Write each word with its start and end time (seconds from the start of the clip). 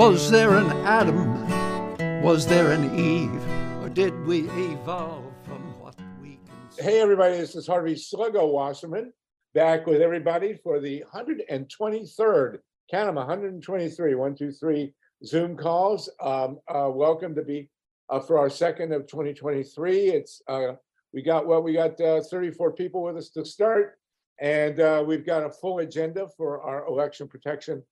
Was 0.00 0.30
there 0.30 0.54
an 0.54 0.70
Adam? 0.86 2.22
Was 2.22 2.46
there 2.46 2.70
an 2.70 2.98
Eve? 2.98 3.82
Or 3.82 3.90
did 3.90 4.18
we 4.24 4.48
evolve 4.48 5.30
from 5.44 5.78
what 5.78 5.94
we 6.22 6.38
can? 6.46 6.82
Hey, 6.82 7.02
everybody, 7.02 7.36
this 7.36 7.54
is 7.54 7.66
Harvey 7.66 7.94
Sluggo 7.96 8.50
Wasserman 8.50 9.12
back 9.52 9.86
with 9.86 10.00
everybody 10.00 10.54
for 10.54 10.80
the 10.80 11.04
123rd, 11.12 12.60
count 12.90 13.08
them 13.08 13.14
123, 13.16 14.14
one, 14.14 14.34
two, 14.34 14.50
three 14.50 14.94
Zoom 15.22 15.54
calls. 15.54 16.08
Um, 16.18 16.60
uh, 16.66 16.88
welcome 16.90 17.34
to 17.34 17.42
be 17.42 17.68
uh, 18.08 18.20
for 18.20 18.38
our 18.38 18.48
second 18.48 18.94
of 18.94 19.06
2023. 19.06 19.98
It's 20.06 20.40
uh, 20.48 20.76
we 21.12 21.20
got 21.20 21.46
well, 21.46 21.62
we 21.62 21.74
got 21.74 22.00
uh, 22.00 22.22
34 22.22 22.72
people 22.72 23.02
with 23.02 23.18
us 23.18 23.28
to 23.32 23.44
start, 23.44 23.98
and 24.40 24.80
uh, 24.80 25.04
we've 25.06 25.26
got 25.26 25.44
a 25.44 25.50
full 25.50 25.80
agenda 25.80 26.26
for 26.38 26.62
our 26.62 26.86
election 26.86 27.28
protection 27.28 27.82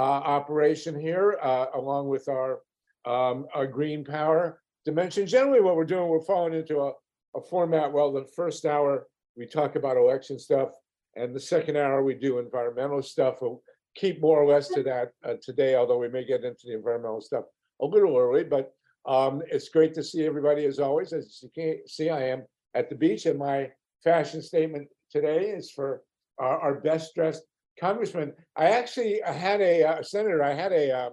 operation 0.00 0.98
here, 0.98 1.38
uh, 1.42 1.66
along 1.74 2.08
with 2.08 2.28
our 2.28 2.60
um, 3.06 3.46
our 3.54 3.66
green 3.66 4.04
power 4.04 4.60
dimension. 4.84 5.26
Generally, 5.26 5.60
what 5.60 5.76
we're 5.76 5.84
doing, 5.84 6.08
we're 6.08 6.20
falling 6.20 6.54
into 6.54 6.80
a, 6.80 6.92
a 7.36 7.40
format. 7.40 7.92
Well, 7.92 8.12
the 8.12 8.26
first 8.34 8.66
hour 8.66 9.06
we 9.36 9.46
talk 9.46 9.76
about 9.76 9.96
election 9.96 10.38
stuff, 10.38 10.70
and 11.14 11.34
the 11.34 11.40
second 11.40 11.76
hour 11.76 12.02
we 12.02 12.14
do 12.14 12.38
environmental 12.38 13.02
stuff. 13.02 13.36
We'll 13.40 13.62
keep 13.94 14.20
more 14.20 14.42
or 14.42 14.46
less 14.46 14.68
to 14.68 14.82
that 14.82 15.12
uh, 15.24 15.34
today, 15.42 15.74
although 15.74 15.98
we 15.98 16.08
may 16.08 16.24
get 16.24 16.44
into 16.44 16.66
the 16.66 16.74
environmental 16.74 17.20
stuff 17.20 17.44
a 17.80 17.86
little 17.86 18.16
early. 18.16 18.44
But 18.44 18.72
um, 19.06 19.42
it's 19.50 19.68
great 19.68 19.94
to 19.94 20.02
see 20.02 20.26
everybody 20.26 20.64
as 20.66 20.78
always. 20.78 21.12
As 21.12 21.40
you 21.42 21.50
can 21.54 21.86
see, 21.86 22.10
I 22.10 22.28
am 22.28 22.44
at 22.74 22.90
the 22.90 22.96
beach, 22.96 23.26
and 23.26 23.38
my 23.38 23.70
fashion 24.04 24.42
statement 24.42 24.88
today 25.10 25.50
is 25.50 25.70
for 25.70 26.02
our, 26.38 26.58
our 26.58 26.74
best 26.80 27.14
dressed 27.14 27.44
congressman. 27.78 28.32
I 28.56 28.66
actually 28.66 29.20
had 29.24 29.60
a 29.60 29.84
uh, 29.84 30.02
senator. 30.02 30.42
I 30.42 30.54
had 30.54 30.72
a 30.72 30.96
uh, 30.96 31.10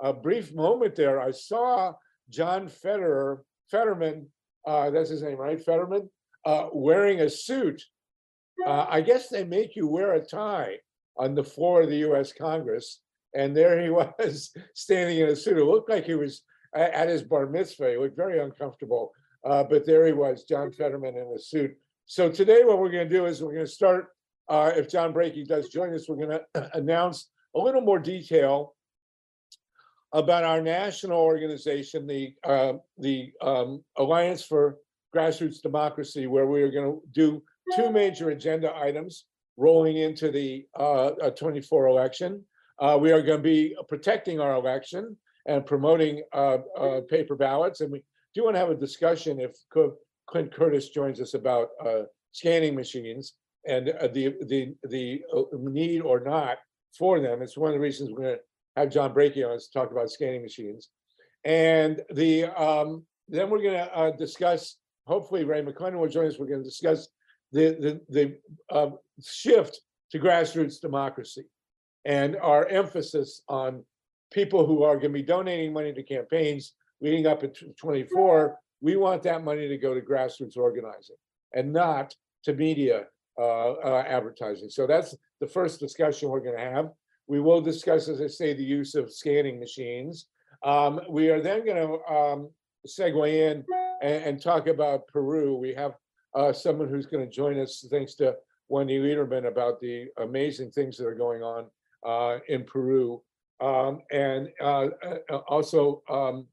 a 0.00 0.12
brief 0.12 0.54
moment 0.54 0.94
there. 0.94 1.20
I 1.20 1.32
saw 1.32 1.92
John 2.30 2.68
Federer, 2.68 3.38
Fetterman, 3.70 4.28
uh, 4.66 4.90
that's 4.90 5.10
his 5.10 5.22
name, 5.22 5.38
right? 5.38 5.62
Fetterman, 5.62 6.08
uh, 6.44 6.68
wearing 6.72 7.20
a 7.20 7.30
suit. 7.30 7.82
Uh, 8.66 8.86
I 8.88 9.00
guess 9.00 9.28
they 9.28 9.44
make 9.44 9.76
you 9.76 9.86
wear 9.86 10.14
a 10.14 10.24
tie 10.24 10.76
on 11.16 11.34
the 11.34 11.44
floor 11.44 11.82
of 11.82 11.88
the 11.88 12.10
US 12.10 12.32
Congress. 12.32 13.00
And 13.34 13.56
there 13.56 13.80
he 13.80 13.90
was 13.90 14.54
standing 14.74 15.18
in 15.18 15.28
a 15.28 15.36
suit. 15.36 15.58
It 15.58 15.64
looked 15.64 15.90
like 15.90 16.04
he 16.04 16.14
was 16.14 16.42
at 16.74 17.08
his 17.08 17.22
bar 17.22 17.46
mitzvah. 17.46 17.90
He 17.90 17.96
looked 17.96 18.16
very 18.16 18.40
uncomfortable. 18.40 19.12
Uh, 19.44 19.64
but 19.64 19.86
there 19.86 20.06
he 20.06 20.12
was, 20.12 20.44
John 20.44 20.70
Fetterman 20.70 21.16
in 21.16 21.32
a 21.34 21.38
suit. 21.38 21.74
So 22.06 22.30
today, 22.30 22.64
what 22.64 22.78
we're 22.78 22.90
going 22.90 23.08
to 23.08 23.14
do 23.14 23.26
is 23.26 23.42
we're 23.42 23.54
going 23.54 23.66
to 23.66 23.70
start. 23.70 24.08
Uh, 24.48 24.72
if 24.74 24.88
John 24.88 25.12
Brakey 25.12 25.46
does 25.46 25.68
join 25.68 25.94
us, 25.94 26.08
we're 26.08 26.16
going 26.16 26.38
to 26.54 26.70
announce 26.74 27.28
a 27.54 27.60
little 27.60 27.80
more 27.80 27.98
detail 27.98 28.74
about 30.12 30.44
our 30.44 30.62
national 30.62 31.18
organization, 31.18 32.06
the 32.06 32.32
uh, 32.44 32.74
the 32.98 33.30
um, 33.42 33.84
Alliance 33.96 34.42
for 34.42 34.78
Grassroots 35.14 35.60
Democracy, 35.60 36.26
where 36.26 36.46
we 36.46 36.62
are 36.62 36.70
going 36.70 36.92
to 36.92 37.02
do 37.12 37.42
two 37.76 37.90
major 37.90 38.30
agenda 38.30 38.74
items 38.74 39.24
rolling 39.56 39.98
into 39.98 40.30
the 40.30 40.64
uh, 40.78 41.08
uh, 41.08 41.30
24 41.30 41.88
election. 41.88 42.42
Uh, 42.78 42.96
we 42.98 43.10
are 43.12 43.20
going 43.20 43.38
to 43.38 43.42
be 43.42 43.76
protecting 43.88 44.40
our 44.40 44.54
election 44.54 45.16
and 45.46 45.66
promoting 45.66 46.22
uh, 46.32 46.58
paper 47.10 47.34
ballots, 47.34 47.80
and 47.80 47.90
we 47.90 48.02
do 48.34 48.44
want 48.44 48.54
to 48.54 48.60
have 48.60 48.70
a 48.70 48.74
discussion 48.74 49.40
if 49.40 49.52
Clint 50.26 50.54
Curtis 50.54 50.88
joins 50.90 51.20
us 51.20 51.34
about 51.34 51.68
scanning 52.32 52.74
machines 52.74 53.34
and 53.68 53.90
uh, 53.90 54.08
the 54.08 54.34
the 54.42 54.74
the 54.84 55.22
uh, 55.34 55.42
need 55.52 56.00
or 56.00 56.20
not 56.20 56.58
for 56.96 57.20
them. 57.20 57.42
It's 57.42 57.56
one 57.56 57.68
of 57.68 57.74
the 57.74 57.80
reasons 57.80 58.10
we're 58.10 58.36
to 58.36 58.40
have 58.76 58.90
John 58.90 59.12
Brakey 59.12 59.44
on 59.44 59.58
to 59.58 59.72
talk 59.72 59.90
about 59.90 60.10
scanning 60.10 60.42
machines. 60.42 60.88
And 61.44 62.02
the 62.10 62.46
um, 62.46 63.04
then 63.28 63.50
we're 63.50 63.62
going 63.62 63.74
to 63.74 63.96
uh, 63.96 64.10
discuss. 64.12 64.76
Hopefully, 65.06 65.44
Ray 65.44 65.62
McClendon 65.62 65.98
will 65.98 66.08
join 66.08 66.26
us. 66.26 66.38
We're 66.38 66.46
going 66.46 66.60
to 66.60 66.68
discuss 66.68 67.08
the 67.52 67.76
the 67.80 68.00
the 68.08 68.38
uh, 68.70 68.90
shift 69.22 69.80
to 70.10 70.18
grassroots 70.18 70.80
democracy 70.80 71.44
and 72.04 72.36
our 72.36 72.66
emphasis 72.66 73.42
on 73.48 73.84
people 74.32 74.66
who 74.66 74.82
are 74.82 74.94
going 74.94 75.12
to 75.12 75.18
be 75.18 75.22
donating 75.22 75.72
money 75.72 75.92
to 75.92 76.02
campaigns 76.02 76.74
leading 77.00 77.26
up 77.26 77.40
to 77.40 77.48
24. 77.78 78.56
We 78.80 78.96
want 78.96 79.22
that 79.24 79.44
money 79.44 79.68
to 79.68 79.76
go 79.76 79.94
to 79.94 80.00
grassroots 80.00 80.56
organizing 80.56 81.16
and 81.54 81.72
not 81.72 82.14
to 82.44 82.54
media 82.54 83.06
advertising. 83.38 84.70
So 84.70 84.86
that's 84.86 85.14
the 85.40 85.46
first 85.46 85.80
discussion 85.80 86.28
we're 86.28 86.40
going 86.40 86.56
to 86.56 86.62
have. 86.62 86.90
We 87.26 87.40
will 87.40 87.60
discuss, 87.60 88.08
as 88.08 88.20
I 88.20 88.26
say, 88.26 88.54
the 88.54 88.64
use 88.64 88.94
of 88.94 89.12
scanning 89.12 89.60
machines. 89.60 90.26
Um, 90.62 91.00
we 91.08 91.28
are 91.30 91.40
then 91.40 91.64
going 91.64 91.86
to 91.86 92.12
um, 92.12 92.50
segue 92.86 93.32
in 93.32 93.64
and, 94.02 94.24
and 94.24 94.42
talk 94.42 94.66
about 94.66 95.06
Peru. 95.08 95.56
We 95.56 95.74
have 95.74 95.94
uh, 96.34 96.52
someone 96.52 96.88
who's 96.88 97.06
going 97.06 97.24
to 97.24 97.30
join 97.30 97.58
us, 97.60 97.86
thanks 97.90 98.14
to 98.16 98.34
Wendy 98.68 98.98
Liederman, 98.98 99.46
about 99.46 99.80
the 99.80 100.06
amazing 100.18 100.70
things 100.70 100.96
that 100.96 101.06
are 101.06 101.14
going 101.14 101.42
on 101.42 101.66
uh, 102.06 102.38
in 102.48 102.64
Peru. 102.64 103.22
Um, 103.60 104.02
and 104.10 104.48
uh, 104.60 104.88
uh, 105.30 105.36
also, 105.48 106.02
um, 106.08 106.46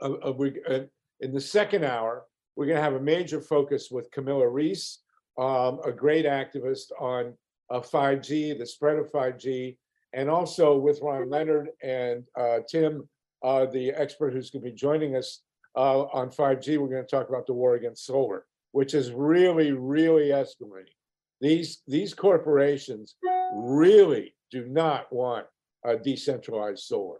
uh, 0.00 0.12
uh, 0.26 0.32
we, 0.32 0.60
uh, 0.68 0.80
in 1.20 1.32
the 1.32 1.40
second 1.40 1.84
hour, 1.84 2.24
we're 2.54 2.66
going 2.66 2.76
to 2.76 2.82
have 2.82 2.94
a 2.94 3.00
major 3.00 3.40
focus 3.40 3.90
with 3.90 4.10
Camilla 4.10 4.48
Rees, 4.48 4.98
um, 5.38 5.80
a 5.84 5.92
great 5.92 6.26
activist 6.26 6.90
on 6.98 7.34
uh, 7.70 7.80
5G, 7.80 8.58
the 8.58 8.66
spread 8.66 8.98
of 8.98 9.10
5G, 9.10 9.76
and 10.12 10.28
also 10.28 10.76
with 10.76 11.00
Ron 11.02 11.30
Leonard 11.30 11.68
and 11.82 12.24
uh, 12.36 12.58
Tim, 12.68 13.08
uh, 13.42 13.66
the 13.66 13.90
expert 13.90 14.32
who's 14.32 14.50
going 14.50 14.64
to 14.64 14.70
be 14.70 14.76
joining 14.76 15.16
us 15.16 15.42
uh, 15.76 16.02
on 16.02 16.30
5G. 16.30 16.78
We're 16.78 16.88
going 16.88 17.04
to 17.04 17.08
talk 17.08 17.28
about 17.28 17.46
the 17.46 17.54
war 17.54 17.74
against 17.74 18.04
solar, 18.04 18.44
which 18.72 18.94
is 18.94 19.12
really, 19.12 19.72
really 19.72 20.28
escalating. 20.28 20.94
These 21.40 21.82
these 21.86 22.12
corporations 22.12 23.16
really 23.54 24.34
do 24.50 24.66
not 24.66 25.10
want 25.10 25.46
a 25.86 25.96
decentralized 25.96 26.80
solar, 26.80 27.16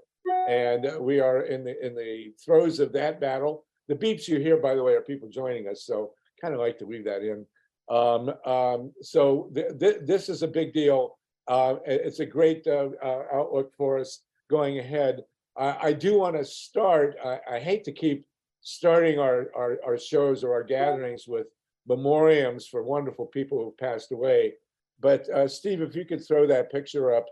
and 0.46 0.86
we 1.00 1.20
are 1.20 1.42
in 1.42 1.64
the 1.64 1.86
in 1.86 1.94
the 1.94 2.34
throes 2.44 2.80
of 2.80 2.92
that 2.92 3.18
battle. 3.18 3.64
The 3.88 3.94
beeps 3.94 4.28
you 4.28 4.38
hear, 4.38 4.58
by 4.58 4.74
the 4.74 4.82
way, 4.82 4.92
are 4.92 5.00
people 5.00 5.30
joining 5.30 5.68
us, 5.68 5.84
so 5.86 6.12
kind 6.38 6.52
of 6.52 6.60
like 6.60 6.78
to 6.80 6.86
leave 6.86 7.06
that 7.06 7.22
in. 7.22 7.46
Um, 7.90 8.32
um, 8.46 8.92
so 9.02 9.50
th- 9.54 9.78
th- 9.78 9.98
this 10.02 10.28
is 10.28 10.42
a 10.42 10.48
big 10.48 10.72
deal. 10.72 11.18
Uh, 11.48 11.76
it's 11.84 12.20
a 12.20 12.26
great 12.26 12.64
uh, 12.66 12.90
uh, 13.02 13.24
outlook 13.32 13.72
for 13.76 13.98
us 13.98 14.22
going 14.48 14.78
ahead. 14.78 15.24
I, 15.56 15.92
do 15.92 16.18
want 16.18 16.36
to 16.36 16.44
start. 16.44 17.16
I, 17.22 17.38
I 17.56 17.58
hate 17.58 17.84
to 17.84 17.92
keep 17.92 18.24
starting 18.62 19.18
our, 19.18 19.50
our 19.54 19.78
our 19.84 19.98
shows 19.98 20.42
or 20.42 20.54
our 20.54 20.64
gatherings 20.64 21.24
with 21.28 21.48
memoriams 21.86 22.66
for 22.66 22.82
wonderful 22.82 23.26
people 23.26 23.58
who 23.58 23.74
passed 23.78 24.10
away. 24.10 24.54
But 25.00 25.28
uh, 25.28 25.48
Steve, 25.48 25.82
if 25.82 25.94
you 25.94 26.06
could 26.06 26.26
throw 26.26 26.46
that 26.46 26.72
picture 26.72 27.14
up, 27.14 27.26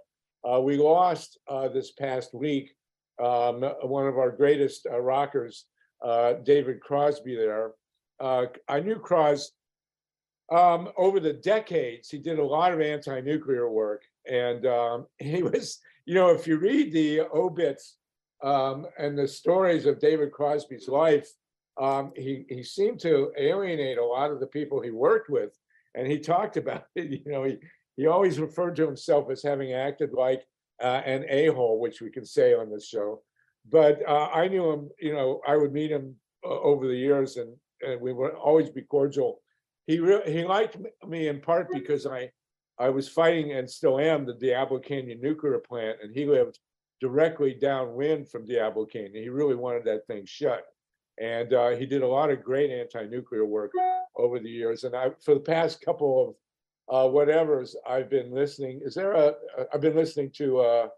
uh, 0.46 0.60
we 0.60 0.76
lost 0.76 1.38
uh, 1.48 1.68
this 1.68 1.92
past 1.92 2.34
week 2.34 2.74
um, 3.22 3.62
one 3.82 4.06
of 4.06 4.18
our 4.18 4.30
greatest 4.30 4.86
rockers, 4.90 5.64
David 6.44 6.80
Crosby. 6.82 7.34
There, 7.34 7.70
I 8.20 8.80
knew 8.80 8.96
Cros 8.96 9.52
um, 10.50 10.88
over 10.96 11.20
the 11.20 11.32
decades, 11.32 12.08
he 12.08 12.18
did 12.18 12.38
a 12.38 12.44
lot 12.44 12.72
of 12.72 12.80
anti-nuclear 12.80 13.70
work, 13.70 14.02
and 14.30 14.66
um, 14.66 15.06
he 15.18 15.42
was, 15.42 15.80
you 16.06 16.14
know, 16.14 16.30
if 16.30 16.46
you 16.46 16.58
read 16.58 16.92
the 16.92 17.20
obits 17.32 17.96
um, 18.42 18.86
and 18.98 19.18
the 19.18 19.28
stories 19.28 19.86
of 19.86 20.00
David 20.00 20.32
Crosby's 20.32 20.88
life, 20.88 21.28
um, 21.80 22.12
he 22.16 22.44
he 22.48 22.62
seemed 22.62 22.98
to 23.00 23.30
alienate 23.38 23.98
a 23.98 24.04
lot 24.04 24.32
of 24.32 24.40
the 24.40 24.46
people 24.46 24.80
he 24.80 24.90
worked 24.90 25.30
with, 25.30 25.56
and 25.94 26.06
he 26.06 26.18
talked 26.18 26.56
about 26.56 26.84
it. 26.96 27.22
You 27.24 27.32
know, 27.32 27.44
he 27.44 27.58
he 27.96 28.06
always 28.06 28.40
referred 28.40 28.76
to 28.76 28.86
himself 28.86 29.30
as 29.30 29.42
having 29.42 29.72
acted 29.72 30.12
like 30.12 30.44
uh, 30.82 31.02
an 31.04 31.24
a-hole, 31.28 31.78
which 31.78 32.00
we 32.00 32.10
can 32.10 32.24
say 32.24 32.54
on 32.54 32.70
this 32.70 32.86
show. 32.86 33.22
But 33.70 34.00
uh, 34.08 34.30
I 34.32 34.48
knew 34.48 34.70
him. 34.70 34.88
You 35.00 35.12
know, 35.12 35.40
I 35.46 35.56
would 35.56 35.72
meet 35.72 35.90
him 35.90 36.16
uh, 36.44 36.48
over 36.48 36.88
the 36.88 36.96
years, 36.96 37.36
and, 37.36 37.54
and 37.82 38.00
we 38.00 38.12
would 38.12 38.32
always 38.32 38.70
be 38.70 38.82
cordial 38.82 39.40
he 39.88 39.98
really 39.98 40.30
he 40.30 40.44
liked 40.44 40.76
me 41.08 41.26
in 41.26 41.40
part 41.40 41.68
because 41.72 42.06
I 42.06 42.30
I 42.78 42.90
was 42.90 43.08
fighting 43.08 43.52
and 43.52 43.68
still 43.68 43.98
am 43.98 44.24
the 44.24 44.34
Diablo 44.34 44.78
Canyon 44.78 45.20
nuclear 45.20 45.58
plant, 45.58 45.98
and 46.00 46.14
he 46.14 46.26
lived 46.26 46.60
directly 47.00 47.54
downwind 47.54 48.28
from 48.28 48.44
Diablo 48.44 48.84
Canyon. 48.84 49.22
He 49.22 49.30
really 49.30 49.56
wanted 49.56 49.84
that 49.84 50.06
thing 50.06 50.24
shut, 50.26 50.64
and 51.18 51.52
uh, 51.54 51.70
he 51.70 51.86
did 51.86 52.02
a 52.02 52.06
lot 52.06 52.30
of 52.30 52.44
great 52.44 52.70
anti-nuclear 52.70 53.46
work 53.46 53.72
over 54.14 54.38
the 54.38 54.50
years. 54.50 54.84
And 54.84 54.94
I, 54.94 55.10
for 55.24 55.34
the 55.34 55.40
past 55.40 55.80
couple 55.80 56.36
of 56.90 57.06
uh, 57.06 57.10
whatever's, 57.10 57.74
I've 57.88 58.10
been 58.10 58.30
listening. 58.30 58.82
Is 58.84 58.94
there 58.94 59.12
a? 59.12 59.34
I've 59.72 59.80
been 59.80 59.96
listening 59.96 60.30
to 60.36 60.58
uh, 60.58 60.88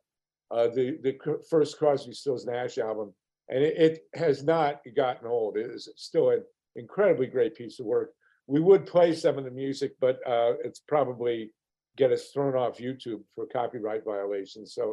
uh, 0.51 0.69
the 0.69 0.99
the 1.05 1.17
first 1.49 1.79
Crosby, 1.79 2.13
Stills 2.13 2.45
Nash 2.45 2.77
album, 2.77 3.15
and 3.49 3.63
it, 3.63 3.77
it 3.79 3.99
has 4.15 4.43
not 4.43 4.81
gotten 4.97 5.29
old. 5.29 5.57
It 5.57 5.71
is 5.71 5.89
still 5.95 6.31
an 6.31 6.43
incredibly 6.75 7.29
great 7.29 7.55
piece 7.55 7.79
of 7.79 7.87
work 7.87 8.11
we 8.55 8.61
would 8.69 8.85
play 8.95 9.11
some 9.15 9.37
of 9.39 9.45
the 9.45 9.57
music, 9.65 9.93
but 10.05 10.17
uh, 10.27 10.53
it's 10.67 10.81
probably 10.95 11.39
get 11.97 12.13
us 12.17 12.25
thrown 12.33 12.55
off 12.63 12.79
YouTube 12.87 13.23
for 13.35 13.45
copyright 13.59 14.05
violations. 14.13 14.69
So 14.79 14.87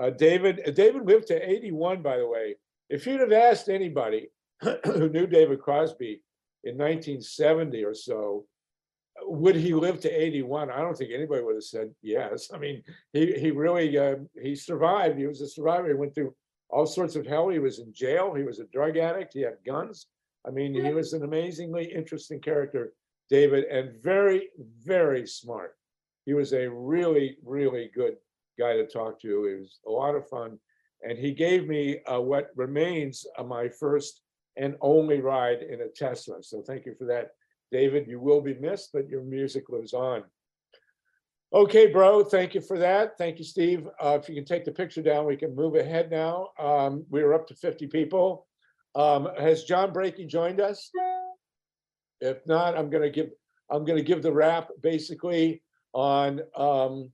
Uh, 0.00 0.10
David, 0.28 0.56
uh, 0.66 0.70
David 0.82 1.02
lived 1.12 1.26
to 1.28 1.36
eighty-one, 1.52 1.98
by 2.10 2.16
the 2.20 2.28
way. 2.34 2.46
If 2.96 3.00
you'd 3.06 3.24
have 3.26 3.32
asked 3.48 3.68
anybody 3.68 4.22
who 4.96 5.08
knew 5.14 5.26
David 5.26 5.58
Crosby 5.66 6.12
in 6.68 6.74
nineteen 6.86 7.20
seventy 7.40 7.82
or 7.90 7.94
so, 8.08 8.18
would 9.42 9.56
he 9.64 9.72
live 9.86 9.98
to 10.00 10.10
eighty-one? 10.24 10.68
I 10.70 10.80
don't 10.84 10.96
think 10.98 11.12
anybody 11.12 11.42
would 11.44 11.58
have 11.60 11.72
said 11.74 11.88
yes. 12.16 12.50
I 12.54 12.58
mean, 12.64 12.76
he, 13.16 13.22
he 13.42 13.48
really, 13.64 13.88
uh, 14.06 14.16
he 14.46 14.52
survived. 14.54 15.16
He 15.18 15.26
was 15.32 15.40
a 15.40 15.48
survivor. 15.48 15.88
He 15.88 15.94
went 16.02 16.14
through 16.14 16.32
all 16.74 16.86
sorts 16.86 17.16
of 17.16 17.26
hell. 17.26 17.48
He 17.48 17.58
was 17.68 17.76
in 17.84 17.90
jail. 18.04 18.26
He 18.40 18.44
was 18.50 18.58
a 18.60 18.70
drug 18.76 18.94
addict. 19.08 19.34
He 19.34 19.42
had 19.48 19.58
guns. 19.72 19.98
I 20.46 20.50
mean, 20.50 20.74
he 20.74 20.92
was 20.92 21.12
an 21.12 21.22
amazingly 21.22 21.84
interesting 21.84 22.40
character, 22.40 22.94
David, 23.28 23.64
and 23.64 24.02
very, 24.02 24.48
very 24.84 25.26
smart. 25.26 25.76
He 26.24 26.34
was 26.34 26.52
a 26.52 26.70
really, 26.70 27.36
really 27.44 27.90
good 27.94 28.16
guy 28.58 28.74
to 28.74 28.86
talk 28.86 29.20
to. 29.20 29.46
It 29.46 29.60
was 29.60 29.80
a 29.86 29.90
lot 29.90 30.14
of 30.14 30.28
fun. 30.28 30.58
And 31.02 31.18
he 31.18 31.32
gave 31.32 31.66
me 31.66 32.00
uh, 32.04 32.20
what 32.20 32.50
remains 32.56 33.26
of 33.36 33.48
my 33.48 33.68
first 33.68 34.22
and 34.56 34.76
only 34.80 35.20
ride 35.20 35.62
in 35.62 35.82
a 35.82 35.88
Tesla. 35.88 36.42
So 36.42 36.62
thank 36.62 36.84
you 36.86 36.94
for 36.94 37.04
that, 37.06 37.30
David. 37.72 38.06
You 38.06 38.20
will 38.20 38.40
be 38.40 38.54
missed, 38.54 38.90
but 38.92 39.08
your 39.08 39.22
music 39.22 39.68
lives 39.68 39.94
on. 39.94 40.24
Okay, 41.52 41.90
bro, 41.90 42.22
thank 42.22 42.54
you 42.54 42.60
for 42.60 42.78
that. 42.78 43.18
Thank 43.18 43.38
you, 43.38 43.44
Steve. 43.44 43.88
Uh, 44.02 44.18
if 44.20 44.28
you 44.28 44.36
can 44.36 44.44
take 44.44 44.64
the 44.64 44.70
picture 44.70 45.02
down, 45.02 45.26
we 45.26 45.36
can 45.36 45.54
move 45.54 45.74
ahead 45.74 46.10
now. 46.10 46.50
Um, 46.58 47.04
we're 47.10 47.34
up 47.34 47.48
to 47.48 47.54
50 47.54 47.88
people. 47.88 48.46
Um, 48.94 49.28
has 49.38 49.64
John 49.64 49.92
Brakey 49.92 50.26
joined 50.26 50.60
us? 50.60 50.90
If 52.20 52.46
not, 52.46 52.76
I'm 52.76 52.90
gonna 52.90 53.10
give, 53.10 53.30
I'm 53.70 53.84
gonna 53.84 54.02
give 54.02 54.22
the 54.22 54.32
wrap 54.32 54.68
basically 54.82 55.62
on, 55.92 56.40
um, 56.56 57.10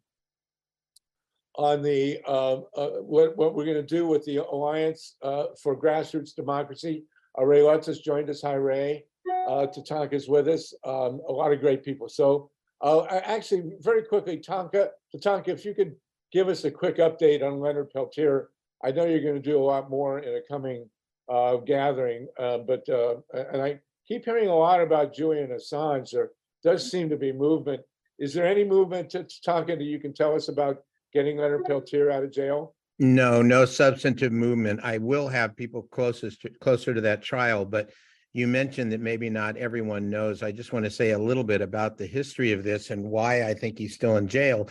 on 1.55 1.83
the, 1.83 2.21
uh, 2.27 2.61
uh, 2.77 2.91
what, 3.01 3.37
what 3.37 3.55
we're 3.55 3.67
gonna 3.67 3.83
do 3.83 4.07
with 4.07 4.25
the 4.25 4.39
Alliance, 4.39 5.17
uh, 5.23 5.47
for 5.63 5.81
Grassroots 5.81 6.35
Democracy. 6.35 7.05
Uh, 7.39 7.45
Ray 7.45 7.63
Lutz 7.63 7.87
has 7.87 8.01
joined 8.01 8.31
us. 8.31 8.43
Hi, 8.43 8.55
Ray. 8.55 9.05
Uh, 9.49 9.67
Tatanka's 9.67 10.29
with 10.29 10.49
us. 10.49 10.75
Um, 10.85 11.21
a 11.29 11.33
lot 11.33 11.53
of 11.53 11.61
great 11.61 11.85
people. 11.85 12.09
So, 12.09 12.51
uh, 12.81 13.05
actually, 13.05 13.75
very 13.81 14.03
quickly, 14.03 14.39
Tonka, 14.39 14.89
Tatanka, 15.15 15.49
if 15.49 15.65
you 15.65 15.75
could 15.75 15.95
give 16.33 16.49
us 16.49 16.65
a 16.65 16.71
quick 16.71 16.97
update 16.99 17.43
on 17.43 17.61
Leonard 17.61 17.91
Peltier. 17.91 18.51
I 18.85 18.91
know 18.93 19.05
you're 19.05 19.21
gonna 19.21 19.41
do 19.41 19.59
a 19.59 19.65
lot 19.65 19.91
more 19.91 20.19
in 20.19 20.37
a 20.37 20.41
coming, 20.43 20.89
uh, 21.29 21.57
gathering, 21.57 22.29
uh, 22.39 22.59
but, 22.59 22.89
uh, 22.89 23.17
and 23.33 23.63
I 23.63 23.81
keep 24.07 24.25
hearing 24.25 24.49
a 24.49 24.55
lot 24.55 24.81
about 24.81 25.15
Julian 25.15 25.51
Assange. 25.51 26.11
There 26.11 26.31
does 26.63 26.91
seem 26.91 27.09
to 27.11 27.17
be 27.17 27.33
movement. 27.33 27.83
Is 28.19 28.33
there 28.33 28.47
any 28.47 28.65
movement 28.65 29.11
to 29.11 29.25
Tatanka 29.25 29.79
that 29.79 29.83
you 29.83 29.99
can 29.99 30.13
tell 30.13 30.35
us 30.35 30.49
about 30.49 30.83
getting 31.13 31.39
Leonard 31.39 31.65
Peltier 31.65 32.11
out 32.11 32.25
of 32.25 32.33
jail? 32.33 32.75
No, 32.99 33.43
no 33.43 33.65
substantive 33.67 34.33
movement. 34.33 34.81
I 34.83 34.99
will 34.99 35.29
have 35.29 35.57
people 35.57 35.83
closest, 35.91 36.43
to- 36.43 36.51
closer 36.61 36.95
to 36.95 37.01
that 37.03 37.23
trial, 37.23 37.65
but 37.65 37.91
you 38.33 38.47
mentioned 38.47 38.93
that 38.93 39.01
maybe 39.01 39.29
not 39.29 39.57
everyone 39.57 40.09
knows. 40.09 40.43
I 40.43 40.53
just 40.53 40.73
want 40.73 40.85
to 40.85 40.91
say 40.91 41.11
a 41.11 41.19
little 41.19 41.45
bit 41.45 41.61
about 41.61 41.99
the 41.99 42.07
history 42.07 42.53
of 42.53 42.65
this 42.65 42.91
and 42.91 43.03
why 43.03 43.49
I 43.49 43.55
think 43.55 43.79
he's 43.79 43.95
still 43.95 44.17
in 44.17 44.29
jail. 44.29 44.69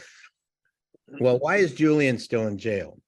Well, 1.19 1.39
why 1.39 1.57
is 1.57 1.73
Julian 1.73 2.17
still 2.17 2.47
in 2.47 2.57
jail? 2.57 2.99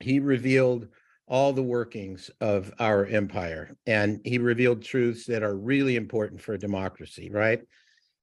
He 0.00 0.20
revealed 0.20 0.88
all 1.28 1.52
the 1.52 1.62
workings 1.62 2.30
of 2.40 2.72
our 2.78 3.04
empire 3.06 3.76
and 3.86 4.20
he 4.24 4.38
revealed 4.38 4.82
truths 4.82 5.26
that 5.26 5.42
are 5.42 5.56
really 5.56 5.96
important 5.96 6.40
for 6.40 6.56
democracy, 6.56 7.30
right? 7.30 7.62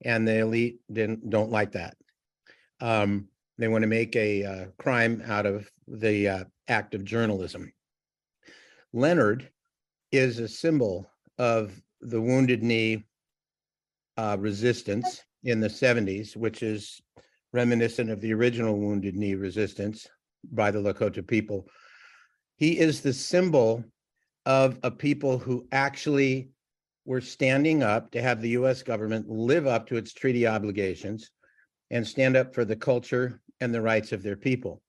And 0.06 0.28
the 0.28 0.40
elite 0.40 0.80
didn't, 0.92 1.30
don't 1.30 1.52
like 1.52 1.74
that. 1.74 1.98
Um, 2.80 3.28
they 3.58 3.68
want 3.68 3.84
to 3.84 3.88
make 3.88 4.16
a 4.16 4.44
uh, 4.44 4.66
crime 4.78 5.22
out 5.26 5.46
of 5.46 5.70
the 5.88 6.30
uh, 6.30 6.44
act 6.68 6.96
of 6.96 7.04
journalism. 7.04 7.72
Leonard 8.94 9.50
is 10.12 10.40
a 10.40 10.48
symbol 10.48 11.10
of 11.38 11.82
the 12.02 12.22
wounded 12.22 12.64
knee 12.64 13.04
uh, 14.18 14.38
resistance 14.40 15.24
in 15.44 15.60
the 15.60 15.68
70s, 15.68 16.36
which 16.36 16.64
is 16.64 17.02
reminiscent 17.52 18.10
of 18.10 18.22
the 18.22 18.34
original 18.34 18.78
wounded 18.78 19.16
knee 19.16 19.36
resistance 19.36 20.08
by 20.52 20.72
the 20.72 20.80
Lakota 20.80 21.26
people. 21.26 21.68
He 22.64 22.80
is 22.80 23.02
the 23.02 23.12
symbol 23.12 23.84
of 24.46 24.80
a 24.84 24.90
people 24.90 25.38
who 25.38 25.68
actually 25.74 26.52
were 27.04 27.20
standing 27.20 27.84
up 27.84 28.10
to 28.12 28.22
have 28.22 28.42
the 28.42 28.52
US 28.52 28.82
government 28.82 29.28
live 29.28 29.68
up 29.68 29.86
to 29.88 29.98
its 29.98 30.14
treaty 30.14 30.48
obligations 30.48 31.30
and 31.92 32.08
stand 32.08 32.38
up 32.38 32.54
for 32.54 32.64
the 32.64 32.78
culture 32.78 33.42
and 33.60 33.74
the 33.74 33.82
rights 33.82 34.14
of 34.14 34.24
their 34.24 34.38
people. 34.38 34.82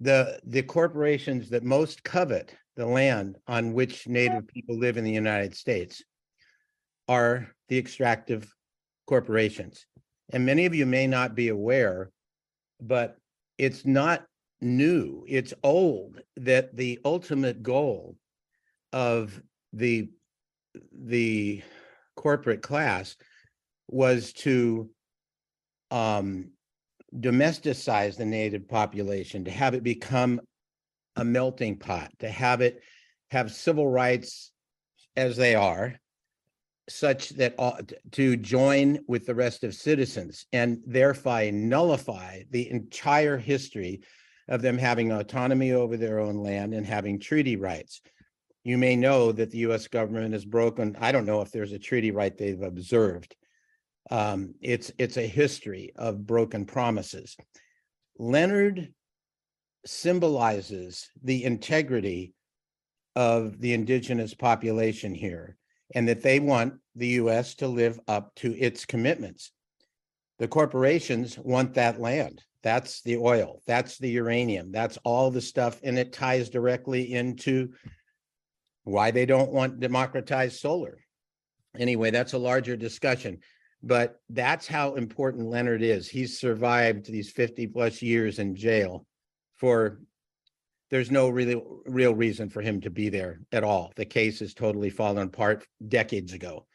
The, 0.00 0.40
the 0.42 0.64
corporations 0.64 1.48
that 1.50 1.62
most 1.62 2.02
covet 2.02 2.52
the 2.74 2.86
land 2.86 3.36
on 3.46 3.72
which 3.72 4.08
Native 4.08 4.48
people 4.48 4.76
live 4.76 4.96
in 4.96 5.04
the 5.04 5.12
United 5.12 5.54
States 5.54 6.02
are 7.06 7.46
the 7.68 7.78
extractive 7.78 8.52
corporations. 9.06 9.86
And 10.32 10.44
many 10.44 10.66
of 10.66 10.74
you 10.74 10.86
may 10.86 11.06
not 11.06 11.36
be 11.36 11.50
aware, 11.50 12.10
but 12.80 13.16
it's 13.58 13.86
not 13.86 14.24
new, 14.60 15.24
it's 15.28 15.54
old, 15.62 16.20
that 16.36 16.74
the 16.76 16.98
ultimate 17.04 17.62
goal 17.62 18.16
of 18.92 19.40
the, 19.72 20.10
the 20.92 21.62
corporate 22.16 22.62
class 22.62 23.16
was 23.88 24.32
to 24.32 24.90
um, 25.90 26.50
domesticize 27.14 28.16
the 28.16 28.24
native 28.24 28.68
population, 28.68 29.44
to 29.44 29.50
have 29.50 29.74
it 29.74 29.82
become 29.82 30.40
a 31.16 31.24
melting 31.24 31.76
pot, 31.76 32.10
to 32.18 32.28
have 32.28 32.60
it 32.60 32.82
have 33.30 33.52
civil 33.52 33.88
rights 33.88 34.52
as 35.16 35.36
they 35.36 35.54
are, 35.54 35.98
such 36.88 37.30
that 37.30 37.54
all, 37.58 37.78
to 38.12 38.36
join 38.36 38.98
with 39.06 39.26
the 39.26 39.34
rest 39.34 39.64
of 39.64 39.74
citizens 39.74 40.46
and 40.52 40.78
thereby 40.86 41.50
nullify 41.50 42.42
the 42.50 42.70
entire 42.70 43.36
history 43.36 44.00
of 44.48 44.62
them 44.62 44.78
having 44.78 45.12
autonomy 45.12 45.72
over 45.72 45.96
their 45.96 46.18
own 46.18 46.36
land 46.36 46.74
and 46.74 46.86
having 46.86 47.18
treaty 47.18 47.56
rights. 47.56 48.00
You 48.64 48.78
may 48.78 48.96
know 48.96 49.32
that 49.32 49.50
the 49.50 49.58
US 49.58 49.88
government 49.88 50.32
has 50.32 50.44
broken, 50.44 50.96
I 51.00 51.12
don't 51.12 51.26
know 51.26 51.40
if 51.40 51.50
there's 51.50 51.72
a 51.72 51.78
treaty 51.78 52.10
right 52.10 52.36
they've 52.36 52.60
observed. 52.60 53.36
Um, 54.10 54.54
it's, 54.60 54.90
it's 54.98 55.16
a 55.16 55.26
history 55.26 55.92
of 55.96 56.26
broken 56.26 56.64
promises. 56.64 57.36
Leonard 58.18 58.92
symbolizes 59.84 61.10
the 61.22 61.44
integrity 61.44 62.34
of 63.16 63.60
the 63.60 63.72
indigenous 63.72 64.34
population 64.34 65.14
here 65.14 65.56
and 65.94 66.08
that 66.08 66.22
they 66.22 66.40
want 66.40 66.74
the 66.94 67.08
US 67.08 67.54
to 67.56 67.68
live 67.68 67.98
up 68.08 68.34
to 68.36 68.54
its 68.56 68.84
commitments. 68.84 69.52
The 70.38 70.48
corporations 70.48 71.38
want 71.38 71.74
that 71.74 72.00
land. 72.00 72.42
That's 72.62 73.02
the 73.02 73.18
oil, 73.18 73.62
that's 73.66 73.98
the 73.98 74.10
uranium, 74.10 74.72
that's 74.72 74.98
all 75.04 75.30
the 75.30 75.40
stuff, 75.40 75.80
and 75.84 75.98
it 75.98 76.12
ties 76.12 76.50
directly 76.50 77.12
into 77.12 77.72
why 78.84 79.10
they 79.10 79.26
don't 79.26 79.52
want 79.52 79.80
democratized 79.80 80.58
solar. 80.58 80.98
Anyway, 81.78 82.10
that's 82.10 82.32
a 82.32 82.38
larger 82.38 82.76
discussion, 82.76 83.38
but 83.82 84.20
that's 84.30 84.66
how 84.66 84.94
important 84.94 85.48
Leonard 85.48 85.82
is. 85.82 86.08
He's 86.08 86.40
survived 86.40 87.06
these 87.06 87.30
50 87.30 87.68
plus 87.68 88.02
years 88.02 88.38
in 88.38 88.56
jail 88.56 89.06
for 89.54 90.00
there's 90.90 91.10
no 91.10 91.28
really 91.28 91.62
real 91.84 92.14
reason 92.14 92.48
for 92.48 92.62
him 92.62 92.80
to 92.80 92.90
be 92.90 93.08
there 93.08 93.40
at 93.52 93.64
all. 93.64 93.92
The 93.96 94.06
case 94.06 94.40
has 94.40 94.54
totally 94.54 94.90
fallen 94.90 95.26
apart 95.26 95.66
decades 95.86 96.32
ago. 96.32 96.66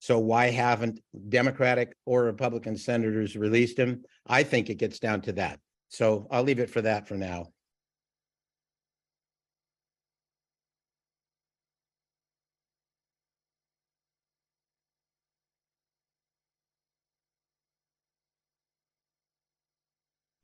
So 0.00 0.18
why 0.18 0.50
haven't 0.50 1.00
Democratic 1.28 1.96
or 2.06 2.24
Republican 2.24 2.76
senators 2.76 3.36
released 3.36 3.78
him? 3.78 4.04
I 4.26 4.42
think 4.42 4.70
it 4.70 4.76
gets 4.76 4.98
down 4.98 5.22
to 5.22 5.32
that. 5.32 5.58
So 5.88 6.26
I'll 6.30 6.42
leave 6.42 6.60
it 6.60 6.70
for 6.70 6.82
that 6.82 7.08
for 7.08 7.14
now. 7.14 7.48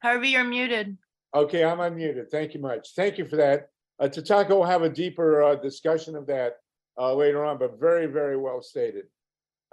Harvey, 0.03 0.31
you're 0.31 0.45
muted. 0.45 0.99
Okay, 1.35 1.65
I'm 1.65 1.79
unmuted. 1.79 2.29
Thank 2.31 2.53
you 2.53 2.61
much. 2.61 2.91
Thank 2.95 3.17
you 3.17 3.27
for 3.27 3.37
that. 3.37 3.69
Uh, 3.99 4.05
Tatanka 4.05 4.51
will 4.51 4.65
have 4.65 4.83
a 4.83 4.89
deeper 4.91 5.43
uh, 5.43 5.55
discussion 5.55 6.15
of 6.15 6.27
that 6.27 6.57
uh, 6.99 7.15
later 7.15 7.43
on, 7.45 7.59
but 7.59 7.81
very, 7.81 8.07
very 8.07 8.37
well 8.37 8.61
stated. 8.61 9.05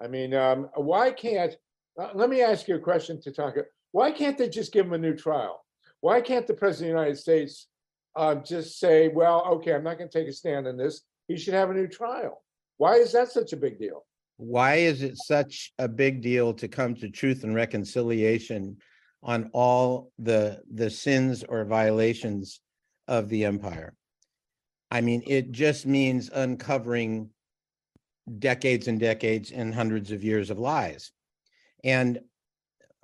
I 0.01 0.07
mean, 0.07 0.33
um, 0.33 0.69
why 0.75 1.11
can't, 1.11 1.55
uh, 1.99 2.09
let 2.13 2.29
me 2.29 2.41
ask 2.41 2.67
you 2.67 2.75
a 2.75 2.79
question, 2.79 3.17
Tatanka. 3.17 3.63
Why 3.91 4.11
can't 4.11 4.37
they 4.37 4.49
just 4.49 4.71
give 4.71 4.85
him 4.85 4.93
a 4.93 4.97
new 4.97 5.15
trial? 5.15 5.63
Why 5.99 6.21
can't 6.21 6.47
the 6.47 6.53
president 6.53 6.91
of 6.91 6.95
the 6.95 6.99
United 7.01 7.19
States 7.19 7.67
uh, 8.15 8.35
just 8.35 8.79
say, 8.79 9.09
well, 9.09 9.45
okay, 9.53 9.73
I'm 9.73 9.83
not 9.83 9.97
going 9.97 10.09
to 10.09 10.19
take 10.19 10.27
a 10.27 10.33
stand 10.33 10.67
on 10.67 10.77
this. 10.77 11.01
He 11.27 11.37
should 11.37 11.53
have 11.53 11.69
a 11.69 11.73
new 11.73 11.87
trial. 11.87 12.41
Why 12.77 12.95
is 12.95 13.11
that 13.11 13.31
such 13.31 13.53
a 13.53 13.57
big 13.57 13.77
deal? 13.77 14.05
Why 14.37 14.75
is 14.75 15.03
it 15.03 15.17
such 15.17 15.71
a 15.77 15.87
big 15.87 16.21
deal 16.21 16.53
to 16.55 16.67
come 16.67 16.95
to 16.95 17.09
truth 17.09 17.43
and 17.43 17.53
reconciliation 17.53 18.77
on 19.23 19.49
all 19.53 20.11
the, 20.17 20.61
the 20.73 20.89
sins 20.89 21.43
or 21.47 21.65
violations 21.65 22.59
of 23.07 23.29
the 23.29 23.45
empire. 23.45 23.93
I 24.89 25.01
mean, 25.01 25.23
it 25.27 25.51
just 25.51 25.85
means 25.85 26.29
uncovering 26.33 27.29
decades 28.39 28.87
and 28.87 28.99
decades 28.99 29.51
and 29.51 29.73
hundreds 29.73 30.11
of 30.11 30.23
years 30.23 30.49
of 30.49 30.59
lies. 30.59 31.11
And 31.83 32.19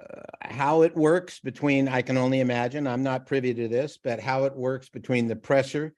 uh, 0.01 0.21
how 0.41 0.83
it 0.83 0.95
works 0.95 1.39
between, 1.39 1.87
I 1.87 2.01
can 2.01 2.17
only 2.17 2.39
imagine, 2.39 2.87
I'm 2.87 3.03
not 3.03 3.25
privy 3.25 3.53
to 3.53 3.67
this, 3.67 3.97
but 4.01 4.19
how 4.19 4.45
it 4.45 4.55
works 4.55 4.89
between 4.89 5.27
the 5.27 5.35
pressure 5.35 5.93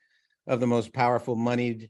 of 0.47 0.59
the 0.59 0.67
most 0.67 0.93
powerful 0.93 1.35
moneyed 1.35 1.89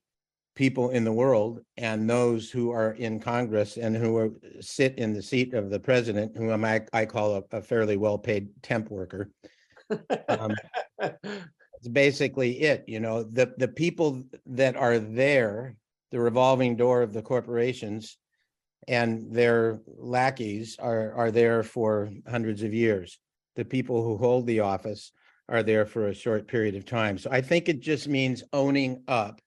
people 0.55 0.89
in 0.89 1.03
the 1.03 1.13
world 1.13 1.61
and 1.77 2.09
those 2.09 2.49
who 2.49 2.71
are 2.71 2.91
in 2.93 3.19
Congress 3.19 3.77
and 3.77 3.95
who 3.95 4.17
are, 4.17 4.31
sit 4.59 4.97
in 4.97 5.13
the 5.13 5.21
seat 5.21 5.53
of 5.53 5.69
the 5.69 5.79
president, 5.79 6.35
whom 6.35 6.65
I, 6.65 6.81
I 6.91 7.05
call 7.05 7.37
a, 7.37 7.57
a 7.57 7.61
fairly 7.61 7.95
well-paid 7.95 8.49
temp 8.61 8.89
worker. 8.89 9.29
Um, 10.27 10.53
It's 11.79 11.87
basically 11.87 12.59
it, 12.59 12.83
you 12.87 12.99
know, 12.99 13.23
the, 13.23 13.53
the 13.57 13.67
people 13.69 14.23
that 14.47 14.75
are 14.75 14.99
there, 14.99 15.77
the 16.11 16.19
revolving 16.19 16.75
door 16.75 17.01
of 17.01 17.13
the 17.13 17.21
corporations 17.21 18.17
and 18.87 19.31
their 19.31 19.81
lackeys 19.97 20.77
are, 20.79 21.13
are 21.13 21.31
there 21.31 21.63
for 21.63 22.09
hundreds 22.27 22.63
of 22.63 22.73
years. 22.73 23.19
The 23.55 23.65
people 23.65 24.03
who 24.03 24.17
hold 24.17 24.47
the 24.47 24.61
office 24.61 25.11
are 25.47 25.63
there 25.63 25.85
for 25.85 26.07
a 26.07 26.13
short 26.13 26.47
period 26.47 26.75
of 26.75 26.85
time. 26.85 27.17
So 27.17 27.29
I 27.31 27.41
think 27.41 27.69
it 27.69 27.81
just 27.81 28.07
means 28.07 28.43
owning 28.53 29.03
up 29.07 29.41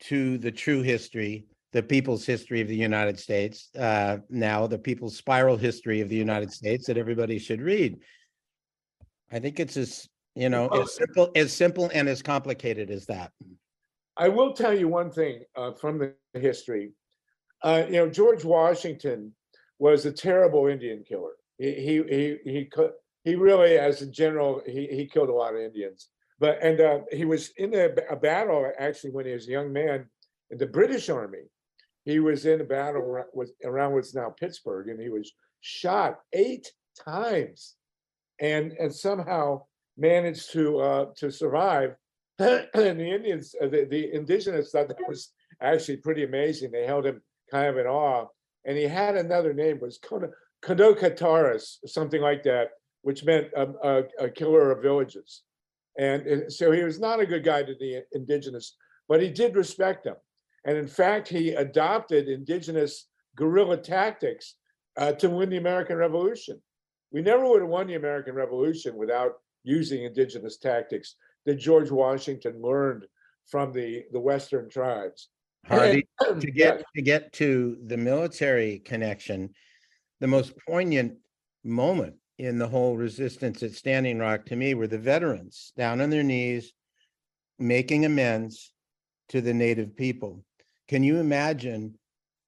to 0.00 0.38
the 0.38 0.50
true 0.50 0.82
history, 0.82 1.46
the 1.72 1.82
people's 1.82 2.26
history 2.26 2.60
of 2.60 2.68
the 2.68 2.76
United 2.76 3.18
States, 3.18 3.70
uh, 3.78 4.18
now 4.28 4.66
the 4.66 4.78
people's 4.78 5.16
spiral 5.16 5.56
history 5.56 6.00
of 6.00 6.08
the 6.08 6.16
United 6.16 6.52
States 6.52 6.86
that 6.86 6.98
everybody 6.98 7.38
should 7.38 7.60
read. 7.60 7.98
I 9.32 9.38
think 9.38 9.60
it's 9.60 9.76
as, 9.76 10.08
you 10.34 10.48
know, 10.48 10.68
as 10.68 10.94
simple, 10.94 11.30
as 11.36 11.52
simple 11.52 11.90
and 11.94 12.08
as 12.08 12.22
complicated 12.22 12.90
as 12.90 13.06
that. 13.06 13.30
I 14.20 14.28
will 14.28 14.52
tell 14.52 14.74
you 14.74 14.86
one 14.86 15.10
thing 15.10 15.44
uh, 15.56 15.72
from 15.72 15.98
the 15.98 16.12
history. 16.38 16.92
Uh, 17.62 17.84
you 17.86 17.94
know, 17.94 18.10
George 18.10 18.44
Washington 18.44 19.32
was 19.78 20.04
a 20.04 20.12
terrible 20.12 20.66
Indian 20.66 21.02
killer. 21.08 21.32
He 21.56 21.72
he 21.72 22.02
he 22.08 22.38
he 22.44 22.70
he 23.24 23.34
really, 23.34 23.78
as 23.78 24.02
a 24.02 24.06
general, 24.06 24.60
he 24.66 24.86
he 24.88 25.06
killed 25.06 25.30
a 25.30 25.32
lot 25.32 25.54
of 25.54 25.60
Indians. 25.60 26.10
But 26.38 26.62
and 26.62 26.80
uh, 26.80 26.98
he 27.10 27.24
was 27.24 27.52
in 27.56 27.74
a, 27.74 27.88
a 28.10 28.16
battle 28.16 28.70
actually 28.78 29.12
when 29.12 29.24
he 29.24 29.32
was 29.32 29.48
a 29.48 29.52
young 29.52 29.72
man 29.72 30.06
in 30.50 30.58
the 30.58 30.66
British 30.66 31.08
Army. 31.08 31.44
He 32.04 32.18
was 32.18 32.44
in 32.44 32.60
a 32.60 32.64
battle 32.64 33.24
was 33.32 33.52
around 33.64 33.94
what's 33.94 34.14
now 34.14 34.34
Pittsburgh, 34.38 34.88
and 34.88 35.00
he 35.00 35.08
was 35.08 35.32
shot 35.62 36.20
eight 36.34 36.70
times, 37.02 37.76
and 38.38 38.72
and 38.72 38.94
somehow 38.94 39.62
managed 39.96 40.52
to 40.52 40.78
uh, 40.78 41.06
to 41.16 41.30
survive. 41.30 41.96
And 42.40 43.00
the 43.00 43.10
Indians, 43.10 43.54
uh, 43.62 43.66
the, 43.66 43.86
the 43.90 44.14
indigenous 44.14 44.70
thought 44.70 44.88
that 44.88 45.08
was 45.08 45.32
actually 45.60 45.98
pretty 45.98 46.24
amazing. 46.24 46.70
They 46.70 46.86
held 46.86 47.06
him 47.06 47.22
kind 47.50 47.68
of 47.68 47.78
in 47.78 47.86
awe. 47.86 48.26
And 48.64 48.76
he 48.76 48.84
had 48.84 49.16
another 49.16 49.52
name, 49.52 49.78
was 49.80 49.98
Kodokataris, 50.62 51.78
something 51.86 52.20
like 52.20 52.42
that, 52.44 52.68
which 53.02 53.24
meant 53.24 53.48
um, 53.56 53.76
a, 53.82 54.02
a 54.18 54.28
killer 54.28 54.70
of 54.70 54.82
villages. 54.82 55.42
And, 55.98 56.26
and 56.26 56.52
so 56.52 56.70
he 56.70 56.82
was 56.82 57.00
not 57.00 57.20
a 57.20 57.26
good 57.26 57.44
guy 57.44 57.62
to 57.62 57.74
the 57.74 58.04
indigenous, 58.12 58.76
but 59.08 59.22
he 59.22 59.30
did 59.30 59.56
respect 59.56 60.04
them. 60.04 60.16
And 60.64 60.76
in 60.76 60.86
fact, 60.86 61.28
he 61.28 61.50
adopted 61.50 62.28
indigenous 62.28 63.06
guerrilla 63.36 63.78
tactics 63.78 64.56
uh, 64.98 65.12
to 65.12 65.30
win 65.30 65.50
the 65.50 65.56
American 65.56 65.96
Revolution. 65.96 66.60
We 67.12 67.22
never 67.22 67.46
would 67.46 67.62
have 67.62 67.70
won 67.70 67.86
the 67.86 67.94
American 67.94 68.34
Revolution 68.34 68.96
without 68.96 69.32
using 69.64 70.04
indigenous 70.04 70.58
tactics 70.58 71.16
that 71.46 71.56
George 71.56 71.90
Washington 71.90 72.60
learned 72.60 73.06
from 73.46 73.72
the, 73.72 74.04
the 74.12 74.20
Western 74.20 74.68
tribes. 74.68 75.28
And- 75.68 76.04
to 76.40 76.50
get, 76.50 76.82
to 76.94 77.02
get 77.02 77.32
to 77.34 77.78
the 77.86 77.96
military 77.96 78.78
connection, 78.80 79.50
the 80.20 80.26
most 80.26 80.52
poignant 80.66 81.16
moment 81.64 82.14
in 82.38 82.58
the 82.58 82.68
whole 82.68 82.96
resistance 82.96 83.62
at 83.62 83.72
Standing 83.72 84.18
Rock 84.18 84.46
to 84.46 84.56
me 84.56 84.74
were 84.74 84.86
the 84.86 84.98
veterans 84.98 85.72
down 85.76 86.00
on 86.00 86.10
their 86.10 86.22
knees, 86.22 86.72
making 87.58 88.04
amends 88.04 88.72
to 89.28 89.40
the 89.40 89.52
native 89.52 89.94
people. 89.94 90.44
Can 90.88 91.02
you 91.02 91.18
imagine 91.18 91.98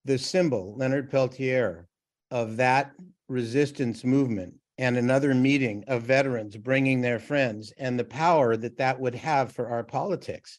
the 0.04 0.18
symbol, 0.18 0.74
Leonard 0.76 1.10
Peltier, 1.10 1.86
of 2.30 2.56
that 2.56 2.92
resistance 3.28 4.04
movement 4.04 4.54
and 4.78 4.96
another 4.96 5.34
meeting 5.34 5.84
of 5.86 6.02
veterans 6.02 6.56
bringing 6.56 7.00
their 7.00 7.18
friends 7.18 7.72
and 7.78 7.98
the 7.98 8.04
power 8.04 8.56
that 8.56 8.76
that 8.78 8.98
would 8.98 9.14
have 9.14 9.52
for 9.52 9.68
our 9.68 9.84
politics? 9.84 10.58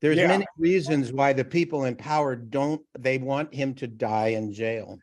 There's 0.00 0.18
Yeah. 0.18 0.26
many 0.28 0.46
reasons 0.58 1.12
why 1.12 1.32
the 1.32 1.44
people 1.44 1.84
in 1.84 1.96
power 1.96 2.36
don't, 2.36 2.82
they 2.98 3.18
want 3.18 3.54
him 3.54 3.74
to 3.76 3.86
die 3.86 4.28
in 4.28 4.52
jail. 4.52 4.98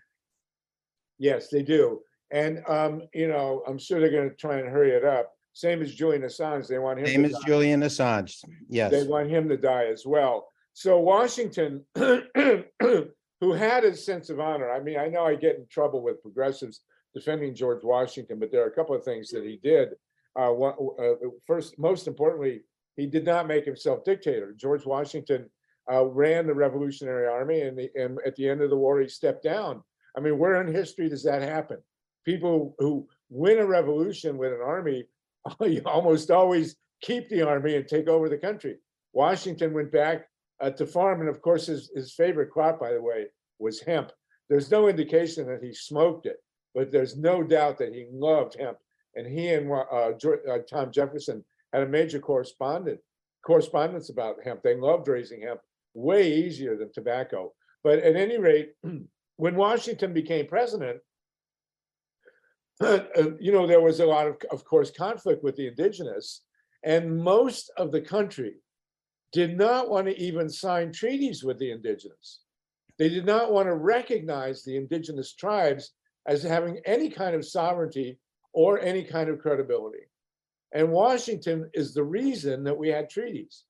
Yes, 1.18 1.50
they 1.50 1.64
do. 1.64 2.02
And, 2.32 2.64
um, 2.68 3.04
you 3.14 3.28
know, 3.28 3.64
I'm 3.68 3.78
sure 3.78 4.00
they're 4.00 4.10
gonna 4.12 4.34
try 4.36 4.60
and 4.60 4.68
hurry 4.70 4.92
it 4.92 5.04
up. 5.06 5.32
Same 5.54 5.82
as 5.82 5.94
Julian 5.94 6.24
Assange, 6.24 6.68
they 6.68 6.80
want 6.80 7.00
him. 7.00 7.06
Same 7.06 7.22
to 7.24 7.28
as 7.30 7.34
die. 7.34 7.48
Julian 7.48 7.82
Assange, 7.82 8.44
Yes. 8.70 8.92
They 8.92 9.04
want 9.08 9.30
him 9.30 9.48
to 9.50 9.58
die 9.58 9.86
as 9.86 10.06
well. 10.06 10.48
So 10.74 11.00
Washington, 11.00 11.86
who 11.96 13.54
had 13.54 13.84
a 13.84 13.96
sense 13.96 14.30
of 14.30 14.40
honor, 14.40 14.72
I 14.72 14.80
mean, 14.80 14.98
I 14.98 15.08
know 15.08 15.26
I 15.26 15.36
get 15.36 15.58
in 15.58 15.68
trouble 15.68 16.02
with 16.02 16.22
progressives 16.22 16.82
defending 17.14 17.54
George 17.54 17.84
Washington, 17.84 18.40
but 18.40 18.52
there 18.52 18.64
are 18.64 18.70
a 18.70 18.76
couple 18.76 18.96
of 18.96 19.04
things 19.04 19.30
that 19.30 19.44
he 19.44 19.60
did. 19.64 19.90
Uh, 20.38 20.54
uh, 20.54 21.16
first, 21.46 21.78
most 21.78 22.08
importantly, 22.08 22.62
he 22.96 23.06
did 23.06 23.26
not 23.26 23.48
make 23.48 23.66
himself 23.66 24.04
dictator. 24.04 24.54
George 24.54 24.86
Washington 24.86 25.50
uh, 25.92 26.06
ran 26.06 26.48
the 26.48 26.54
Revolutionary 26.54 27.28
Army, 27.28 27.62
and, 27.62 27.78
the, 27.78 27.90
and 27.96 28.20
at 28.26 28.36
the 28.36 28.48
end 28.48 28.62
of 28.62 28.70
the 28.70 28.78
war, 28.78 29.00
he 29.00 29.08
stepped 29.08 29.44
down. 29.44 29.84
I 30.18 30.22
mean, 30.22 30.38
where 30.38 30.62
in 30.62 30.74
history 30.74 31.10
does 31.10 31.24
that 31.24 31.42
happen? 31.42 31.78
People 32.26 32.76
who 32.80 33.08
win 33.30 33.60
a 33.60 33.66
revolution 33.66 34.38
with 34.38 34.54
an 34.54 34.62
army 34.64 35.06
almost 35.86 36.32
always 36.32 36.76
keep 37.02 37.28
the 37.30 37.42
army 37.42 37.76
and 37.76 37.88
take 37.88 38.08
over 38.08 38.30
the 38.30 38.38
country. 38.38 38.78
Washington 39.12 39.74
went 39.74 39.92
back 39.92 40.26
uh, 40.62 40.70
to 40.72 40.86
farm, 40.86 41.20
and 41.20 41.30
of 41.30 41.42
course, 41.42 41.66
his, 41.68 41.92
his 41.94 42.14
favorite 42.14 42.50
crop, 42.52 42.80
by 42.80 42.94
the 42.94 43.02
way, 43.02 43.26
was 43.60 43.82
hemp. 43.82 44.12
There's 44.50 44.72
no 44.72 44.88
indication 44.88 45.48
that 45.48 45.64
he 45.64 45.74
smoked 45.74 46.26
it, 46.26 46.38
but 46.74 46.92
there's 46.92 47.18
no 47.18 47.44
doubt 47.44 47.78
that 47.78 47.94
he 47.94 48.08
loved 48.12 48.56
hemp. 48.60 48.78
And 49.16 49.28
he 49.28 49.50
and 49.50 49.72
uh, 49.72 50.14
George, 50.20 50.40
uh, 50.50 50.60
Tom 50.70 50.92
Jefferson 50.92 51.44
had 51.72 51.84
a 51.84 51.88
major 51.88 52.20
correspondent 52.20 53.00
correspondence 53.46 54.10
about 54.10 54.44
hemp. 54.44 54.62
They 54.64 54.76
loved 54.76 55.08
raising 55.08 55.42
hemp, 55.42 55.60
way 55.94 56.32
easier 56.32 56.78
than 56.78 56.92
tobacco. 56.92 57.54
But 57.84 58.00
at 58.00 58.16
any 58.16 58.38
rate, 58.38 58.72
when 59.36 59.56
Washington 59.56 60.14
became 60.14 60.48
president, 60.48 61.00
uh, 62.82 63.00
you 63.40 63.52
know, 63.52 63.68
there 63.68 63.82
was 63.82 64.00
a 64.00 64.06
lot 64.06 64.28
of, 64.28 64.38
of 64.52 64.66
course, 64.66 64.92
conflict 64.92 65.44
with 65.44 65.56
the 65.56 65.68
indigenous, 65.68 66.44
and 66.84 67.18
most 67.18 67.72
of 67.78 67.92
the 67.92 68.02
country 68.02 68.56
did 69.32 69.58
not 69.58 69.90
want 69.90 70.08
to 70.08 70.20
even 70.20 70.50
sign 70.50 70.92
treaties 70.92 71.44
with 71.44 71.60
the 71.60 71.72
indigenous. 71.72 72.42
They 72.98 73.10
did 73.10 73.26
not 73.26 73.52
want 73.52 73.68
to 73.68 73.76
recognize 73.76 74.64
the 74.64 74.78
indigenous 74.78 75.34
tribes 75.34 75.92
as 76.28 76.44
having 76.44 76.80
any 76.86 77.10
kind 77.10 77.36
of 77.36 77.46
sovereignty 77.46 78.20
or 78.54 78.80
any 78.80 79.04
kind 79.04 79.30
of 79.30 79.40
credibility. 79.40 80.06
And 80.74 80.92
Washington 80.92 81.70
is 81.74 81.94
the 81.94 82.04
reason 82.04 82.64
that 82.64 82.78
we 82.78 82.90
had 82.90 83.10
treaties, 83.10 83.66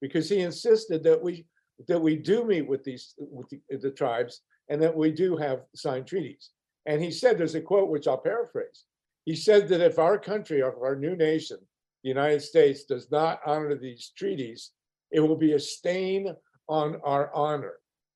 because 0.00 0.28
he 0.28 0.40
insisted 0.40 1.02
that 1.04 1.22
we 1.22 1.46
that 1.86 2.00
we 2.00 2.16
do 2.16 2.44
meet 2.44 2.68
with 2.68 2.82
these 2.82 3.14
with 3.18 3.48
the, 3.50 3.60
the 3.76 3.90
tribes 3.90 4.40
and 4.68 4.82
that 4.82 4.96
we 4.96 5.12
do 5.12 5.36
have 5.36 5.60
signed 5.74 6.06
treaties. 6.06 6.50
And 6.86 7.02
he 7.02 7.10
said, 7.10 7.38
there's 7.38 7.54
a 7.54 7.60
quote 7.60 7.90
which 7.90 8.08
I'll 8.08 8.18
paraphrase. 8.18 8.84
He 9.24 9.36
said 9.36 9.68
that 9.68 9.80
if 9.80 9.98
our 9.98 10.18
country, 10.18 10.62
or 10.62 10.74
our 10.84 10.96
new 10.96 11.14
nation, 11.14 11.58
the 12.02 12.08
United 12.08 12.42
States, 12.42 12.84
does 12.84 13.10
not 13.10 13.40
honor 13.46 13.74
these 13.74 14.12
treaties, 14.16 14.70
it 15.10 15.20
will 15.20 15.36
be 15.36 15.52
a 15.52 15.60
stain 15.60 16.34
on 16.68 17.00
our 17.04 17.30
honor. 17.34 17.74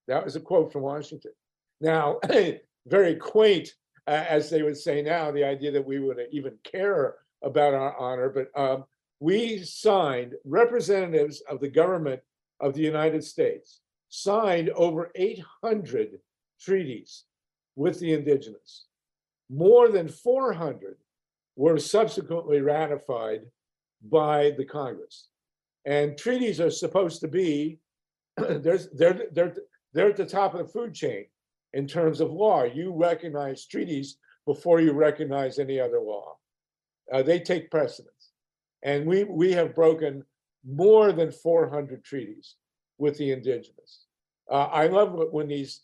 That 0.09 0.25
was 0.25 0.37
a 0.37 0.41
quote 0.41 0.73
from 0.73 0.83
Washington. 0.83 1.33
Now, 1.81 2.19
very 2.87 3.17
quaint, 3.17 3.75
uh, 4.07 4.25
as 4.29 4.51
they 4.51 4.63
would 4.63 4.77
say 4.77 5.03
now, 5.03 5.31
the 5.31 5.45
idea 5.45 5.71
that 5.71 5.87
we 5.87 5.99
would 5.99 6.19
even 6.31 6.55
care 6.65 7.17
about 7.43 7.75
our 7.75 7.97
honor, 7.97 8.29
but 8.29 8.61
um, 8.61 8.85
we 9.21 9.63
signed 9.63 10.35
representatives 10.45 11.43
of 11.49 11.61
the 11.61 11.69
government 11.69 12.21
of 12.61 12.75
the 12.75 12.83
United 12.83 13.23
States 13.23 13.81
signed 14.09 14.69
over 14.71 15.11
800 15.15 16.19
treaties 16.61 17.25
with 17.77 17.99
the 17.99 18.13
indigenous. 18.13 18.87
More 19.49 19.89
than 19.89 20.09
400 20.09 20.97
were 21.57 21.79
subsequently 21.79 22.61
ratified 22.61 23.43
by 24.03 24.53
the 24.57 24.65
Congress. 24.65 25.29
And 25.85 26.17
treaties 26.17 26.61
are 26.61 26.71
supposed 26.71 27.21
to 27.21 27.29
be, 27.29 27.79
there's, 28.37 28.89
they're, 28.91 29.27
they're, 29.33 29.55
they're 29.93 30.11
at 30.11 30.17
the 30.17 30.27
top 30.27 30.55
of 30.55 30.67
the 30.67 30.73
food 30.73 30.95
chain 30.95 31.27
in 31.75 31.87
terms 31.87 32.21
of 32.21 32.33
law. 32.33 32.65
You 32.65 32.93
recognize 32.93 33.67
treaties 33.67 34.19
before 34.47 34.81
you 34.81 34.93
recognize 34.93 35.59
any 35.59 35.81
other 35.81 36.01
law. 36.01 36.37
Uh, 37.13 37.23
they 37.23 37.39
take 37.39 37.71
precedence. 37.71 38.31
And 38.83 39.07
we, 39.07 39.25
we 39.25 39.53
have 39.53 39.75
broken 39.75 40.25
more 40.69 41.13
than 41.13 41.31
four 41.31 41.69
hundred 41.69 42.05
treaties 42.05 42.57
with 42.99 43.17
the 43.19 43.33
indigenous. 43.33 44.07
Uh, 44.51 44.65
I 44.65 44.87
love 44.87 45.11
wh- 45.13 45.33
when 45.33 45.49
these, 45.49 45.83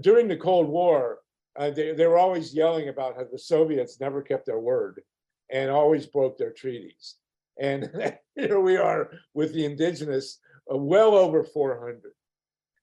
during 0.00 0.28
the 0.28 0.36
Cold 0.36 0.68
War, 0.68 1.20
uh, 1.58 1.70
they, 1.70 1.92
they 1.92 2.06
were 2.06 2.18
always 2.18 2.54
yelling 2.54 2.88
about 2.88 3.16
how 3.16 3.24
the 3.30 3.38
Soviets 3.38 4.00
never 4.00 4.22
kept 4.22 4.46
their 4.46 4.58
word 4.58 5.02
and 5.50 5.70
always 5.70 6.06
broke 6.06 6.38
their 6.38 6.52
treaties. 6.52 7.16
And 7.60 7.90
here 8.34 8.60
we 8.60 8.76
are 8.76 9.10
with 9.34 9.52
the 9.52 9.64
indigenous, 9.64 10.38
uh, 10.72 10.76
well 10.76 11.14
over 11.14 11.44
four 11.44 11.78
hundred. 11.78 12.12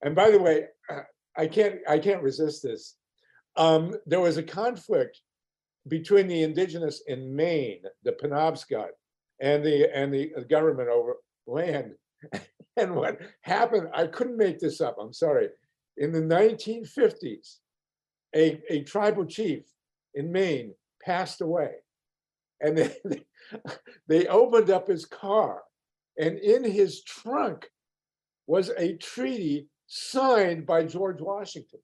And 0.01 0.15
by 0.15 0.31
the 0.31 0.39
way, 0.39 0.65
uh, 0.89 1.01
I 1.37 1.47
can't, 1.47 1.79
I 1.87 1.99
can't 1.99 2.23
resist 2.23 2.63
this. 2.63 2.95
Um, 3.55 3.95
there 4.05 4.19
was 4.19 4.37
a 4.37 4.43
conflict 4.43 5.21
between 5.87 6.27
the 6.27 6.43
indigenous 6.43 7.01
in 7.07 7.35
Maine, 7.35 7.83
the 8.03 8.11
Penobscot, 8.11 8.89
and 9.41 9.63
the, 9.63 9.89
and 9.95 10.13
the 10.13 10.31
government 10.49 10.89
over 10.89 11.15
land. 11.47 11.93
And 12.79 12.95
what 12.95 13.19
happened, 13.41 13.89
I 13.93 14.07
couldn't 14.07 14.37
make 14.37 14.59
this 14.59 14.79
up, 14.79 14.95
I'm 15.01 15.11
sorry. 15.11 15.49
In 15.97 16.13
the 16.13 16.21
nineteen 16.21 16.85
fifties, 16.85 17.59
a, 18.33 18.61
a 18.69 18.83
tribal 18.83 19.25
chief 19.25 19.63
in 20.13 20.31
Maine 20.31 20.73
passed 21.03 21.41
away. 21.41 21.71
And 22.61 22.77
they, 22.77 22.95
they 24.07 24.27
opened 24.27 24.69
up 24.69 24.87
his 24.87 25.05
car, 25.05 25.61
and 26.17 26.37
in 26.37 26.63
his 26.63 27.03
trunk 27.03 27.67
was 28.47 28.71
a 28.77 28.95
treaty 28.95 29.67
signed 29.89 30.65
by 30.65 30.83
George 30.85 31.19
Washington. 31.19 31.79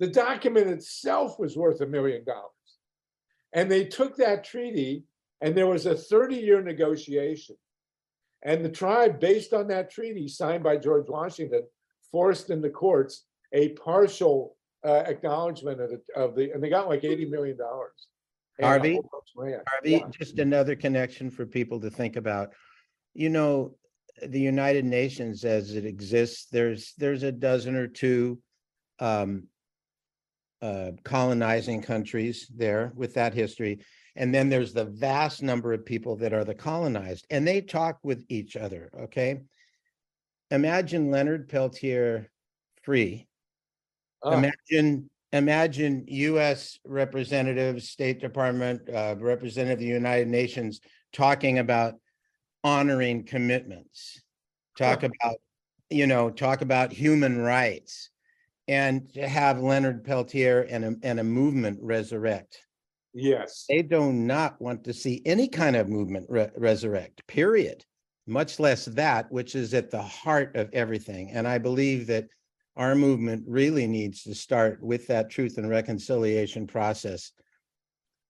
The 0.00 0.08
document 0.08 0.66
itself 0.68 1.38
was 1.38 1.56
worth 1.56 1.80
a 1.82 1.86
million 1.86 2.24
dollars. 2.24 2.48
And 3.52 3.70
they 3.70 3.84
took 3.84 4.16
that 4.16 4.44
treaty, 4.44 5.04
and 5.42 5.54
there 5.54 5.66
was 5.66 5.84
a 5.86 5.94
30-year 5.94 6.62
negotiation. 6.62 7.54
And 8.42 8.64
the 8.64 8.70
tribe, 8.70 9.20
based 9.20 9.52
on 9.52 9.68
that 9.68 9.90
treaty 9.90 10.26
signed 10.26 10.64
by 10.64 10.78
George 10.78 11.06
Washington, 11.08 11.62
forced 12.10 12.50
in 12.50 12.60
the 12.62 12.70
courts 12.70 13.26
a 13.52 13.68
partial 13.74 14.56
uh, 14.84 15.04
acknowledgement 15.06 15.80
of 15.80 15.90
the, 15.90 16.00
of 16.20 16.34
the, 16.34 16.50
and 16.50 16.62
they 16.64 16.70
got 16.70 16.88
like 16.88 17.02
$80 17.02 17.30
million. 17.30 17.58
and 17.60 18.64
a 18.64 18.66
Harvey? 18.66 18.94
whole 18.94 19.02
bunch 19.12 19.24
of 19.36 19.44
land. 19.44 19.62
Harvey, 19.68 19.90
Yeah. 19.90 20.08
just 20.18 20.38
another 20.38 20.74
connection 20.74 21.30
for 21.30 21.44
people 21.44 21.78
to 21.80 21.90
think 21.90 22.16
about. 22.16 22.52
You 23.14 23.28
know, 23.28 23.76
the 24.20 24.40
United 24.40 24.84
Nations 24.84 25.44
as 25.44 25.74
it 25.74 25.84
exists, 25.84 26.46
there's, 26.50 26.94
there's 26.98 27.22
a 27.22 27.32
dozen 27.32 27.76
or 27.76 27.86
two 27.86 28.38
um, 28.98 29.44
uh, 30.60 30.92
colonizing 31.02 31.82
countries 31.82 32.50
there 32.54 32.92
with 32.94 33.14
that 33.14 33.34
history. 33.34 33.80
And 34.14 34.34
then 34.34 34.48
there's 34.48 34.72
the 34.72 34.84
vast 34.84 35.42
number 35.42 35.72
of 35.72 35.86
people 35.86 36.16
that 36.16 36.32
are 36.32 36.44
the 36.44 36.54
colonized 36.54 37.26
and 37.30 37.46
they 37.46 37.60
talk 37.60 37.98
with 38.02 38.24
each 38.28 38.56
other, 38.56 38.90
okay? 39.04 39.40
Imagine 40.50 41.10
Leonard 41.10 41.48
Peltier 41.48 42.30
free 42.82 43.26
Ah, 44.22 44.34
Imagine, 44.34 45.10
imagine 45.32 46.04
US 46.06 46.78
representatives, 46.84 47.88
State 47.88 48.20
Department, 48.20 48.88
uh, 48.88 49.16
representative 49.18 49.78
of 49.78 49.80
the 49.80 49.86
United 49.86 50.28
Nations 50.28 50.80
talking 51.12 51.58
about 51.58 51.94
honoring 52.64 53.24
commitments. 53.24 54.20
Talk 54.78 55.02
about, 55.02 55.36
you 55.90 56.06
know, 56.06 56.30
talk 56.30 56.62
about 56.62 56.92
human 56.92 57.38
rights. 57.38 58.10
And 58.68 59.12
to 59.14 59.26
have 59.26 59.60
Leonard 59.60 60.04
Peltier 60.04 60.62
and 60.62 60.84
a, 60.84 60.94
and 61.02 61.18
a 61.18 61.24
movement 61.24 61.78
resurrect. 61.82 62.62
Yes, 63.12 63.66
They 63.68 63.82
do 63.82 64.12
not 64.12 64.60
want 64.62 64.84
to 64.84 64.92
see 64.94 65.20
any 65.26 65.48
kind 65.48 65.76
of 65.76 65.88
movement 65.88 66.26
re- 66.30 66.50
resurrect, 66.56 67.26
period. 67.26 67.84
Much 68.26 68.60
less 68.60 68.86
that, 68.86 69.30
which 69.30 69.54
is 69.54 69.74
at 69.74 69.90
the 69.90 70.00
heart 70.00 70.56
of 70.56 70.70
everything. 70.72 71.30
And 71.32 71.46
I 71.46 71.58
believe 71.58 72.06
that 72.06 72.28
our 72.76 72.94
movement 72.94 73.44
really 73.46 73.86
needs 73.86 74.22
to 74.22 74.34
start 74.34 74.82
with 74.82 75.08
that 75.08 75.28
truth 75.28 75.58
and 75.58 75.68
reconciliation 75.68 76.66
process 76.66 77.32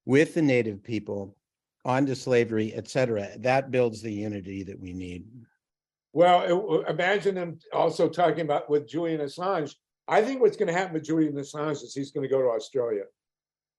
with 0.05 0.35
the 0.35 0.43
native 0.43 0.83
people 0.83 1.37
onto 1.85 2.15
slavery, 2.15 2.73
et 2.75 2.89
cetera. 2.89 3.29
That 3.39 3.71
builds 3.71 4.03
the 4.03 4.13
unity 4.13 4.63
that 4.63 4.79
we 4.79 4.93
need. 4.93 5.25
well, 6.13 6.43
it 6.43 6.91
imagine 6.91 7.35
them 7.35 7.59
also 7.73 8.09
talking 8.09 8.43
about 8.43 8.69
with 8.69 8.89
Julian 8.89 9.21
Assange. 9.21 9.75
I 10.09 10.23
think 10.23 10.41
what's 10.41 10.57
gonna 10.57 10.73
happen 10.73 10.95
with 10.95 11.05
Julian 11.05 11.35
Assange 11.35 11.83
is 11.83 11.95
he's 11.95 12.11
gonna 12.11 12.29
go 12.29 12.43
to 12.43 12.49
Australia. 12.49 13.05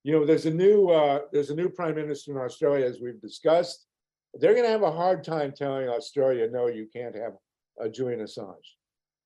You 0.03 0.13
know, 0.13 0.25
there's 0.25 0.45
a 0.45 0.51
new, 0.51 0.89
uh, 0.89 1.21
there's 1.31 1.49
a 1.49 1.55
new 1.55 1.69
prime 1.69 1.95
minister 1.95 2.31
in 2.31 2.37
Australia, 2.37 2.85
as 2.85 2.99
we've 3.01 3.21
discussed. 3.21 3.85
They're 4.33 4.55
gonna 4.55 4.67
have 4.67 4.83
a 4.83 4.91
hard 4.91 5.23
time 5.23 5.53
telling 5.53 5.87
Australia, 5.87 6.49
no, 6.51 6.67
you 6.67 6.87
can't 6.91 7.15
have 7.15 7.33
uh, 7.81 7.87
Julian 7.87 8.19
Assange. 8.19 8.55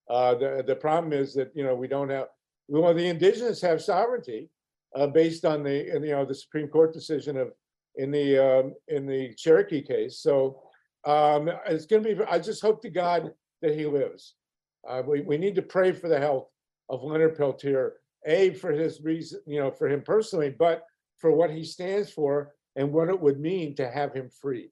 Uh, 0.10 0.36
the, 0.36 0.64
the 0.66 0.76
problem 0.76 1.14
is 1.14 1.34
that, 1.34 1.52
you 1.56 1.64
know, 1.64 1.76
we 1.76 1.88
don't 1.88 2.10
have, 2.10 2.28
well, 2.68 2.94
the 2.94 3.08
indigenous 3.08 3.62
have 3.62 3.82
sovereignty 3.82 4.50
uh, 4.96 5.08
based 5.08 5.46
on 5.46 5.64
the, 5.64 5.86
you 5.86 6.12
know, 6.12 6.26
the 6.26 6.36
Supreme 6.36 6.68
Court 6.68 6.94
decision 6.94 7.38
of, 7.38 7.52
in 7.98 8.12
the, 8.12 8.38
um, 8.38 8.74
in 8.88 9.06
the 9.06 9.34
Cherokee 9.36 9.82
case. 9.82 10.20
So 10.20 10.62
um, 11.06 11.50
it's 11.68 11.86
gonna 11.86 12.04
be, 12.04 12.16
I 12.30 12.40
just 12.40 12.62
hope 12.62 12.82
to 12.84 12.90
God 12.90 13.34
that 13.62 13.76
he 13.76 13.86
lives. 13.86 14.36
Uh, 14.88 15.04
we, 15.06 15.22
we 15.22 15.38
need 15.38 15.56
to 15.56 15.62
pray 15.62 15.92
for 15.92 16.08
the 16.08 16.20
health 16.20 16.50
of 16.90 17.04
Leonard 17.04 17.38
Peltier, 17.38 17.96
A, 18.26 18.54
for 18.54 18.72
his 18.72 19.02
reason, 19.02 19.42
you 19.46 19.60
know, 19.60 19.72
for 19.72 19.90
him 19.90 20.02
personally, 20.02 20.50
but 20.50 20.84
for 21.18 21.32
what 21.32 21.50
he 21.50 21.64
stands 21.64 22.10
for 22.12 22.54
and 22.76 22.94
what 22.94 23.10
it 23.10 23.20
would 23.20 23.40
mean 23.40 23.76
to 23.76 23.90
have 23.90 24.14
him 24.14 24.30
free. 24.30 24.70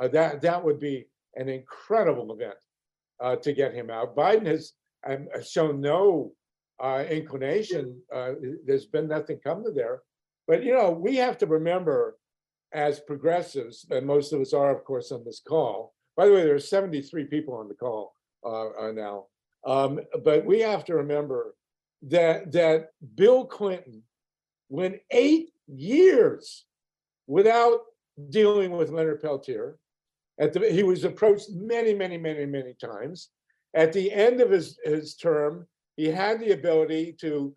Uh, 0.00 0.08
that, 0.08 0.40
that 0.40 0.64
would 0.64 0.78
be 0.78 1.06
an 1.34 1.48
incredible 1.48 2.32
event 2.32 2.54
uh, 3.22 3.36
to 3.36 3.52
get 3.52 3.74
him 3.74 3.90
out. 3.90 4.16
Biden 4.16 4.46
has 4.46 4.72
um, 5.06 5.28
shown 5.42 5.80
no 5.80 6.32
uh, 6.82 7.04
inclination. 7.10 8.00
Uh, 8.14 8.32
there's 8.64 8.86
been 8.86 9.08
nothing 9.08 9.38
come 9.42 9.62
to 9.64 9.72
there. 9.72 10.00
But, 10.46 10.62
you 10.64 10.74
know, 10.74 10.90
we 10.90 11.16
have 11.16 11.36
to 11.38 11.46
remember 11.46 12.16
as 12.72 13.00
progressives, 13.00 13.86
and 13.90 14.06
most 14.06 14.32
of 14.32 14.40
us 14.40 14.52
are, 14.52 14.74
of 14.74 14.84
course, 14.84 15.12
on 15.12 15.24
this 15.24 15.40
call. 15.46 15.94
By 16.16 16.26
the 16.26 16.32
way, 16.32 16.42
there 16.42 16.54
are 16.54 16.60
73 16.60 17.24
people 17.24 17.54
on 17.54 17.68
the 17.68 17.74
call 17.74 18.14
uh, 18.44 18.70
uh, 18.70 18.92
now. 18.92 19.26
Um, 19.66 20.00
but 20.24 20.44
we 20.44 20.60
have 20.60 20.84
to 20.86 20.94
remember 20.94 21.54
that 22.02 22.50
that 22.52 22.90
Bill 23.14 23.44
Clinton 23.44 24.02
went 24.68 25.00
eight 25.10 25.50
years 25.66 26.64
without 27.26 27.80
dealing 28.30 28.72
with 28.72 28.90
Leonard 28.90 29.20
Peltier. 29.20 29.76
At 30.38 30.52
the, 30.52 30.60
he 30.70 30.82
was 30.82 31.04
approached 31.04 31.50
many, 31.50 31.92
many, 31.92 32.16
many, 32.16 32.46
many 32.46 32.74
times. 32.74 33.28
At 33.74 33.92
the 33.92 34.10
end 34.10 34.40
of 34.40 34.50
his, 34.50 34.78
his 34.84 35.14
term, 35.16 35.66
he 35.96 36.06
had 36.06 36.40
the 36.40 36.52
ability 36.52 37.16
to, 37.20 37.54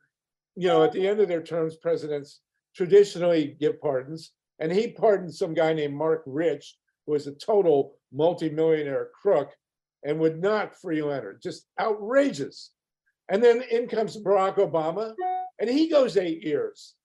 you 0.56 0.68
know, 0.68 0.84
at 0.84 0.92
the 0.92 1.08
end 1.08 1.22
of 1.22 1.30
their 1.30 1.42
terms, 1.42 1.78
presidents 1.78 2.42
traditionally 2.76 3.56
give 3.60 3.80
pardons. 3.80 4.32
And 4.60 4.72
he 4.72 4.88
pardoned 4.88 5.34
some 5.34 5.54
guy 5.54 5.74
named 5.74 5.96
Marc 5.96 6.24
Rich, 6.26 6.78
who 7.06 7.14
was 7.14 7.28
a 7.28 7.34
total 7.34 7.96
multimillionaire 8.12 9.10
crook 9.22 9.52
and 10.04 10.20
would 10.20 10.42
not 10.42 10.76
free 10.76 11.02
Leonard. 11.02 11.42
Just 11.42 11.66
outrageous. 11.80 12.72
And 13.30 13.44
then 13.44 13.64
in 13.72 13.88
comes 13.88 14.18
Barack 14.18 14.58
Obama, 14.58 15.14
and 15.60 15.70
he 15.70 15.90
goes 15.90 16.18
eight 16.18 16.44
years 16.44 16.96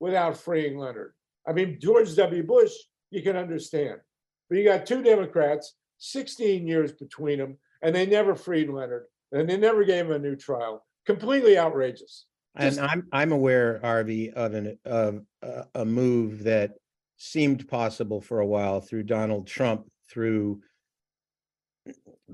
without 0.00 0.36
freeing 0.36 0.78
Leonard. 0.78 1.12
I 1.46 1.52
mean, 1.52 1.78
George 1.80 2.14
W. 2.16 2.42
Bush, 2.42 2.72
you 3.10 3.22
can 3.22 3.36
understand. 3.36 4.00
But 4.48 4.58
you 4.58 4.64
got 4.64 4.86
two 4.86 5.02
Democrats, 5.02 5.74
16 5.98 6.66
years 6.66 6.92
between 6.92 7.38
them, 7.38 7.58
and 7.82 7.94
they 7.94 8.06
never 8.06 8.34
freed 8.34 8.70
Leonard, 8.70 9.04
and 9.32 9.48
they 9.48 9.56
never 9.56 9.84
gave 9.84 10.06
him 10.06 10.12
a 10.12 10.18
new 10.18 10.36
trial. 10.36 10.84
Completely 11.06 11.58
outrageous. 11.58 12.26
And 12.54 12.78
I'm, 12.80 13.06
I'm 13.12 13.32
aware, 13.32 13.78
Harvey, 13.82 14.30
of 14.30 14.54
an, 14.54 14.78
of 14.84 15.22
a, 15.42 15.64
a 15.74 15.84
move 15.84 16.44
that 16.44 16.72
seemed 17.18 17.68
possible 17.68 18.20
for 18.20 18.40
a 18.40 18.46
while 18.46 18.80
through 18.80 19.02
Donald 19.02 19.46
Trump, 19.46 19.90
through 20.08 20.62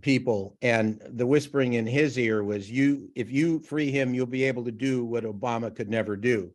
people, 0.01 0.57
and 0.63 1.01
the 1.11 1.27
whispering 1.27 1.75
in 1.75 1.87
his 1.87 2.19
ear 2.19 2.45
was 2.45 2.71
you, 2.71 3.11
if 3.15 3.31
you 3.31 3.61
free 3.61 3.91
him, 3.91 4.15
you'll 4.15 4.27
be 4.27 4.45
able 4.45 4.65
to 4.65 4.73
do 4.73 5.05
what 5.05 5.25
Obama 5.25 5.75
could 5.75 5.89
never 5.89 6.17
do. 6.17 6.53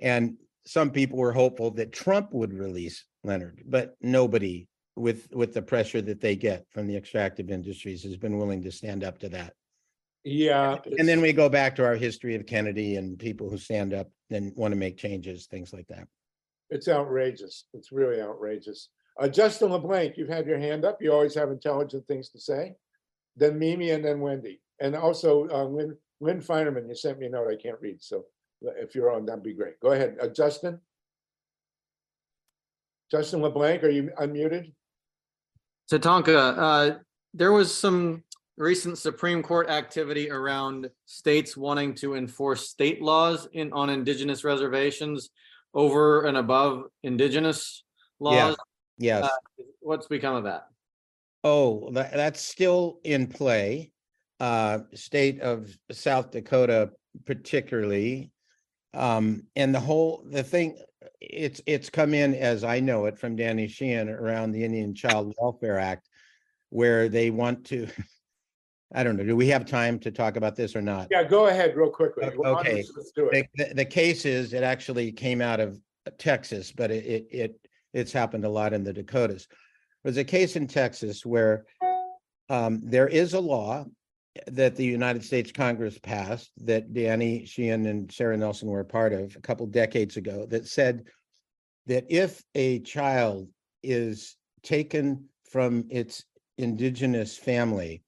And 0.00 0.36
some 0.66 0.90
people 0.90 1.18
were 1.18 1.32
hopeful 1.32 1.70
that 1.72 1.92
Trump 1.92 2.32
would 2.32 2.52
release 2.52 3.04
Leonard, 3.24 3.62
but 3.66 3.96
nobody 4.00 4.68
with, 4.96 5.28
with 5.32 5.54
the 5.54 5.62
pressure 5.62 6.02
that 6.02 6.20
they 6.20 6.36
get 6.36 6.66
from 6.70 6.86
the 6.86 6.96
extractive 6.96 7.50
industries 7.50 8.02
has 8.02 8.16
been 8.16 8.38
willing 8.38 8.62
to 8.62 8.72
stand 8.72 9.04
up 9.04 9.18
to 9.18 9.28
that. 9.30 9.52
Yeah. 10.24 10.78
And 10.98 11.06
then 11.06 11.20
we 11.20 11.32
go 11.32 11.48
back 11.48 11.76
to 11.76 11.84
our 11.84 11.94
history 11.94 12.34
of 12.34 12.46
Kennedy 12.46 12.96
and 12.96 13.16
people 13.18 13.48
who 13.48 13.58
stand 13.58 13.94
up 13.94 14.08
and 14.30 14.52
want 14.56 14.72
to 14.72 14.76
make 14.76 14.96
changes, 14.96 15.46
things 15.46 15.72
like 15.72 15.86
that. 15.86 16.08
It's 16.70 16.88
outrageous. 16.88 17.64
It's 17.74 17.92
really 17.92 18.20
outrageous. 18.20 18.88
Uh, 19.20 19.28
Justin 19.28 19.70
LeBlanc, 19.70 20.16
you've 20.16 20.28
had 20.28 20.46
your 20.46 20.58
hand 20.58 20.84
up. 20.84 21.00
You 21.00 21.12
always 21.12 21.34
have 21.34 21.50
intelligent 21.50 22.06
things 22.06 22.28
to 22.30 22.40
say. 22.40 22.74
Then 23.36 23.58
Mimi 23.58 23.90
and 23.90 24.04
then 24.04 24.20
Wendy. 24.20 24.60
And 24.80 24.94
also 24.94 25.48
uh, 25.48 25.64
Lynn, 25.64 25.96
Lynn 26.20 26.40
Feinerman, 26.40 26.88
you 26.88 26.94
sent 26.94 27.18
me 27.18 27.26
a 27.26 27.30
note 27.30 27.48
I 27.50 27.56
can't 27.56 27.80
read. 27.80 28.02
So 28.02 28.24
uh, 28.66 28.72
if 28.76 28.94
you're 28.94 29.10
on, 29.12 29.24
that'd 29.26 29.42
be 29.42 29.54
great. 29.54 29.80
Go 29.80 29.92
ahead, 29.92 30.16
Uh, 30.20 30.28
Justin. 30.28 30.80
Justin 33.10 33.40
LeBlanc, 33.40 33.84
are 33.84 33.90
you 33.90 34.10
unmuted? 34.20 34.72
Tatanka, 35.90 36.58
uh, 36.58 36.98
there 37.32 37.52
was 37.52 37.72
some 37.72 38.24
recent 38.58 38.98
Supreme 38.98 39.42
Court 39.42 39.70
activity 39.70 40.30
around 40.30 40.90
states 41.04 41.56
wanting 41.56 41.94
to 41.94 42.16
enforce 42.16 42.68
state 42.68 43.00
laws 43.00 43.48
in, 43.52 43.72
on 43.72 43.90
indigenous 43.90 44.42
reservations 44.42 45.30
over 45.76 46.24
and 46.24 46.38
above 46.38 46.84
indigenous 47.04 47.84
laws. 48.18 48.56
Yes. 48.98 49.24
Uh, 49.24 49.62
What's 49.80 50.08
become 50.08 50.34
of 50.34 50.44
that? 50.44 50.66
Oh, 51.44 51.90
that, 51.92 52.12
that's 52.12 52.40
still 52.40 52.98
in 53.04 53.28
play. 53.28 53.92
Uh, 54.40 54.80
state 54.94 55.40
of 55.40 55.70
South 55.92 56.32
Dakota 56.32 56.90
particularly. 57.24 58.32
Um, 58.94 59.44
and 59.54 59.74
the 59.74 59.80
whole, 59.80 60.24
the 60.28 60.42
thing, 60.42 60.78
it's, 61.20 61.60
it's 61.66 61.90
come 61.90 62.14
in 62.14 62.34
as 62.34 62.64
I 62.64 62.80
know 62.80 63.04
it 63.04 63.18
from 63.18 63.36
Danny 63.36 63.68
Sheehan 63.68 64.08
around 64.08 64.52
the 64.52 64.64
Indian 64.64 64.94
Child 64.94 65.34
Welfare 65.38 65.78
Act. 65.78 66.08
Where 66.70 67.08
they 67.08 67.30
want 67.30 67.66
to, 67.66 67.86
I 68.94 69.02
don't 69.02 69.16
know, 69.16 69.24
do 69.24 69.34
we 69.34 69.48
have 69.48 69.66
time 69.66 69.98
to 70.00 70.10
talk 70.10 70.36
about 70.36 70.54
this 70.54 70.76
or 70.76 70.82
not? 70.82 71.08
Yeah, 71.10 71.24
go 71.24 71.48
ahead 71.48 71.76
real 71.76 71.90
quickly. 71.90 72.24
O- 72.24 72.32
We're 72.36 72.54
on 72.54 72.60
okay. 72.60 72.76
this, 72.76 72.92
Let's 72.96 73.10
do 73.10 73.28
it. 73.28 73.48
The, 73.56 73.64
the, 73.64 73.74
the 73.74 73.84
case 73.84 74.24
is, 74.24 74.52
it 74.52 74.62
actually 74.62 75.10
came 75.12 75.40
out 75.40 75.60
of 75.60 75.78
Texas, 76.18 76.72
but 76.72 76.90
it, 76.90 77.04
it, 77.04 77.26
it, 77.30 77.68
it's 77.92 78.12
happened 78.12 78.44
a 78.44 78.48
lot 78.48 78.72
in 78.72 78.84
the 78.84 78.92
Dakotas. 78.92 79.48
There's 80.04 80.18
a 80.18 80.24
case 80.24 80.54
in 80.54 80.68
Texas 80.68 81.26
where 81.26 81.64
um, 82.48 82.80
there 82.84 83.08
is 83.08 83.34
a 83.34 83.40
law 83.40 83.86
that 84.46 84.76
the 84.76 84.84
United 84.84 85.24
States 85.24 85.50
Congress 85.50 85.98
passed 85.98 86.52
that 86.58 86.92
Danny 86.92 87.44
Sheehan 87.44 87.86
and 87.86 88.12
Sarah 88.12 88.36
Nelson 88.36 88.68
were 88.68 88.80
a 88.80 88.84
part 88.84 89.12
of 89.12 89.34
a 89.34 89.40
couple 89.40 89.66
decades 89.66 90.16
ago 90.16 90.46
that 90.50 90.68
said 90.68 91.04
that 91.86 92.04
if 92.08 92.42
a 92.54 92.80
child 92.80 93.48
is 93.82 94.36
taken 94.62 95.24
from 95.50 95.86
its 95.90 96.24
indigenous 96.58 97.36
family, 97.36 98.02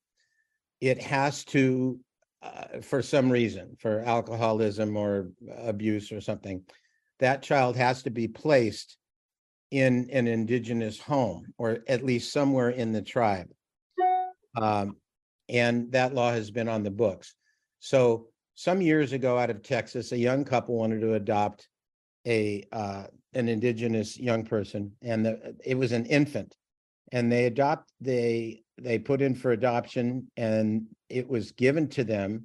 it 0.80 1.02
has 1.02 1.44
to, 1.46 1.98
uh, 2.42 2.80
for 2.82 3.02
some 3.02 3.30
reason, 3.30 3.76
for 3.78 4.00
alcoholism 4.00 4.96
or 4.96 5.30
abuse 5.58 6.12
or 6.12 6.20
something, 6.20 6.62
that 7.18 7.42
child 7.42 7.76
has 7.76 8.02
to 8.04 8.10
be 8.10 8.28
placed 8.28 8.96
in 9.70 10.08
an 10.12 10.26
indigenous 10.26 10.98
home 10.98 11.52
or 11.58 11.80
at 11.88 12.04
least 12.04 12.32
somewhere 12.32 12.70
in 12.70 12.92
the 12.92 13.02
tribe. 13.02 13.48
Um, 14.56 14.96
and 15.48 15.92
that 15.92 16.14
law 16.14 16.30
has 16.30 16.50
been 16.50 16.68
on 16.68 16.82
the 16.82 16.90
books. 16.90 17.34
So 17.80 18.28
some 18.54 18.80
years 18.80 19.12
ago 19.12 19.38
out 19.38 19.50
of 19.50 19.62
Texas, 19.62 20.12
a 20.12 20.18
young 20.18 20.44
couple 20.44 20.76
wanted 20.76 21.00
to 21.00 21.14
adopt 21.14 21.68
a, 22.26 22.64
uh, 22.72 23.04
an 23.34 23.48
indigenous 23.48 24.18
young 24.18 24.44
person 24.44 24.92
and 25.02 25.24
the, 25.24 25.54
it 25.64 25.76
was 25.76 25.92
an 25.92 26.06
infant. 26.06 26.54
And 27.12 27.30
they 27.30 27.46
adopt, 27.46 27.90
they, 28.00 28.62
they 28.80 28.98
put 28.98 29.20
in 29.20 29.34
for 29.34 29.52
adoption 29.52 30.30
and 30.36 30.86
it 31.08 31.28
was 31.28 31.52
given 31.52 31.88
to 31.88 32.04
them 32.04 32.44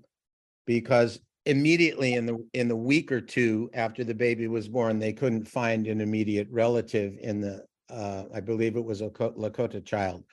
because 0.65 1.19
immediately 1.45 2.13
in 2.13 2.25
the, 2.25 2.45
in 2.53 2.67
the 2.67 2.75
week 2.75 3.11
or 3.11 3.21
two 3.21 3.69
after 3.73 4.03
the 4.03 4.13
baby 4.13 4.47
was 4.47 4.67
born, 4.67 4.99
they 4.99 5.13
couldn't 5.13 5.47
find 5.47 5.87
an 5.87 6.01
immediate 6.01 6.47
relative 6.49 7.17
in 7.21 7.41
the, 7.41 7.63
uh, 7.89 8.23
I 8.33 8.39
believe 8.39 8.75
it 8.75 8.83
was 8.83 9.01
a 9.01 9.09
Lakota 9.09 9.83
child. 9.83 10.23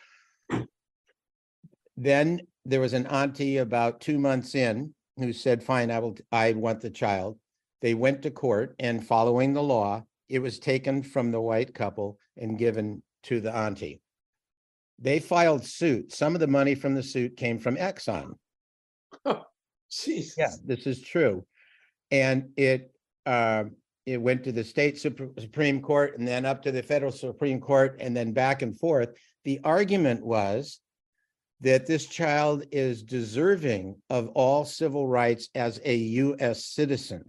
Then 1.96 2.40
there 2.64 2.80
was 2.80 2.92
an 2.92 3.06
auntie 3.06 3.58
about 3.58 4.00
two 4.00 4.18
months 4.18 4.54
in 4.54 4.94
who 5.18 5.32
said, 5.32 5.62
fine, 5.62 5.90
I 5.90 5.98
will, 5.98 6.16
I 6.32 6.52
want 6.52 6.80
the 6.80 6.90
child. 6.90 7.38
They 7.82 7.94
went 7.94 8.22
to 8.22 8.30
court 8.30 8.74
and 8.78 9.06
following 9.06 9.52
the 9.52 9.62
law, 9.62 10.04
it 10.28 10.38
was 10.38 10.58
taken 10.58 11.02
from 11.02 11.30
the 11.30 11.40
white 11.40 11.74
couple 11.74 12.18
and 12.36 12.56
given 12.56 13.02
to 13.24 13.40
the 13.40 13.54
auntie. 13.54 14.00
They 15.00 15.18
filed 15.18 15.64
suit. 15.64 16.12
Some 16.12 16.34
of 16.34 16.40
the 16.40 16.46
money 16.46 16.74
from 16.74 16.94
the 16.94 17.02
suit 17.02 17.36
came 17.36 17.58
from 17.58 17.76
Exxon. 17.76 18.34
Jesus. 19.90 20.34
Yeah, 20.36 20.50
this 20.64 20.86
is 20.86 21.00
true. 21.00 21.44
And 22.10 22.50
it, 22.56 22.92
uh, 23.26 23.64
it 24.06 24.20
went 24.20 24.44
to 24.44 24.52
the 24.52 24.64
state 24.64 24.96
Supr- 24.96 25.38
Supreme 25.40 25.80
Court 25.80 26.18
and 26.18 26.26
then 26.26 26.44
up 26.44 26.62
to 26.62 26.72
the 26.72 26.82
federal 26.82 27.12
Supreme 27.12 27.60
Court 27.60 27.96
and 28.00 28.16
then 28.16 28.32
back 28.32 28.62
and 28.62 28.78
forth. 28.78 29.10
The 29.44 29.60
argument 29.64 30.24
was 30.24 30.80
that 31.60 31.86
this 31.86 32.06
child 32.06 32.64
is 32.72 33.02
deserving 33.02 33.96
of 34.08 34.28
all 34.28 34.64
civil 34.64 35.06
rights 35.06 35.48
as 35.54 35.80
a 35.84 35.94
US 35.94 36.64
citizen. 36.64 37.24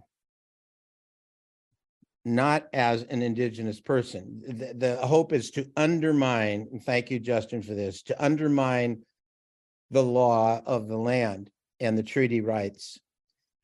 Not 2.24 2.68
as 2.72 3.02
an 3.04 3.22
indigenous 3.22 3.80
person. 3.80 4.42
The, 4.46 4.74
the 4.74 5.06
hope 5.06 5.32
is 5.32 5.50
to 5.52 5.68
undermine, 5.76 6.68
and 6.70 6.82
thank 6.82 7.10
you, 7.10 7.18
Justin, 7.18 7.62
for 7.62 7.74
this, 7.74 8.02
to 8.04 8.24
undermine 8.24 9.02
the 9.90 10.02
law 10.02 10.60
of 10.64 10.88
the 10.88 10.96
land 10.96 11.50
and 11.80 11.98
the 11.98 12.02
treaty 12.02 12.40
rights. 12.40 12.98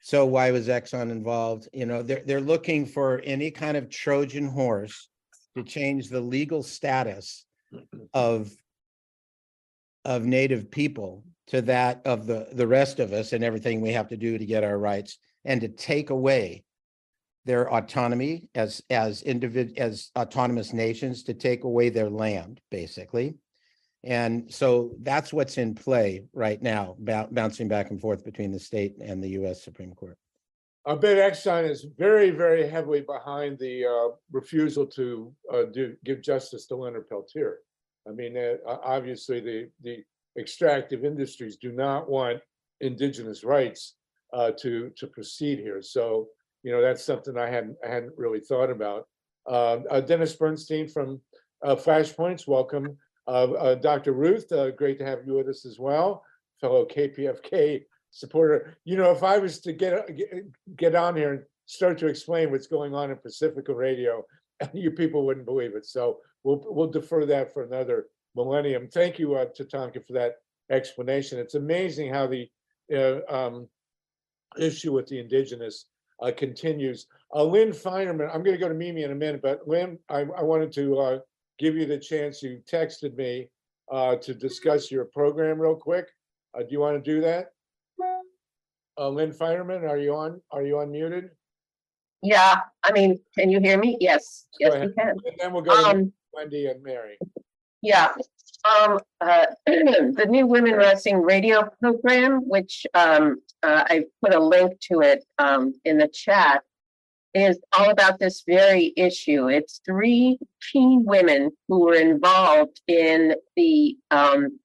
So 0.00 0.26
why 0.26 0.50
was 0.50 0.68
Exxon 0.68 1.10
involved? 1.10 1.68
You 1.72 1.86
know, 1.86 2.02
they're, 2.02 2.22
they're 2.24 2.40
looking 2.40 2.86
for 2.86 3.20
any 3.24 3.50
kind 3.50 3.76
of 3.76 3.90
Trojan 3.90 4.48
horse 4.48 5.08
to 5.56 5.62
change 5.62 6.08
the 6.08 6.20
legal 6.20 6.62
status 6.62 7.44
of 8.14 8.50
of 10.04 10.24
native 10.24 10.70
people 10.70 11.24
to 11.48 11.60
that 11.62 12.00
of 12.06 12.26
the, 12.26 12.48
the 12.52 12.66
rest 12.66 12.98
of 12.98 13.12
us 13.12 13.32
and 13.32 13.44
everything 13.44 13.80
we 13.80 13.92
have 13.92 14.08
to 14.08 14.16
do 14.16 14.38
to 14.38 14.46
get 14.46 14.64
our 14.64 14.78
rights 14.78 15.18
and 15.44 15.60
to 15.60 15.68
take 15.68 16.08
away 16.08 16.64
their 17.44 17.72
autonomy 17.72 18.48
as, 18.54 18.82
as 18.90 19.22
individ, 19.22 19.78
as 19.78 20.10
autonomous 20.16 20.72
nations, 20.72 21.22
to 21.24 21.34
take 21.34 21.64
away 21.64 21.88
their 21.88 22.10
land, 22.10 22.60
basically. 22.70 23.36
And 24.04 24.52
so 24.52 24.92
that's 25.02 25.32
what's 25.32 25.58
in 25.58 25.74
play 25.74 26.24
right 26.32 26.62
now, 26.62 26.94
bou- 26.98 27.28
bouncing 27.30 27.68
back 27.68 27.90
and 27.90 28.00
forth 28.00 28.24
between 28.24 28.52
the 28.52 28.60
state 28.60 28.96
and 29.00 29.22
the 29.22 29.30
US 29.40 29.62
Supreme 29.62 29.94
Court. 29.94 30.16
I 30.86 30.94
bet 30.94 31.18
Exxon 31.18 31.68
is 31.68 31.84
very, 31.98 32.30
very 32.30 32.66
heavily 32.66 33.02
behind 33.02 33.58
the 33.58 33.84
uh, 33.84 34.14
refusal 34.32 34.86
to 34.86 35.34
uh, 35.52 35.64
do, 35.64 35.94
give 36.04 36.22
justice 36.22 36.66
to 36.68 36.76
Leonard 36.76 37.08
Peltier. 37.08 37.58
I 38.08 38.12
mean, 38.12 38.38
uh, 38.38 38.54
obviously, 38.66 39.40
the, 39.40 39.68
the 39.82 40.02
extractive 40.38 41.04
industries 41.04 41.56
do 41.56 41.72
not 41.72 42.08
want 42.08 42.40
indigenous 42.80 43.44
rights 43.44 43.96
uh, 44.32 44.52
to, 44.60 44.90
to 44.96 45.06
proceed 45.06 45.58
here. 45.58 45.82
So, 45.82 46.28
you 46.62 46.72
know, 46.72 46.82
that's 46.82 47.04
something 47.04 47.36
I 47.36 47.48
hadn't, 47.48 47.76
I 47.84 47.88
hadn't 47.88 48.12
really 48.16 48.40
thought 48.40 48.70
about. 48.70 49.06
Uh, 49.46 49.78
uh, 49.90 50.00
Dennis 50.00 50.34
Bernstein 50.34 50.88
from 50.88 51.20
uh, 51.62 51.74
Flashpoints, 51.74 52.46
welcome. 52.46 52.96
Uh, 53.26 53.52
uh, 53.52 53.74
Dr. 53.74 54.12
Ruth, 54.12 54.50
uh, 54.52 54.70
great 54.70 54.98
to 54.98 55.04
have 55.04 55.26
you 55.26 55.34
with 55.34 55.48
us 55.48 55.66
as 55.66 55.78
well, 55.78 56.24
fellow 56.60 56.86
KPFK 56.86 57.84
supporter. 58.10 58.78
You 58.84 58.96
know, 58.96 59.10
if 59.10 59.22
I 59.22 59.38
was 59.38 59.60
to 59.60 59.72
get, 59.72 60.08
get, 60.76 60.94
on 60.94 61.14
here 61.14 61.32
and 61.34 61.42
start 61.66 61.98
to 61.98 62.06
explain 62.06 62.50
what's 62.50 62.66
going 62.66 62.94
on 62.94 63.10
in 63.10 63.16
Pacifica 63.18 63.74
Radio, 63.74 64.24
you 64.72 64.90
people 64.90 65.26
wouldn't 65.26 65.46
believe 65.46 65.76
it. 65.76 65.86
So 65.86 66.18
we'll, 66.42 66.62
we'll 66.66 66.90
defer 66.90 67.26
that 67.26 67.52
for 67.52 67.64
another 67.64 68.06
millennium. 68.34 68.88
Thank 68.88 69.18
you, 69.18 69.34
uh, 69.34 69.46
Tatanka, 69.46 70.06
for 70.06 70.14
that 70.14 70.36
explanation. 70.70 71.38
It's 71.38 71.54
amazing 71.54 72.12
how 72.12 72.26
the, 72.26 72.48
uh, 72.94 73.20
um, 73.28 73.68
issue 74.58 74.92
with 74.92 75.06
the 75.06 75.18
indigenous, 75.18 75.86
uh, 76.20 76.32
continues. 76.36 77.06
Uh, 77.34 77.44
Lynn 77.44 77.70
Feinerman, 77.70 78.30
I'm 78.34 78.42
gonna 78.42 78.58
go 78.58 78.68
to 78.68 78.74
Mimi 78.74 79.02
in 79.02 79.10
a 79.12 79.14
minute, 79.14 79.42
but 79.42 79.66
Lynn, 79.66 79.98
I, 80.08 80.20
I 80.20 80.42
wanted 80.42 80.72
to, 80.72 80.98
uh, 80.98 81.18
give 81.58 81.76
you 81.76 81.86
the 81.86 81.98
chance. 81.98 82.42
You 82.42 82.62
texted 82.70 83.16
me, 83.16 83.48
uh, 83.90 84.16
to 84.16 84.34
discuss 84.34 84.90
your 84.90 85.04
program 85.06 85.60
real 85.60 85.74
quick. 85.76 86.08
Uh, 86.54 86.60
do 86.60 86.68
you 86.70 86.80
want 86.80 87.02
to 87.02 87.10
do 87.14 87.20
that? 87.22 87.52
Uh, 88.98 89.08
Lynn 89.08 89.32
Feinerman, 89.32 89.88
are 89.88 89.98
you 89.98 90.14
on, 90.14 90.40
are 90.50 90.62
you 90.62 90.74
unmuted? 90.74 91.30
Yeah, 92.22 92.60
I 92.82 92.90
mean, 92.92 93.18
can 93.36 93.48
you 93.48 93.60
hear 93.60 93.78
me? 93.78 93.96
Yes, 94.00 94.46
Go 94.60 94.66
yes, 94.66 94.74
ahead. 94.74 94.88
we 94.88 94.94
can. 94.94 95.08
And 95.24 95.36
then 95.38 95.52
we'll 95.52 95.62
go 95.62 95.76
to 95.76 95.88
Um, 95.98 96.12
Wendy 96.32 96.66
and 96.66 96.82
Mary. 96.82 97.16
yeah, 97.80 98.08
uh, 99.20 99.46
the 99.66 100.26
new 100.28 100.46
Women 100.46 100.74
Rising 100.74 101.22
Radio 101.22 101.68
program, 101.80 102.42
which, 102.48 102.86
um, 102.94 103.40
uh, 103.62 103.84
I 103.86 104.04
put 104.22 104.34
a 104.34 104.40
link 104.40 104.78
to 104.92 105.00
it, 105.00 105.24
um, 105.38 105.74
in 105.84 105.98
the 105.98 106.08
chat, 106.08 106.62
is 107.34 107.58
all 107.76 107.90
about 107.90 108.18
this 108.18 108.42
very 108.46 108.92
issue. 108.96 109.48
It's 109.48 109.80
three 109.84 110.38
key 110.72 110.98
women 111.02 111.50
who 111.68 111.80
were 111.80 111.94
involved 111.94 112.80
in 112.86 113.34
the, 113.56 113.96
um, 114.10 114.58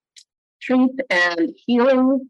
truth 0.61 0.97
and 1.09 1.53
healing 1.65 2.29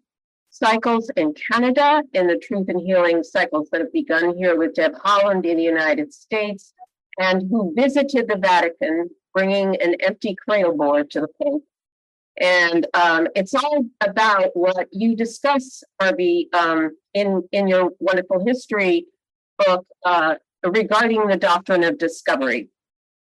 cycles 0.50 1.10
in 1.18 1.34
Canada 1.34 2.04
and 2.14 2.30
the 2.30 2.38
truth 2.38 2.70
and 2.70 2.82
healing 2.82 3.24
cycles 3.24 3.70
that 3.72 3.82
have 3.82 3.94
begun 3.94 4.36
here 4.38 4.58
with 4.58 4.76
Deb 4.76 4.94
Haaland 4.94 5.46
in 5.46 5.58
the 5.58 5.64
United 5.64 6.14
States 6.14 6.74
and 7.20 7.44
who 7.50 7.74
visited 7.76 8.28
the 8.28 8.38
Vatican 8.38 9.10
bringing 9.34 9.76
an 9.82 9.96
empty 10.02 10.36
cradle 10.36 10.76
board 10.78 11.10
to 11.12 11.22
the 11.22 11.28
Pope. 11.42 11.64
And 12.40 12.88
um, 12.94 13.28
it's 13.36 13.54
all 13.54 13.86
about 14.02 14.50
what 14.56 14.88
you 14.92 15.16
discuss, 15.16 15.84
Harvey, 16.02 16.50
um, 16.54 16.92
in, 17.14 17.44
in 17.52 17.68
your 17.68 17.92
wonderful 18.00 18.44
history 18.46 19.06
book 19.60 19.86
uh, 20.04 20.36
regarding 20.64 21.28
the 21.28 21.38
doctrine 21.38 21.84
of 21.84 21.98
discovery. 21.98 22.70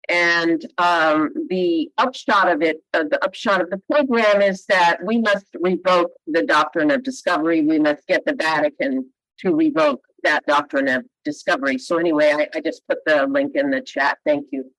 And 0.08 0.64
um, 0.78 1.30
the 1.48 1.90
upshot 1.96 2.50
of 2.50 2.62
it, 2.62 2.78
uh, 2.92 3.04
the 3.10 3.24
upshot 3.24 3.60
of 3.60 3.70
the 3.70 3.80
program 3.90 4.42
is 4.42 4.66
that 4.66 4.98
we 5.04 5.18
must 5.18 5.46
revoke 5.60 6.12
the 6.26 6.42
doctrine 6.42 6.90
of 6.90 7.02
discovery. 7.02 7.62
We 7.62 7.78
must 7.78 8.06
get 8.06 8.24
the 8.24 8.34
Vatican 8.34 9.10
to 9.38 9.54
revoke 9.54 10.02
that 10.24 10.44
doctrine 10.46 10.88
of 10.88 11.04
discovery. 11.24 11.78
So 11.78 11.98
anyway, 11.98 12.32
I, 12.36 12.48
I 12.56 12.60
just 12.60 12.86
put 12.88 12.98
the 13.06 13.26
link 13.26 13.52
in 13.54 13.70
the 13.70 13.80
chat. 13.80 14.18
Thank 14.24 14.46
you. 14.52 14.70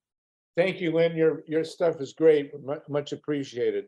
Thank 0.55 0.79
you, 0.81 0.91
Lynn. 0.91 1.15
Your, 1.15 1.43
your 1.47 1.63
stuff 1.63 1.99
is 1.99 2.13
great, 2.13 2.51
mu- 2.63 2.75
much 2.89 3.11
appreciated. 3.11 3.85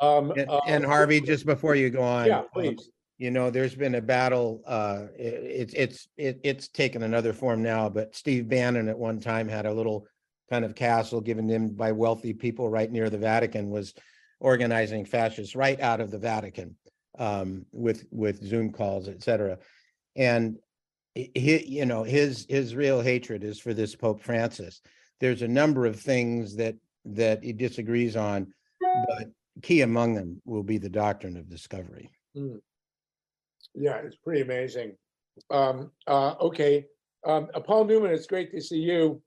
Um, 0.00 0.30
And, 0.32 0.48
uh, 0.48 0.60
and 0.66 0.84
Harvey, 0.84 1.20
just 1.20 1.44
before 1.46 1.74
you 1.74 1.90
go 1.90 2.02
on. 2.02 2.26
Yeah, 2.26 2.38
um, 2.40 2.46
please. 2.52 2.90
You 3.18 3.30
know, 3.30 3.50
there's 3.50 3.74
been 3.74 3.94
a 3.94 4.00
battle, 4.00 4.62
uh, 4.66 5.04
i- 5.18 5.22
it's, 5.22 5.74
it's, 5.74 6.08
it, 6.16 6.40
it's 6.42 6.68
taken 6.68 7.02
another 7.02 7.32
form 7.32 7.62
now, 7.62 7.88
but 7.88 8.14
Steve 8.14 8.48
Bannon 8.48 8.88
at 8.88 8.98
one 8.98 9.20
time 9.20 9.48
had 9.48 9.66
a 9.66 9.72
little 9.72 10.06
kind 10.50 10.64
of 10.64 10.74
castle 10.74 11.20
given 11.20 11.48
him 11.48 11.68
by 11.70 11.92
wealthy 11.92 12.32
people 12.32 12.68
right 12.68 12.90
near 12.90 13.10
the 13.10 13.18
Vatican 13.18 13.68
was 13.70 13.94
organizing 14.40 15.04
fascists 15.04 15.56
right 15.56 15.80
out 15.80 16.00
of 16.00 16.10
the 16.10 16.18
Vatican 16.18 16.76
um, 17.18 17.64
with, 17.72 18.06
with 18.10 18.42
Zoom 18.44 18.70
calls, 18.70 19.08
et 19.08 19.22
cetera. 19.22 19.58
And 20.14 20.56
he, 21.14 21.64
you 21.66 21.86
know, 21.86 22.04
his, 22.04 22.46
his 22.48 22.74
real 22.76 23.00
hatred 23.00 23.44
is 23.44 23.58
for 23.58 23.72
this 23.74 23.94
Pope 23.94 24.22
Francis. 24.22 24.82
There's 25.20 25.42
a 25.42 25.48
number 25.48 25.86
of 25.86 25.98
things 25.98 26.56
that, 26.56 26.76
that 27.06 27.42
he 27.42 27.52
disagrees 27.52 28.16
on, 28.16 28.52
but 29.08 29.28
key 29.62 29.82
among 29.82 30.14
them 30.14 30.40
will 30.44 30.62
be 30.62 30.78
the 30.78 30.88
doctrine 30.88 31.36
of 31.36 31.48
discovery. 31.48 32.10
Yeah, 33.74 33.96
it's 33.96 34.16
pretty 34.16 34.42
amazing. 34.42 34.96
Um, 35.50 35.90
uh, 36.06 36.34
okay, 36.40 36.86
um, 37.26 37.48
uh, 37.54 37.60
Paul 37.60 37.84
Newman, 37.84 38.12
it's 38.12 38.26
great 38.26 38.50
to 38.52 38.60
see 38.60 38.78
you. 38.78 39.22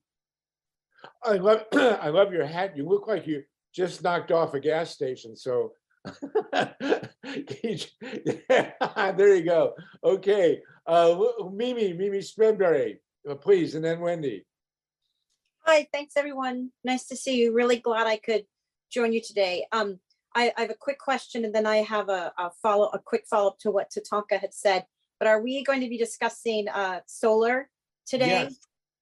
I 1.23 1.33
love, 1.33 1.63
I 1.73 2.09
love 2.09 2.33
your 2.33 2.45
hat. 2.45 2.75
You 2.75 2.87
look 2.87 3.07
like 3.07 3.27
you 3.27 3.43
just 3.73 4.03
knocked 4.03 4.31
off 4.31 4.53
a 4.53 4.59
gas 4.59 4.91
station, 4.91 5.35
so. 5.35 5.73
There 9.17 9.35
you 9.35 9.43
go. 9.43 9.73
Okay, 10.03 10.61
uh, 10.87 11.17
Mimi, 11.51 11.93
Mimi 11.93 12.19
Spreadberry, 12.19 12.97
uh, 13.29 13.35
please, 13.35 13.75
and 13.75 13.83
then 13.83 13.99
Wendy. 13.99 14.45
Hi, 15.65 15.87
thanks 15.93 16.13
everyone. 16.17 16.71
Nice 16.83 17.05
to 17.07 17.15
see 17.15 17.37
you. 17.41 17.53
Really 17.53 17.77
glad 17.77 18.07
I 18.07 18.17
could 18.17 18.45
join 18.91 19.13
you 19.13 19.21
today. 19.21 19.65
Um, 19.71 19.99
I, 20.35 20.51
I 20.57 20.61
have 20.61 20.69
a 20.69 20.75
quick 20.79 20.99
question 20.99 21.45
and 21.45 21.53
then 21.53 21.65
I 21.65 21.77
have 21.77 22.09
a, 22.09 22.31
a 22.37 22.49
follow, 22.61 22.89
a 22.93 22.99
quick 22.99 23.25
follow-up 23.29 23.59
to 23.59 23.71
what 23.71 23.91
Tatanka 23.91 24.39
had 24.39 24.53
said. 24.53 24.85
But 25.19 25.27
are 25.27 25.41
we 25.41 25.63
going 25.63 25.81
to 25.81 25.89
be 25.89 25.97
discussing 25.97 26.67
uh 26.69 27.01
solar 27.05 27.69
today? 28.07 28.27
Yes. 28.27 28.57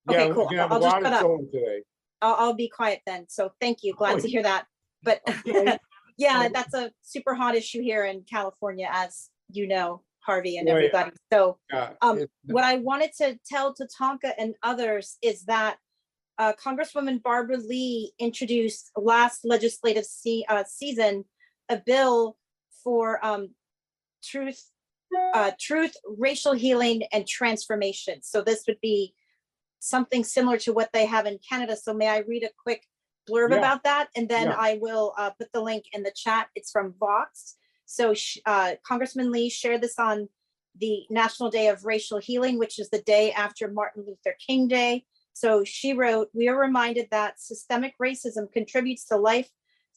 Okay, 0.10 0.20
Yeah, 0.22 0.28
we're 0.28 0.34
cool. 0.34 0.46
gonna 0.46 0.62
have 0.62 0.72
a 0.72 0.74
I'll 0.76 0.82
just 0.82 0.94
lot 0.96 1.02
of 1.04 1.08
shut 1.08 1.14
up. 1.14 1.22
solar 1.22 1.38
today. 1.46 1.82
I'll, 2.22 2.36
I'll 2.36 2.54
be 2.54 2.70
quiet 2.70 3.02
then. 3.06 3.26
So 3.30 3.52
thank 3.62 3.84
you. 3.84 3.94
Glad 3.94 4.20
to 4.20 4.28
Oh, 4.28 4.30
hear 4.30 4.44
that. 4.44 4.66
But 5.04 5.22
okay. 5.30 5.78
yeah, 6.18 6.46
Oh. 6.48 6.52
that's 6.54 6.74
a 6.74 6.92
super 7.04 7.36
hot 7.36 7.56
issue 7.56 7.82
here 7.82 8.04
in 8.06 8.24
California, 8.30 8.90
as 8.92 9.30
you 9.52 9.68
know, 9.68 10.02
Harvey 10.22 10.58
and 10.58 10.68
Right. 10.68 10.76
everybody. 10.76 11.12
So 11.32 11.60
Yeah, 11.72 11.92
Um, 12.02 12.26
what 12.46 12.64
I 12.64 12.78
wanted 12.78 13.12
to 13.20 13.38
tell 13.46 13.76
Tatanka 13.76 14.34
and 14.38 14.56
others 14.64 15.18
is 15.22 15.44
that 15.46 15.78
uh, 16.38 16.54
Congresswoman 16.54 17.22
Barbara 17.22 17.58
Lee 17.58 18.14
introduced 18.20 18.92
last 18.96 19.44
legislative 19.44 20.06
se- 20.06 20.46
uh, 20.50 20.64
season 20.68 21.26
a 21.70 21.78
bill 21.78 22.38
for 22.84 23.24
um, 23.26 23.50
truth, 24.24 24.72
uh, 25.34 25.52
truth, 25.60 25.96
racial 26.18 26.54
healing, 26.54 27.04
and 27.12 27.28
transformation. 27.28 28.22
So 28.22 28.42
this 28.42 28.64
would 28.68 28.80
be 28.82 29.14
something 29.80 30.24
similar 30.24 30.58
to 30.60 30.74
what 30.74 30.90
they 30.94 31.06
have 31.06 31.26
in 31.26 31.40
Canada. 31.48 31.76
So 31.76 31.94
may 31.94 32.08
I 32.08 32.20
read 32.20 32.44
a 32.44 32.50
quick 32.64 32.86
blurb 33.30 33.52
Yeah. 33.52 33.58
about 33.58 33.84
that, 33.84 34.10
and 34.16 34.30
then 34.30 34.48
Yeah. 34.48 34.56
I 34.58 34.80
will 34.82 35.14
uh, 35.18 35.32
put 35.32 35.52
the 35.52 35.62
link 35.62 35.86
in 35.92 36.04
the 36.04 36.12
chat. 36.16 36.48
It's 36.56 36.72
from 36.72 36.94
Vox. 37.00 37.56
So 37.86 38.14
uh, 38.46 38.76
Congressman 38.86 39.32
Lee 39.32 39.50
shared 39.50 39.82
this 39.82 40.00
on 40.00 40.30
the 40.80 41.06
National 41.10 41.50
Day 41.50 41.68
of 41.68 41.86
Racial 41.86 42.20
Healing, 42.20 42.60
which 42.60 42.80
is 42.80 42.90
the 42.90 43.02
day 43.02 43.32
after 43.32 43.68
Martin 43.68 44.06
Luther 44.06 44.36
King 44.46 44.68
Day. 44.68 45.06
So 45.40 45.64
she 45.64 45.94
wrote, 45.94 46.30
we 46.34 46.48
are 46.48 46.60
reminded 46.60 47.10
that 47.12 47.40
systemic 47.40 47.94
racism 48.02 48.52
contributes 48.52 49.06
to 49.06 49.18
life 49.18 49.48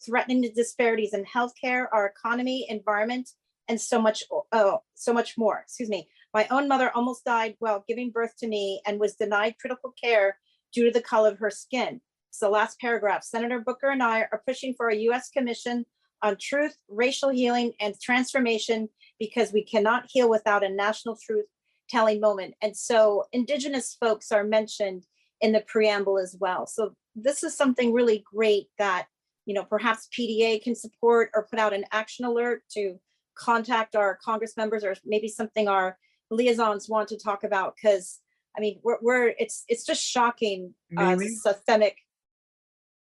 threatening 0.05 0.43
disparities 0.55 1.15
in 1.15 1.25
healthcare, 1.25 1.87
our 1.95 2.05
economy, 2.05 2.67
environment, 2.69 3.31
and 3.67 3.81
so 3.81 4.03
much, 4.03 4.23
oh, 4.53 4.83
so 4.95 5.15
much 5.15 5.39
more. 5.39 5.61
Excuse 5.61 5.89
me. 5.89 6.09
My 6.35 6.47
own 6.51 6.69
mother 6.69 6.91
almost 6.95 7.25
died 7.25 7.55
while 7.59 7.87
giving 7.89 8.11
birth 8.11 8.37
to 8.41 8.49
me 8.49 8.83
and 8.87 9.01
was 9.01 9.15
denied 9.15 9.55
critical 9.59 9.95
care 9.99 10.37
due 10.75 10.85
to 10.85 10.91
the 10.91 11.01
color 11.01 11.31
of 11.31 11.39
her 11.39 11.51
skin. 11.51 12.03
So 12.31 12.51
last 12.51 12.79
paragraph, 12.79 13.25
Senator 13.25 13.61
Booker 13.61 13.89
and 13.89 14.03
I 14.03 14.27
are 14.31 14.43
pushing 14.47 14.75
for 14.75 14.91
a 14.91 14.97
US 15.09 15.31
Commission 15.31 15.87
on 16.23 16.37
truth, 16.39 16.77
racial 16.87 17.31
healing, 17.31 17.73
and 17.81 17.99
transformation 17.99 18.91
because 19.19 19.55
we 19.55 19.65
cannot 19.65 20.05
heal 20.11 20.29
without 20.29 20.63
a 20.63 20.69
national 20.69 21.17
truth 21.17 21.47
telling 21.89 22.21
moment. 22.21 22.57
And 22.61 22.77
so 22.77 23.25
indigenous 23.33 23.97
folks 23.99 24.31
are 24.31 24.45
mentioned 24.45 25.07
in 25.41 25.53
the 25.53 25.61
preamble 25.61 26.19
as 26.19 26.37
well. 26.39 26.67
So 26.67 26.95
this 27.17 27.43
is 27.43 27.57
something 27.57 27.93
really 27.93 28.23
great 28.33 28.67
that, 28.79 29.07
you 29.47 29.55
know, 29.55 29.65
perhaps 29.65 30.09
PDA 30.17 30.63
can 30.63 30.75
support 30.75 31.31
or 31.35 31.47
put 31.51 31.59
out 31.59 31.73
an 31.73 31.85
action 31.93 32.25
alert 32.25 32.63
to 32.73 32.99
contact 33.37 33.97
our 33.97 34.19
Congress 34.23 34.57
members 34.57 34.85
or 34.85 34.95
maybe 35.05 35.29
something 35.29 35.69
our 35.69 35.99
liaisons 36.31 36.89
want 36.89 37.09
to 37.09 37.19
talk 37.19 37.45
about. 37.45 37.75
Cause 37.83 38.21
I 38.57 38.61
mean, 38.61 38.81
we're, 38.83 38.99
we're, 39.01 39.35
it's, 39.39 39.65
it's 39.69 39.85
just 39.85 40.03
shocking, 40.03 40.75
uh, 40.97 41.17
Mimi? 41.17 41.29
systemic. 41.29 41.97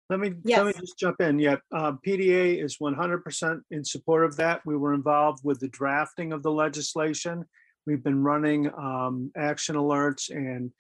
Let 0.10 0.20
me, 0.20 0.36
let 0.46 0.68
me 0.68 0.74
just 0.80 0.98
jump 0.98 1.20
in. 1.20 1.38
Yeah, 1.38 1.58
uh, 1.74 1.94
PDA 2.06 2.64
is 2.64 2.78
one 2.80 2.94
hundred 2.94 3.26
percent 3.26 3.60
in 3.72 3.84
support 3.84 4.24
of 4.24 4.38
that. 4.38 4.66
We 4.66 4.78
were 4.78 4.94
involved 4.94 5.42
with 5.44 5.60
the 5.60 5.68
drafting 5.68 6.32
of 6.32 6.44
the 6.44 6.52
legislation. 6.52 7.44
We've 7.86 8.02
been 8.02 8.24
running 8.24 8.72
um, 8.78 9.32
action 9.36 9.76
alerts 9.76 10.30
and 10.30 10.72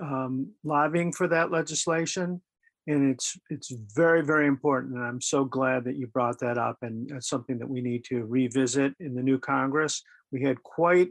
um, 0.00 0.52
lobbying 0.62 1.12
for 1.12 1.28
that 1.28 1.50
legislation. 1.50 2.40
And 2.86 3.10
it's, 3.12 3.38
it's 3.48 3.72
very, 3.94 4.22
very 4.22 4.46
important. 4.46 4.94
And 4.94 5.04
I'm 5.04 5.20
so 5.20 5.44
glad 5.44 5.84
that 5.84 5.96
you 5.96 6.06
brought 6.06 6.38
that 6.40 6.58
up 6.58 6.78
and 6.82 7.10
it's 7.10 7.28
something 7.28 7.58
that 7.58 7.68
we 7.68 7.80
need 7.80 8.04
to 8.06 8.24
revisit 8.24 8.94
in 9.00 9.14
the 9.14 9.22
new 9.22 9.38
Congress. 9.38 10.02
We 10.32 10.42
had 10.42 10.62
quite 10.62 11.10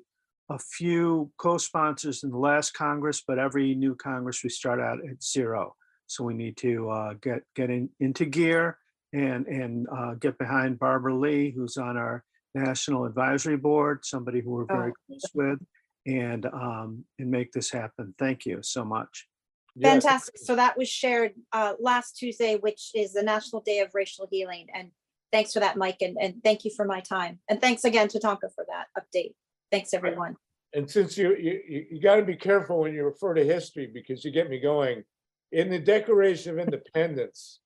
a 0.50 0.60
few 0.60 1.32
co-sponsors 1.38 2.24
in 2.24 2.30
the 2.30 2.38
last 2.38 2.74
Congress, 2.74 3.24
but 3.26 3.40
every 3.40 3.74
new 3.74 3.96
Congress, 3.96 4.44
we 4.44 4.50
start 4.50 4.80
out 4.80 5.00
at 5.00 5.24
zero. 5.24 5.76
So 6.06 6.24
we 6.24 6.36
need 6.36 6.58
to 6.58 6.90
uh, 6.90 7.14
get, 7.22 7.42
get 7.56 7.72
in, 7.72 7.90
into 8.00 8.26
gear 8.26 8.78
and, 9.14 9.48
and 9.48 9.88
uh, 9.90 10.14
get 10.16 10.38
behind 10.38 10.78
Barbara 10.78 11.16
Lee, 11.16 11.52
who's 11.56 11.78
on 11.78 11.98
our 11.98 12.24
National 12.54 13.06
Advisory 13.06 13.58
Board, 13.58 14.02
somebody 14.04 14.42
who 14.42 14.52
we're 14.52 14.66
very 14.66 14.92
Oh. 14.92 15.06
close 15.08 15.32
with, 15.34 15.60
and, 16.06 16.46
um, 16.48 17.06
and 17.20 17.30
make 17.30 17.52
this 17.52 17.72
happen. 17.72 18.14
Thank 18.18 18.46
you 18.46 18.60
so 18.62 18.84
much. 18.84 19.28
Yes, 19.76 19.92
Fantastic. 19.92 20.38
So 20.38 20.56
that 20.56 20.78
was 20.78 20.88
shared 20.88 21.34
uh, 21.52 21.74
last 21.80 22.18
Tuesday, 22.18 22.58
which 22.58 22.92
is 22.94 23.14
the 23.14 23.24
National 23.24 23.62
Day 23.62 23.80
of 23.80 23.90
Racial 23.94 24.28
Healing. 24.30 24.68
And 24.74 24.92
thanks 25.32 25.54
for 25.54 25.60
that, 25.62 25.78
Mike, 25.78 26.02
and, 26.02 26.16
and 26.22 26.44
thank 26.44 26.64
you 26.64 26.72
for 26.76 26.86
my 26.86 27.00
time. 27.00 27.40
And 27.50 27.60
thanks 27.60 27.84
again 27.84 28.08
to 28.10 28.20
Tonka 28.20 28.54
for 28.54 28.66
that 28.70 28.88
update. 28.98 29.34
Thanks, 29.72 29.94
everyone. 29.94 30.36
And 30.76 30.90
since 30.90 31.18
you, 31.18 31.36
you, 31.36 31.60
you, 31.68 31.86
you 31.92 32.02
gotta 32.02 32.24
be 32.24 32.36
careful 32.36 32.82
when 32.82 32.94
you 32.94 33.04
refer 33.04 33.34
to 33.34 33.44
history 33.44 33.90
because 33.92 34.24
you 34.24 34.32
get 34.32 34.50
me 34.50 34.60
going. 34.60 35.04
In 35.52 35.70
the 35.70 35.80
Declaration 35.80 36.54
of 36.54 36.66
Independence, 36.66 37.60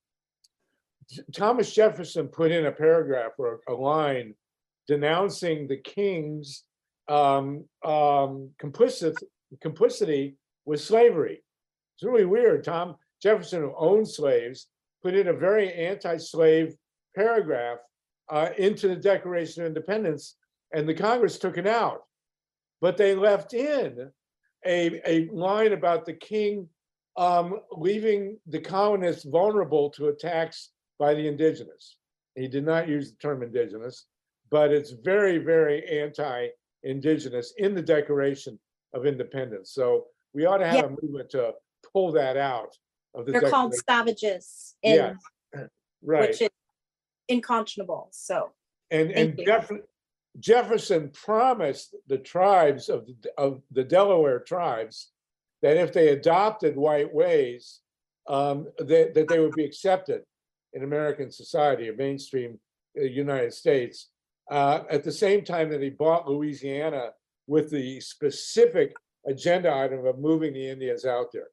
Thomas 1.33 1.73
Jefferson 1.73 2.27
put 2.27 2.51
in 2.51 2.65
a 2.65 2.71
paragraph 2.71 3.31
or 3.37 3.61
a 3.69 3.73
line 3.73 4.33
denouncing 4.87 5.67
the 5.67 5.77
king's 5.77 6.63
um, 7.09 7.65
um, 7.83 8.49
complicit, 8.61 9.15
complicity 9.61 10.35
with 10.65 10.81
slavery. 10.81 11.43
It's 11.95 12.03
really 12.03 12.25
weird. 12.25 12.63
Tom 12.63 12.95
Jefferson, 13.21 13.61
who 13.61 13.73
owned 13.77 14.07
slaves, 14.07 14.67
put 15.03 15.15
in 15.15 15.27
a 15.27 15.33
very 15.33 15.73
anti-slave 15.73 16.75
paragraph 17.15 17.79
uh, 18.29 18.49
into 18.57 18.87
the 18.87 18.95
Declaration 18.95 19.63
of 19.63 19.67
Independence, 19.67 20.35
and 20.73 20.87
the 20.87 20.93
Congress 20.93 21.39
took 21.39 21.57
it 21.57 21.67
out 21.67 22.01
but 22.81 22.97
they 22.97 23.15
left 23.15 23.53
in 23.53 24.11
a, 24.65 25.01
a 25.09 25.29
line 25.31 25.73
about 25.73 26.05
the 26.05 26.13
king 26.13 26.67
um, 27.15 27.61
leaving 27.71 28.37
the 28.47 28.59
colonists 28.59 29.23
vulnerable 29.23 29.89
to 29.91 30.07
attacks 30.07 30.71
by 30.99 31.13
the 31.13 31.27
indigenous. 31.27 31.97
He 32.35 32.47
did 32.47 32.65
not 32.65 32.87
use 32.87 33.11
the 33.11 33.17
term 33.17 33.41
indigenous, 33.41 34.05
but 34.51 34.71
it's 34.71 34.91
very, 34.91 35.39
very 35.39 35.83
anti-indigenous 36.83 37.53
in 37.57 37.75
the 37.75 37.81
Declaration 37.81 38.59
of 38.93 39.05
Independence. 39.05 39.71
So 39.71 40.05
we 40.33 40.45
ought 40.45 40.57
to 40.57 40.67
have 40.67 40.85
a 40.85 40.89
movement 41.01 41.29
to 41.31 41.53
pull 41.93 42.11
that 42.13 42.37
out 42.37 42.75
of 43.15 43.25
the 43.25 43.31
They're 43.33 43.49
called 43.49 43.73
Declaration. 43.73 44.17
savages 44.17 44.75
in, 44.83 45.17
Right. 46.03 46.29
which 46.29 46.41
is 46.41 46.49
unconscionable. 47.29 48.09
So, 48.11 48.51
And, 48.91 49.11
and 49.11 49.35
Thank 49.35 49.39
you. 49.39 49.45
Jeff- 49.45 49.71
Jefferson 50.39 51.09
promised 51.09 51.95
the 52.07 52.19
tribes 52.19 52.89
of, 52.89 53.07
the- 53.07 53.31
of 53.37 53.61
the 53.71 53.83
Delaware 53.83 54.39
tribes 54.39 55.11
that 55.63 55.77
if 55.77 55.91
they 55.91 56.09
adopted 56.09 56.75
white 56.77 57.11
ways, 57.13 57.79
um, 58.27 58.67
that, 58.77 59.13
that 59.15 59.27
they 59.27 59.39
would 59.39 59.55
be 59.55 59.65
accepted 59.65 60.21
in 60.73 60.83
American 60.83 61.31
society, 61.31 61.89
or 61.89 61.95
mainstream 61.95 62.59
uh, 62.99 63.01
United 63.03 63.53
States. 63.53 64.09
Uh, 64.49 64.83
at 64.89 65.03
the 65.03 65.11
same 65.11 65.43
time 65.43 65.69
that 65.69 65.81
he 65.81 65.89
bought 65.89 66.29
Louisiana 66.29 67.11
with 67.47 67.69
the 67.69 67.99
specific 67.99 68.93
agenda 69.25 69.73
item 69.73 70.05
of 70.05 70.19
moving 70.19 70.53
the 70.53 70.69
Indians 70.69 71.05
out 71.05 71.31
there, 71.33 71.49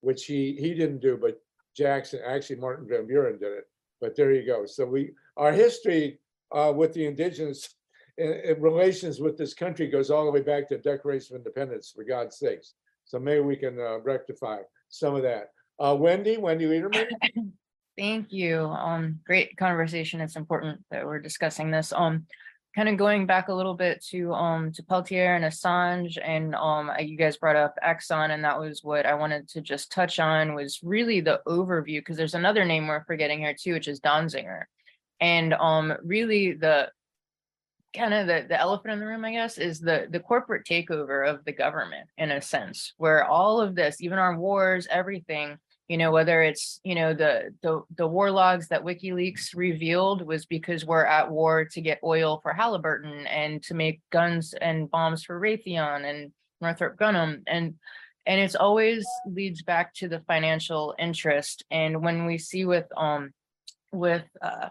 which 0.00 0.24
he, 0.26 0.56
he 0.60 0.74
didn't 0.74 1.00
do, 1.00 1.16
but 1.16 1.40
Jackson, 1.76 2.20
actually 2.26 2.56
Martin 2.56 2.86
Van 2.88 3.06
Buren 3.06 3.38
did 3.38 3.52
it. 3.52 3.64
But 4.00 4.14
there 4.16 4.32
you 4.32 4.46
go. 4.46 4.66
So 4.66 4.84
we, 4.84 5.12
our 5.36 5.52
history 5.52 6.18
uh, 6.52 6.72
with 6.74 6.92
the 6.92 7.06
indigenous 7.06 7.74
in, 8.18 8.32
in 8.32 8.60
relations 8.60 9.20
with 9.20 9.36
this 9.36 9.54
country 9.54 9.88
goes 9.88 10.10
all 10.10 10.24
the 10.24 10.30
way 10.30 10.42
back 10.42 10.68
to 10.68 10.78
Declaration 10.78 11.36
of 11.36 11.40
Independence, 11.40 11.92
for 11.94 12.04
God's 12.04 12.38
sakes. 12.38 12.74
So 13.04 13.18
maybe 13.18 13.40
we 13.40 13.56
can 13.56 13.78
uh, 13.78 13.98
rectify 14.00 14.58
some 14.88 15.14
of 15.14 15.22
that. 15.22 15.50
Uh, 15.78 15.96
Wendy, 15.98 16.36
Wendy 16.36 16.66
Liederman? 16.66 17.08
Thank 17.96 18.32
you. 18.32 18.64
Um, 18.66 19.20
great 19.24 19.56
conversation. 19.56 20.20
It's 20.20 20.36
important 20.36 20.84
that 20.90 21.06
we're 21.06 21.20
discussing 21.20 21.70
this. 21.70 21.92
Um, 21.92 22.26
kind 22.74 22.88
of 22.88 22.96
going 22.96 23.24
back 23.24 23.46
a 23.48 23.54
little 23.54 23.74
bit 23.74 24.04
to, 24.10 24.32
um, 24.34 24.72
to 24.72 24.82
Peltier 24.82 25.36
and 25.36 25.44
Assange 25.44 26.18
and, 26.20 26.56
um, 26.56 26.90
you 26.98 27.16
guys 27.16 27.36
brought 27.36 27.54
up 27.54 27.76
Exxon 27.84 28.30
and 28.30 28.42
that 28.42 28.58
was 28.58 28.82
what 28.82 29.06
I 29.06 29.14
wanted 29.14 29.48
to 29.50 29.60
just 29.60 29.92
touch 29.92 30.18
on 30.18 30.54
was 30.54 30.80
really 30.82 31.20
the 31.20 31.40
overview, 31.46 32.00
because 32.00 32.16
there's 32.16 32.34
another 32.34 32.64
name 32.64 32.88
we're 32.88 33.04
forgetting 33.04 33.38
here 33.38 33.54
too, 33.54 33.74
which 33.74 33.86
is 33.86 34.00
Donziger. 34.00 34.62
And, 35.20 35.54
um, 35.54 35.94
really 36.02 36.54
the, 36.54 36.90
kind 37.96 38.12
of 38.12 38.26
the, 38.26 38.44
the 38.48 38.60
elephant 38.60 38.92
in 38.94 38.98
the 38.98 39.06
room, 39.06 39.24
I 39.24 39.30
guess, 39.30 39.56
is 39.56 39.78
the, 39.78 40.08
the 40.10 40.18
corporate 40.18 40.66
takeover 40.66 41.30
of 41.30 41.44
the 41.44 41.52
government 41.52 42.08
in 42.18 42.32
a 42.32 42.42
sense, 42.42 42.92
where 42.96 43.24
all 43.24 43.60
of 43.60 43.76
this, 43.76 44.00
even 44.00 44.18
our 44.18 44.36
wars, 44.36 44.88
everything, 44.90 45.58
you 45.88 45.98
know, 45.98 46.10
whether 46.10 46.42
it's, 46.42 46.80
you 46.82 46.94
know, 46.94 47.12
the, 47.12 47.54
the, 47.62 47.82
the 47.96 48.06
war 48.06 48.30
logs 48.30 48.68
that 48.68 48.84
WikiLeaks 48.84 49.54
revealed 49.54 50.26
was 50.26 50.46
because 50.46 50.84
we're 50.84 51.04
at 51.04 51.30
war 51.30 51.66
to 51.66 51.80
get 51.80 52.00
oil 52.02 52.40
for 52.42 52.52
Halliburton 52.52 53.26
and 53.26 53.62
to 53.64 53.74
make 53.74 54.00
guns 54.10 54.54
and 54.54 54.90
bombs 54.90 55.24
for 55.24 55.38
Raytheon 55.38 56.08
and 56.08 56.32
Northrop 56.60 56.96
Grumman 56.96 57.42
and, 57.46 57.74
and 58.26 58.40
it's 58.40 58.54
always 58.54 59.04
leads 59.26 59.62
back 59.62 59.92
to 59.96 60.08
the 60.08 60.20
financial 60.20 60.94
interest. 60.98 61.62
And 61.70 62.02
when 62.02 62.24
we 62.24 62.38
see 62.38 62.64
with, 62.64 62.86
um, 62.96 63.34
with, 63.92 64.24
uh, 64.40 64.70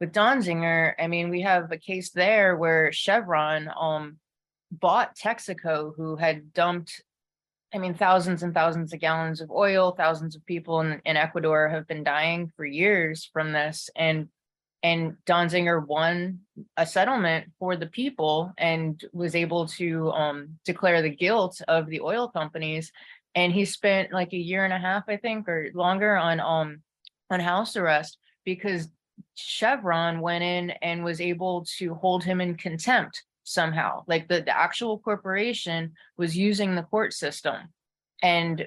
with 0.00 0.12
Donziger, 0.12 0.94
I 0.98 1.06
mean, 1.06 1.30
we 1.30 1.42
have 1.42 1.70
a 1.70 1.78
case 1.78 2.10
there 2.10 2.56
where 2.56 2.92
Chevron, 2.92 3.70
um, 3.80 4.16
bought 4.72 5.16
Texaco, 5.16 5.92
who 5.96 6.16
had 6.16 6.52
dumped 6.52 7.02
I 7.74 7.78
mean, 7.78 7.94
thousands 7.94 8.42
and 8.42 8.52
thousands 8.52 8.92
of 8.92 9.00
gallons 9.00 9.40
of 9.40 9.50
oil, 9.50 9.92
thousands 9.92 10.36
of 10.36 10.44
people 10.44 10.80
in, 10.80 11.00
in 11.04 11.16
Ecuador 11.16 11.68
have 11.68 11.86
been 11.86 12.04
dying 12.04 12.52
for 12.56 12.66
years 12.66 13.28
from 13.32 13.52
this. 13.52 13.88
And 13.96 14.28
and 14.84 15.16
Donziger 15.26 15.86
won 15.86 16.40
a 16.76 16.84
settlement 16.84 17.52
for 17.60 17.76
the 17.76 17.86
people 17.86 18.52
and 18.58 19.02
was 19.12 19.36
able 19.36 19.68
to 19.68 20.10
um, 20.10 20.58
declare 20.64 21.02
the 21.02 21.14
guilt 21.14 21.60
of 21.68 21.86
the 21.86 22.00
oil 22.00 22.26
companies. 22.28 22.90
And 23.36 23.52
he 23.52 23.64
spent 23.64 24.12
like 24.12 24.32
a 24.32 24.36
year 24.36 24.64
and 24.64 24.72
a 24.72 24.78
half, 24.78 25.04
I 25.08 25.18
think, 25.18 25.48
or 25.48 25.70
longer 25.72 26.16
on 26.16 26.40
um 26.40 26.82
on 27.30 27.40
house 27.40 27.76
arrest 27.76 28.18
because 28.44 28.88
Chevron 29.34 30.20
went 30.20 30.44
in 30.44 30.70
and 30.82 31.04
was 31.04 31.20
able 31.20 31.64
to 31.78 31.94
hold 31.94 32.24
him 32.24 32.40
in 32.40 32.56
contempt 32.56 33.22
somehow. 33.44 34.04
Like 34.06 34.28
the, 34.28 34.42
the 34.42 34.56
actual 34.56 34.98
corporation 34.98 35.92
was 36.16 36.36
using 36.36 36.74
the 36.74 36.82
court 36.82 37.12
system. 37.12 37.56
And 38.22 38.66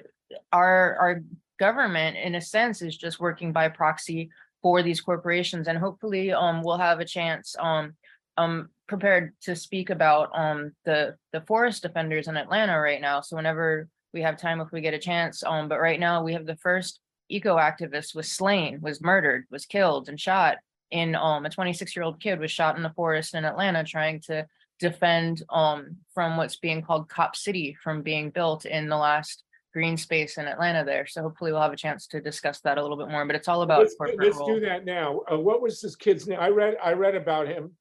our 0.52 0.96
our 0.96 1.22
government, 1.58 2.16
in 2.16 2.34
a 2.34 2.40
sense, 2.40 2.82
is 2.82 2.96
just 2.96 3.20
working 3.20 3.52
by 3.52 3.68
proxy 3.68 4.30
for 4.62 4.82
these 4.82 5.00
corporations. 5.00 5.68
And 5.68 5.78
hopefully 5.78 6.32
um 6.32 6.62
we'll 6.62 6.78
have 6.78 7.00
a 7.00 7.04
chance 7.04 7.54
um 7.58 7.94
um 8.36 8.68
prepared 8.86 9.34
to 9.42 9.56
speak 9.56 9.90
about 9.90 10.30
um 10.34 10.72
the 10.84 11.16
the 11.32 11.40
forest 11.42 11.82
defenders 11.82 12.28
in 12.28 12.36
Atlanta 12.36 12.78
right 12.78 13.00
now. 13.00 13.20
So 13.20 13.36
whenever 13.36 13.88
we 14.12 14.22
have 14.22 14.36
time, 14.36 14.60
if 14.60 14.72
we 14.72 14.80
get 14.80 14.94
a 14.94 14.98
chance, 14.98 15.42
um, 15.42 15.68
but 15.68 15.80
right 15.80 16.00
now 16.00 16.22
we 16.22 16.32
have 16.32 16.46
the 16.46 16.56
first 16.56 17.00
eco 17.28 17.56
activist 17.56 18.14
was 18.14 18.30
slain, 18.30 18.80
was 18.80 19.02
murdered, 19.02 19.44
was 19.50 19.66
killed 19.66 20.08
and 20.08 20.20
shot 20.20 20.58
in 20.90 21.14
um 21.16 21.44
a 21.44 21.50
26 21.50 21.96
year 21.96 22.04
old 22.04 22.20
kid 22.20 22.38
was 22.38 22.50
shot 22.50 22.76
in 22.76 22.82
the 22.82 22.90
forest 22.90 23.34
in 23.34 23.44
Atlanta 23.44 23.82
trying 23.82 24.20
to 24.20 24.46
defend 24.78 25.42
um 25.50 25.96
from 26.12 26.36
what's 26.36 26.56
being 26.56 26.82
called 26.82 27.08
Cop 27.08 27.34
City 27.34 27.76
from 27.82 28.02
being 28.02 28.30
built 28.30 28.66
in 28.66 28.88
the 28.88 28.96
last 28.96 29.42
green 29.72 29.96
space 29.96 30.38
in 30.38 30.46
Atlanta 30.46 30.84
there. 30.84 31.06
So 31.06 31.20
hopefully 31.22 31.52
we'll 31.52 31.60
have 31.60 31.72
a 31.72 31.76
chance 31.76 32.06
to 32.08 32.20
discuss 32.20 32.60
that 32.60 32.78
a 32.78 32.82
little 32.82 32.96
bit 32.96 33.10
more, 33.10 33.26
but 33.26 33.36
it's 33.36 33.46
all 33.48 33.60
about 33.60 33.80
Let's, 33.80 33.92
do- 33.92 33.98
corporate 33.98 34.18
let's 34.24 34.36
role. 34.38 34.54
do 34.54 34.60
that 34.60 34.86
now. 34.86 35.20
Uh, 35.30 35.38
what 35.38 35.60
was 35.60 35.82
this 35.82 35.94
kid's 35.94 36.26
name? 36.26 36.38
I 36.40 36.48
read, 36.48 36.76
I 36.82 36.92
read 36.94 37.14
about 37.14 37.46
him. 37.46 37.72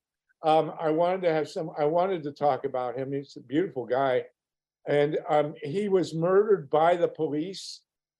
Um, 0.43 0.73
I 0.77 0.89
wanted 0.89 1.21
to 1.21 1.31
have 1.33 1.47
some, 1.47 1.71
I 1.79 1.85
wanted 1.85 2.21
to 2.23 2.33
talk 2.33 2.65
about 2.65 2.97
him. 2.97 3.13
He's 3.13 3.37
a 3.37 3.39
beautiful 3.39 3.85
guy. 3.85 4.25
And, 4.85 5.17
um, 5.29 5.53
he 5.63 5.87
was 5.87 6.13
murdered 6.13 6.69
by 6.69 6.97
the 6.97 7.07
police. 7.07 7.79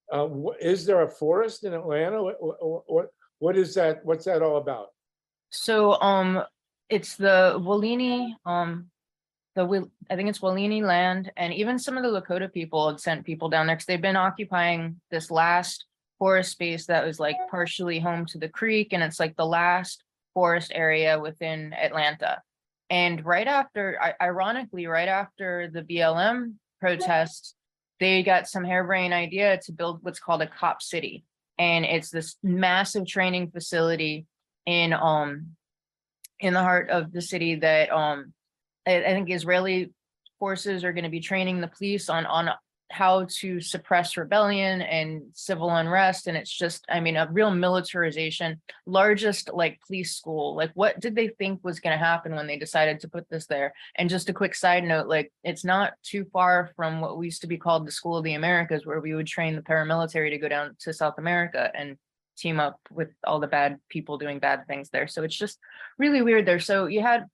Uh, 0.09 0.27
wh- 0.29 0.55
is 0.61 0.85
there 0.85 1.01
a 1.01 1.09
forest 1.09 1.65
in 1.65 1.73
Atlanta? 1.73 2.23
What, 2.23 2.37
what, 2.87 3.07
what 3.39 3.57
is 3.57 3.73
that? 3.75 4.05
What's 4.05 4.23
that 4.23 4.41
all 4.41 4.55
about? 4.55 4.87
So, 5.49 5.99
um, 6.01 6.41
it's 6.89 7.15
the 7.15 7.55
Weelaunee, 7.57 8.33
um, 8.45 8.87
the, 9.55 9.89
I 10.09 10.15
think 10.15 10.29
it's 10.29 10.39
Weelaunee 10.39 10.83
land, 10.83 11.31
and 11.37 11.53
even 11.53 11.79
some 11.79 11.97
of 11.97 12.03
the 12.03 12.21
Lakota 12.21 12.51
people 12.51 12.89
had 12.89 12.99
sent 12.99 13.25
people 13.25 13.49
down 13.49 13.67
there, 13.67 13.75
because 13.75 13.85
they've 13.85 14.01
been 14.01 14.15
occupying 14.15 14.99
this 15.11 15.31
last 15.31 15.85
forest 16.19 16.51
space 16.51 16.85
that 16.87 17.05
was 17.05 17.19
like 17.19 17.37
partially 17.49 17.99
home 17.99 18.25
to 18.27 18.37
the 18.37 18.49
creek, 18.49 18.93
and 18.93 19.01
it's 19.01 19.19
like 19.19 19.35
the 19.35 19.45
last 19.45 20.03
forest 20.33 20.71
area 20.75 21.19
within 21.19 21.73
Atlanta. 21.73 22.41
And 22.89 23.25
right 23.25 23.47
after, 23.47 23.99
ironically, 24.21 24.85
right 24.85 25.07
after 25.07 25.69
the 25.71 25.81
BLM 25.81 26.55
protests, 26.79 27.55
they 27.99 28.21
got 28.21 28.47
some 28.47 28.63
harebrained 28.63 29.13
idea 29.13 29.57
to 29.65 29.71
build 29.71 29.99
what's 30.03 30.19
called 30.19 30.41
a 30.41 30.47
cop 30.47 30.81
city. 30.81 31.23
And 31.57 31.85
it's 31.85 32.09
this 32.09 32.35
massive 32.43 33.07
training 33.07 33.51
facility 33.51 34.27
in, 34.65 34.93
um, 34.93 35.55
in 36.39 36.53
the 36.53 36.61
heart 36.61 36.89
of 36.89 37.11
the 37.11 37.21
city 37.21 37.55
that, 37.55 37.91
um, 37.91 38.33
I, 38.87 39.03
I 39.03 39.13
think 39.13 39.31
Israeli 39.31 39.91
forces 40.39 40.83
are 40.83 40.93
gonna 40.93 41.09
be 41.09 41.19
training 41.19 41.61
the 41.61 41.67
police 41.67 42.09
on, 42.09 42.25
on 42.25 42.49
how 42.91 43.25
to 43.27 43.59
suppress 43.59 44.15
rebellion 44.15 44.81
and 44.81 45.23
civil 45.33 45.71
unrest. 45.71 46.27
And 46.27 46.37
it's 46.37 46.55
just, 46.55 46.85
I 46.87 46.99
mean, 46.99 47.17
a 47.17 47.27
real 47.31 47.49
militarization, 47.49 48.61
largest 48.85 49.49
like 49.51 49.79
police 49.87 50.15
school. 50.15 50.55
Like, 50.55 50.71
what 50.75 50.99
did 50.99 51.15
they 51.15 51.29
think 51.29 51.61
was 51.63 51.79
gonna 51.79 51.97
happen 51.97 52.35
when 52.35 52.47
they 52.47 52.57
decided 52.57 52.99
to 52.99 53.09
put 53.09 53.27
this 53.27 53.47
there? 53.47 53.73
And 53.95 54.09
just 54.09 54.29
a 54.29 54.33
quick 54.33 54.53
side 54.53 54.83
note, 54.83 55.07
like, 55.07 55.31
it's 55.43 55.65
not 55.65 55.93
too 56.03 56.25
far 56.31 56.71
from 56.75 57.01
what 57.01 57.17
we 57.17 57.25
used 57.25 57.41
to 57.41 57.47
be 57.47 57.57
called 57.57 57.87
the 57.87 57.91
School 57.91 58.17
of 58.17 58.23
the 58.23 58.35
Americas, 58.35 58.85
where 58.85 58.99
we 58.99 59.15
would 59.15 59.27
train 59.27 59.55
the 59.55 59.61
paramilitary 59.61 60.29
to 60.29 60.37
go 60.37 60.47
down 60.47 60.75
to 60.81 60.93
South 60.93 61.15
America 61.17 61.71
and 61.73 61.97
team 62.35 62.59
up 62.59 62.79
with 62.91 63.09
all 63.25 63.39
the 63.39 63.47
bad 63.47 63.79
people 63.89 64.17
doing 64.17 64.39
bad 64.39 64.67
things 64.67 64.89
there. 64.89 65.07
So 65.07 65.23
it's 65.23 65.37
just 65.37 65.59
really 65.97 66.21
weird 66.21 66.45
there. 66.45 66.59
So 66.59 66.87
you 66.87 67.01
had 67.01 67.25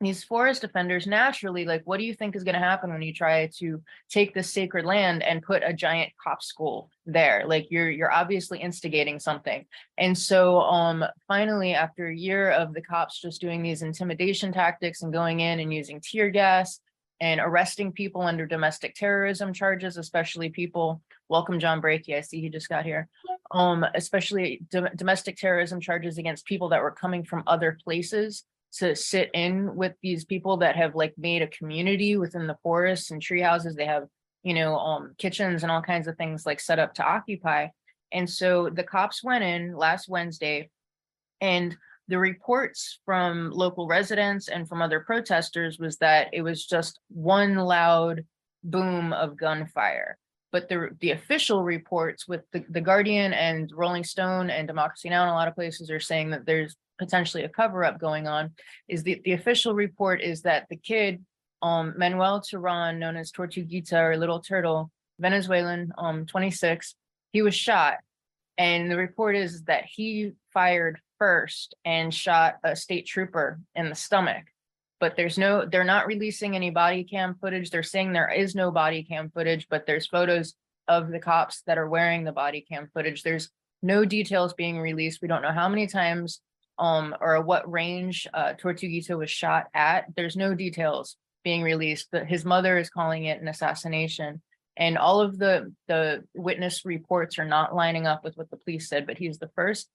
these 0.00 0.24
forest 0.24 0.60
defenders 0.60 1.06
naturally, 1.06 1.64
like, 1.64 1.82
what 1.84 1.98
do 1.98 2.04
you 2.04 2.14
think 2.14 2.34
is 2.34 2.44
going 2.44 2.54
to 2.54 2.60
happen 2.60 2.90
when 2.90 3.02
you 3.02 3.12
try 3.12 3.46
to 3.58 3.82
take 4.10 4.34
this 4.34 4.52
sacred 4.52 4.84
land 4.84 5.22
and 5.22 5.42
put 5.42 5.62
a 5.64 5.72
giant 5.72 6.12
cop 6.22 6.42
school 6.42 6.90
there? 7.06 7.44
Like, 7.46 7.70
you're 7.70 7.90
you're 7.90 8.12
obviously 8.12 8.60
instigating 8.60 9.18
something. 9.18 9.64
And 9.96 10.16
so, 10.16 10.60
um, 10.60 11.04
finally, 11.26 11.74
after 11.74 12.08
a 12.08 12.16
year 12.16 12.50
of 12.50 12.74
the 12.74 12.82
cops 12.82 13.20
just 13.20 13.40
doing 13.40 13.62
these 13.62 13.82
intimidation 13.82 14.52
tactics 14.52 15.02
and 15.02 15.12
going 15.12 15.40
in 15.40 15.60
and 15.60 15.72
using 15.72 16.00
tear 16.00 16.30
gas 16.30 16.80
and 17.20 17.40
arresting 17.40 17.92
people 17.92 18.22
under 18.22 18.46
domestic 18.46 18.94
terrorism 18.94 19.52
charges, 19.52 19.96
especially 19.96 20.50
people. 20.50 21.00
Welcome, 21.28 21.58
John 21.58 21.80
Brakey. 21.80 22.16
I 22.16 22.20
see 22.20 22.40
he 22.40 22.48
just 22.48 22.68
got 22.68 22.84
here 22.84 23.08
um, 23.50 23.84
especially 23.94 24.62
dom- 24.70 24.88
domestic 24.96 25.36
terrorism 25.36 25.80
charges 25.80 26.18
against 26.18 26.46
people 26.46 26.68
that 26.70 26.82
were 26.82 26.90
coming 26.90 27.24
from 27.24 27.44
other 27.46 27.78
places 27.84 28.44
to 28.74 28.96
sit 28.96 29.30
in 29.34 29.74
with 29.76 29.92
these 30.02 30.24
people 30.24 30.56
that 30.58 30.76
have 30.76 30.94
like 30.94 31.14
made 31.16 31.42
a 31.42 31.46
community 31.46 32.16
within 32.16 32.46
the 32.46 32.56
forests 32.62 33.10
and 33.10 33.22
tree 33.22 33.40
houses. 33.40 33.76
They 33.76 33.86
have, 33.86 34.08
you 34.42 34.54
know, 34.54 34.76
um, 34.76 35.14
kitchens 35.18 35.62
and 35.62 35.70
all 35.70 35.82
kinds 35.82 36.08
of 36.08 36.16
things 36.16 36.44
like 36.44 36.60
set 36.60 36.80
up 36.80 36.94
to 36.94 37.04
occupy. 37.04 37.68
And 38.10 38.28
so 38.28 38.70
the 38.70 38.82
cops 38.82 39.22
went 39.22 39.44
in 39.44 39.76
last 39.76 40.08
Wednesday 40.08 40.70
and 41.40 41.76
the 42.08 42.18
reports 42.18 42.98
from 43.04 43.50
local 43.50 43.86
residents 43.86 44.48
and 44.48 44.68
from 44.68 44.82
other 44.82 45.00
protesters 45.00 45.78
was 45.78 45.96
that 45.98 46.28
it 46.32 46.42
was 46.42 46.66
just 46.66 46.98
one 47.08 47.54
loud 47.54 48.24
boom 48.64 49.12
of 49.12 49.36
gunfire 49.36 50.18
but 50.54 50.68
the 50.68 50.90
the 51.00 51.10
official 51.10 51.64
reports 51.64 52.28
with 52.28 52.42
the, 52.52 52.64
the 52.70 52.80
Guardian 52.80 53.32
and 53.32 53.72
Rolling 53.74 54.04
Stone 54.04 54.50
and 54.50 54.68
Democracy 54.68 55.08
Now! 55.10 55.22
and 55.22 55.32
a 55.32 55.34
lot 55.34 55.48
of 55.48 55.56
places 55.56 55.90
are 55.90 55.98
saying 55.98 56.30
that 56.30 56.46
there's 56.46 56.76
potentially 56.96 57.42
a 57.42 57.48
cover 57.48 57.84
up 57.84 57.98
going 57.98 58.28
on. 58.28 58.52
Is 58.86 59.02
the, 59.02 59.20
the 59.24 59.32
official 59.32 59.74
report 59.74 60.22
is 60.22 60.42
that 60.42 60.68
the 60.70 60.76
kid, 60.76 61.24
um, 61.60 61.94
Manuel 61.96 62.40
Teran, 62.40 62.98
known 62.98 63.16
as 63.16 63.32
Tortuguita 63.32 64.00
or 64.00 64.16
Little 64.16 64.38
Turtle, 64.38 64.92
Venezuelan, 65.18 65.92
um, 65.98 66.24
26, 66.24 66.94
he 67.32 67.42
was 67.42 67.56
shot 67.56 67.96
And 68.56 68.88
the 68.88 68.96
report 68.96 69.34
is 69.34 69.64
that 69.64 69.86
he 69.86 70.34
fired 70.52 71.00
first 71.18 71.74
and 71.84 72.14
shot 72.14 72.58
a 72.62 72.76
state 72.76 73.06
trooper 73.06 73.58
in 73.74 73.88
the 73.88 73.96
stomach. 73.96 74.44
But 75.04 75.16
there's 75.16 75.36
no, 75.36 75.66
they're 75.66 75.84
not 75.84 76.06
releasing 76.06 76.56
any 76.56 76.70
body 76.70 77.04
cam 77.04 77.34
footage. 77.34 77.68
They're 77.68 77.82
saying 77.82 78.14
there 78.14 78.32
is 78.32 78.54
no 78.54 78.70
body 78.70 79.02
cam 79.02 79.28
footage, 79.28 79.66
but 79.68 79.84
there's 79.84 80.06
photos 80.06 80.54
of 80.88 81.10
the 81.10 81.18
cops 81.18 81.60
that 81.66 81.76
are 81.76 81.90
wearing 81.90 82.24
the 82.24 82.32
body 82.32 82.64
cam 82.66 82.88
footage. 82.94 83.22
There's 83.22 83.50
no 83.82 84.06
details 84.06 84.54
being 84.54 84.78
released. 84.78 85.20
We 85.20 85.28
don't 85.28 85.42
know 85.42 85.52
how 85.52 85.68
many 85.68 85.86
times 85.88 86.40
um, 86.78 87.14
or 87.20 87.38
what 87.42 87.70
range 87.70 88.26
uh 88.32 88.54
Tortuguito 88.54 89.18
was 89.18 89.30
shot 89.30 89.66
at. 89.74 90.06
There's 90.16 90.36
no 90.36 90.54
details 90.54 91.18
being 91.44 91.62
released, 91.62 92.08
but 92.10 92.24
his 92.26 92.46
mother 92.46 92.78
is 92.78 92.88
calling 92.88 93.26
it 93.26 93.42
an 93.42 93.48
assassination. 93.48 94.40
And 94.74 94.96
all 94.96 95.20
of 95.20 95.38
the, 95.38 95.70
the 95.86 96.24
witness 96.34 96.86
reports 96.86 97.38
are 97.38 97.44
not 97.44 97.74
lining 97.74 98.06
up 98.06 98.24
with 98.24 98.38
what 98.38 98.50
the 98.50 98.56
police 98.56 98.88
said, 98.88 99.06
but 99.06 99.18
he's 99.18 99.36
the 99.36 99.50
first 99.54 99.86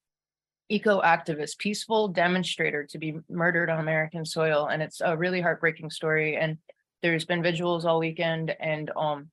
eco-activist, 0.70 1.58
peaceful 1.58 2.08
demonstrator 2.08 2.84
to 2.84 2.98
be 2.98 3.18
murdered 3.28 3.68
on 3.68 3.80
American 3.80 4.24
soil. 4.24 4.68
And 4.68 4.82
it's 4.82 5.00
a 5.00 5.16
really 5.16 5.40
heartbreaking 5.40 5.90
story. 5.90 6.36
And 6.36 6.58
there's 7.02 7.24
been 7.24 7.42
vigils 7.42 7.84
all 7.84 7.98
weekend 7.98 8.54
and, 8.58 8.90
um, 8.96 9.30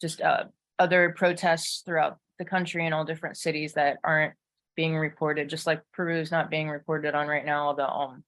just, 0.00 0.20
uh, 0.20 0.44
other 0.78 1.14
protests 1.16 1.82
throughout 1.84 2.18
the 2.38 2.44
country 2.44 2.86
in 2.86 2.92
all 2.92 3.04
different 3.04 3.36
cities 3.36 3.74
that 3.74 3.98
aren't 4.02 4.34
being 4.74 4.96
reported, 4.96 5.48
just 5.48 5.66
like 5.66 5.82
Peru's 5.92 6.30
not 6.30 6.50
being 6.50 6.68
reported 6.68 7.14
on 7.14 7.28
right 7.28 7.44
now, 7.44 7.72
the, 7.74 7.88
um, 7.88 8.24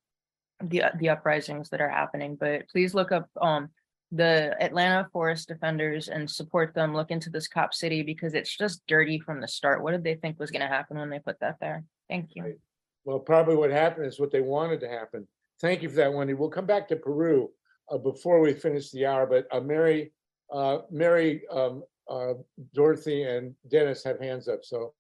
the, 0.63 0.85
the 0.99 1.09
uprisings 1.09 1.71
that 1.71 1.81
are 1.81 1.89
happening, 1.89 2.37
but 2.37 2.69
please 2.69 2.95
look 2.95 3.11
up, 3.11 3.29
um, 3.41 3.71
the 4.15 4.55
Atlanta 4.61 5.09
Forest 5.11 5.49
Defenders 5.49 6.09
and 6.09 6.31
support 6.31 6.75
them, 6.75 6.95
look 6.95 7.11
into 7.11 7.31
this 7.31 7.49
cop 7.49 7.73
city 7.73 8.03
because 8.03 8.35
it's 8.35 8.55
just 8.55 8.83
dirty 8.87 9.19
from 9.19 9.41
the 9.41 9.49
start. 9.49 9.83
What 9.83 9.93
did 9.93 10.05
they 10.05 10.17
think 10.17 10.39
was 10.39 10.51
gonna 10.51 10.69
happen 10.69 10.99
when 10.99 11.09
they 11.09 11.19
put 11.19 11.41
that 11.41 11.57
there? 11.61 11.85
Thank 12.13 12.35
you. 12.35 12.43
Right. 12.43 12.59
Well, 13.07 13.19
probably 13.19 13.57
what 13.57 13.71
happened 13.71 14.05
is 14.05 14.21
what 14.21 14.31
they 14.31 14.43
wanted 14.43 14.81
to 14.81 14.89
happen. 14.89 15.27
Thank 15.63 15.81
you 15.83 15.89
for 15.89 15.97
that, 15.97 16.13
Wendy. 16.13 16.35
We'll 16.35 16.51
come 16.51 16.67
back 16.67 16.87
to 16.89 16.97
Peru 16.97 17.49
uh, 17.91 17.97
before 17.97 18.41
we 18.41 18.53
finish 18.53 18.91
the 18.91 19.07
hour, 19.07 19.25
but 19.27 19.47
uh, 19.51 19.61
Mary, 19.61 20.13
uh, 20.53 20.81
Mary, 20.91 21.41
um, 21.51 21.83
uh, 22.11 22.35
Dorothy 22.75 23.23
and 23.23 23.55
Dennis 23.71 24.05
have 24.05 24.21
hands 24.21 24.47
up, 24.47 24.59
so 24.63 24.93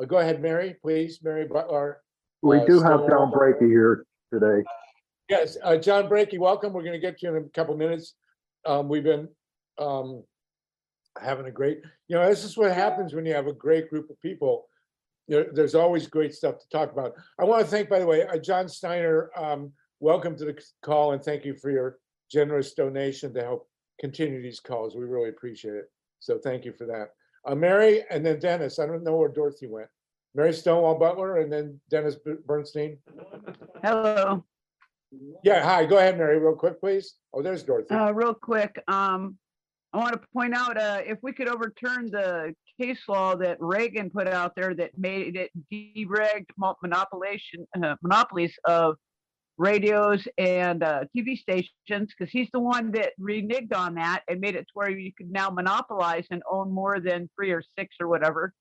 uh, 0.00 0.06
go 0.06 0.18
ahead, 0.18 0.40
Mary, 0.40 0.76
please, 0.80 1.20
Mary 1.22 1.44
Butler. 1.46 2.00
We 2.40 2.60
Uh, 2.60 2.64
do 2.64 2.80
have 2.80 3.00
so- 3.00 3.08
John 3.10 3.30
Brakey 3.30 3.66
here 3.68 4.06
today. 4.32 4.64
Yes, 5.28 5.58
uh, 5.62 5.76
John 5.76 6.08
Brakey, 6.08 6.38
welcome. 6.38 6.72
We're 6.72 6.82
gonna 6.84 6.98
get 6.98 7.20
you 7.22 7.28
in 7.28 7.44
a 7.44 7.48
couple 7.50 7.76
minutes. 7.76 8.14
Um, 8.64 8.88
we've 8.88 9.04
been, 9.04 9.28
um, 9.76 10.24
having 11.20 11.44
a 11.44 11.50
great, 11.50 11.82
you 12.06 12.16
know, 12.16 12.26
this 12.26 12.42
is 12.42 12.56
what 12.56 12.72
happens 12.72 13.12
when 13.12 13.26
you 13.26 13.34
have 13.34 13.48
a 13.48 13.52
great 13.52 13.90
group 13.90 14.08
of 14.08 14.18
people. 14.22 14.66
There, 15.28 15.46
there's 15.52 15.74
always 15.74 16.06
great 16.06 16.34
stuff 16.34 16.58
to 16.58 16.68
talk 16.70 16.90
about. 16.92 17.12
I 17.38 17.44
want 17.44 17.62
to 17.64 17.70
thank, 17.70 17.88
by 17.90 17.98
the 17.98 18.06
way, 18.06 18.24
uh, 18.26 18.38
John 18.38 18.66
Steiner, 18.68 19.30
um, 19.36 19.72
welcome 20.00 20.34
to 20.38 20.44
the 20.46 20.58
call 20.82 21.12
and 21.12 21.22
thank 21.22 21.44
you 21.44 21.54
for 21.54 21.70
your 21.70 21.98
generous 22.30 22.72
donation 22.72 23.34
to 23.34 23.42
help 23.42 23.68
continue 24.00 24.40
these 24.42 24.60
calls. 24.60 24.96
We 24.96 25.04
really 25.04 25.28
appreciate 25.28 25.74
it. 25.74 25.90
So 26.20 26.38
thank 26.38 26.64
you 26.64 26.72
for 26.72 26.86
that. 26.86 27.10
Uh, 27.46 27.54
Mary 27.54 28.04
and 28.10 28.24
then 28.24 28.38
Dennis, 28.38 28.78
I 28.78 28.86
don't 28.86 29.04
know 29.04 29.16
where 29.16 29.28
Dorothy 29.28 29.66
went. 29.66 29.88
Mary 30.34 30.52
Stonewall 30.52 30.98
Butler 30.98 31.38
and 31.38 31.52
then 31.52 31.78
Dennis 31.90 32.16
B- 32.16 32.34
Bernstein. 32.46 32.98
Hello, 33.84 34.44
Yeah, 35.44 35.62
hi, 35.62 35.84
go 35.84 35.98
ahead, 35.98 36.16
Mary, 36.16 36.38
real 36.38 36.54
quick, 36.54 36.80
please. 36.80 37.16
Oh, 37.34 37.42
there's 37.42 37.62
Dorothy. 37.62 37.94
uh, 37.94 38.12
real 38.12 38.34
quick, 38.34 38.82
um, 38.88 39.36
I 39.92 39.98
want 39.98 40.12
to 40.20 40.20
point 40.32 40.54
out, 40.54 40.76
uh, 40.78 41.00
if 41.04 41.18
we 41.22 41.32
could 41.32 41.48
overturn 41.48 42.10
the 42.10 42.54
case 42.80 43.00
law 43.08 43.34
that 43.36 43.56
Reagan 43.60 44.10
put 44.10 44.28
out 44.28 44.54
there 44.56 44.74
that 44.74 44.96
made 44.96 45.36
it 45.36 45.50
deregged 45.72 46.46
monopolization, 46.58 47.66
uh, 47.82 47.96
monopolies 48.02 48.54
of 48.64 48.96
radios 49.56 50.26
and, 50.38 50.82
uh, 50.84 51.04
TV 51.16 51.36
stations, 51.36 51.72
because 52.16 52.30
he's 52.30 52.48
the 52.52 52.60
one 52.60 52.92
that 52.92 53.12
reneged 53.20 53.74
on 53.74 53.94
that 53.96 54.22
and 54.28 54.40
made 54.40 54.54
it 54.54 54.60
to 54.68 54.72
where 54.74 54.90
you 54.90 55.12
could 55.12 55.30
now 55.30 55.50
monopolize 55.50 56.26
and 56.30 56.42
own 56.50 56.70
more 56.72 57.00
than 57.00 57.28
three 57.34 57.50
or 57.50 57.62
six 57.76 57.96
or 58.00 58.06
whatever. 58.08 58.52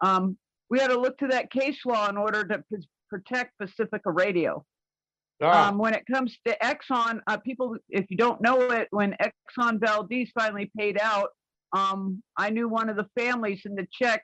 Um, 0.00 0.36
we 0.70 0.80
had 0.80 0.88
to 0.88 0.98
look 0.98 1.18
to 1.18 1.28
that 1.28 1.50
case 1.50 1.78
law 1.84 2.08
in 2.08 2.16
order 2.16 2.42
to 2.44 2.64
p- 2.72 2.88
protect 3.08 3.56
Pacifica 3.58 4.10
Radio. 4.10 4.64
Ah, 5.40 5.68
Um, 5.68 5.78
when 5.78 5.94
it 5.94 6.04
comes 6.06 6.36
to 6.46 6.56
Exxon, 6.62 7.20
uh, 7.28 7.36
people, 7.38 7.76
if 7.88 8.10
you 8.10 8.16
don't 8.16 8.40
know 8.40 8.60
it, 8.70 8.88
when 8.90 9.16
Exxon 9.20 9.78
Valdez 9.78 10.30
finally 10.36 10.70
paid 10.76 10.98
out, 11.00 11.30
um, 11.74 12.22
I 12.36 12.50
knew 12.50 12.68
one 12.68 12.88
of 12.88 12.96
the 12.96 13.08
families 13.18 13.62
in 13.64 13.74
the 13.74 13.86
check 13.92 14.22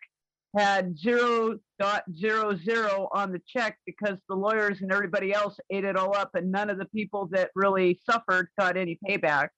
had 0.56 0.96
zero 0.98 1.58
dot 1.78 2.04
zero 2.16 2.56
zero 2.56 3.08
on 3.12 3.32
the 3.32 3.40
check 3.46 3.76
because 3.86 4.18
the 4.28 4.34
lawyers 4.34 4.80
and 4.80 4.92
everybody 4.92 5.32
else 5.32 5.56
ate 5.70 5.84
it 5.84 5.96
all 5.96 6.16
up 6.16 6.30
and 6.34 6.50
none 6.50 6.70
of 6.70 6.78
the 6.78 6.86
people 6.86 7.28
that 7.32 7.50
really 7.54 8.00
suffered 8.08 8.48
got 8.58 8.76
any 8.76 8.98
payback. 9.06 9.48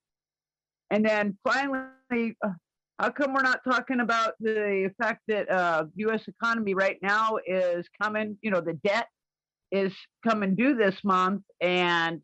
And 0.91 1.05
then 1.05 1.39
finally, 1.45 2.37
uh, 2.45 2.51
how 2.99 3.11
come 3.11 3.33
we're 3.33 3.43
not 3.43 3.61
talking 3.65 4.01
about 4.01 4.35
the 4.41 4.91
fact 5.01 5.23
that, 5.29 5.51
uh, 5.51 5.85
US 5.97 6.29
economy 6.29 6.75
right 6.75 6.99
now 7.03 7.39
is 7.47 7.87
coming, 8.01 8.39
you 8.43 8.51
know, 8.51 8.61
the 8.61 8.75
debt 8.75 9.09
is 9.71 9.95
coming 10.27 10.55
due 10.55 10.75
this 10.75 11.03
month 11.03 11.43
and 11.61 12.23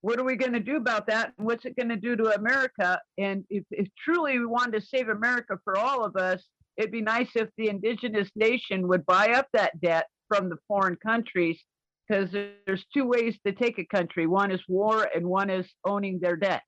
what 0.00 0.18
are 0.18 0.24
we 0.24 0.36
going 0.36 0.52
to 0.52 0.60
do 0.60 0.76
about 0.76 1.06
that? 1.08 1.32
And 1.38 1.46
what's 1.46 1.64
it 1.64 1.76
going 1.76 1.88
to 1.88 1.96
do 1.96 2.16
to 2.16 2.34
America? 2.34 3.00
And 3.18 3.44
if, 3.50 3.64
if 3.70 3.88
truly 4.02 4.38
we 4.38 4.46
wanted 4.46 4.80
to 4.80 4.86
save 4.86 5.08
America 5.08 5.58
for 5.64 5.76
all 5.76 6.04
of 6.04 6.16
us, 6.16 6.44
it'd 6.76 6.92
be 6.92 7.02
nice 7.02 7.30
if 7.34 7.48
the 7.56 7.68
indigenous 7.68 8.28
nation 8.36 8.86
would 8.88 9.04
buy 9.06 9.30
up 9.30 9.48
that 9.52 9.80
debt 9.80 10.06
from 10.28 10.48
the 10.48 10.58
foreign 10.68 10.96
countries 10.96 11.60
because 12.08 12.30
there's 12.30 12.84
two 12.94 13.04
ways 13.04 13.36
to 13.44 13.52
take 13.52 13.78
a 13.78 13.84
country. 13.84 14.26
One 14.26 14.50
is 14.50 14.62
war 14.68 15.08
and 15.14 15.26
one 15.26 15.50
is 15.50 15.66
owning 15.84 16.20
their 16.20 16.36
debt. 16.36 16.62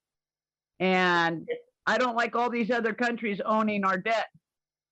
And 0.81 1.49
I 1.87 1.99
don't 1.99 2.17
like 2.17 2.37
all 2.37 2.51
these 2.51 2.71
other 2.71 2.93
countries 2.93 3.41
owning 3.45 3.85
our 3.85 3.97
debt. 3.97 4.27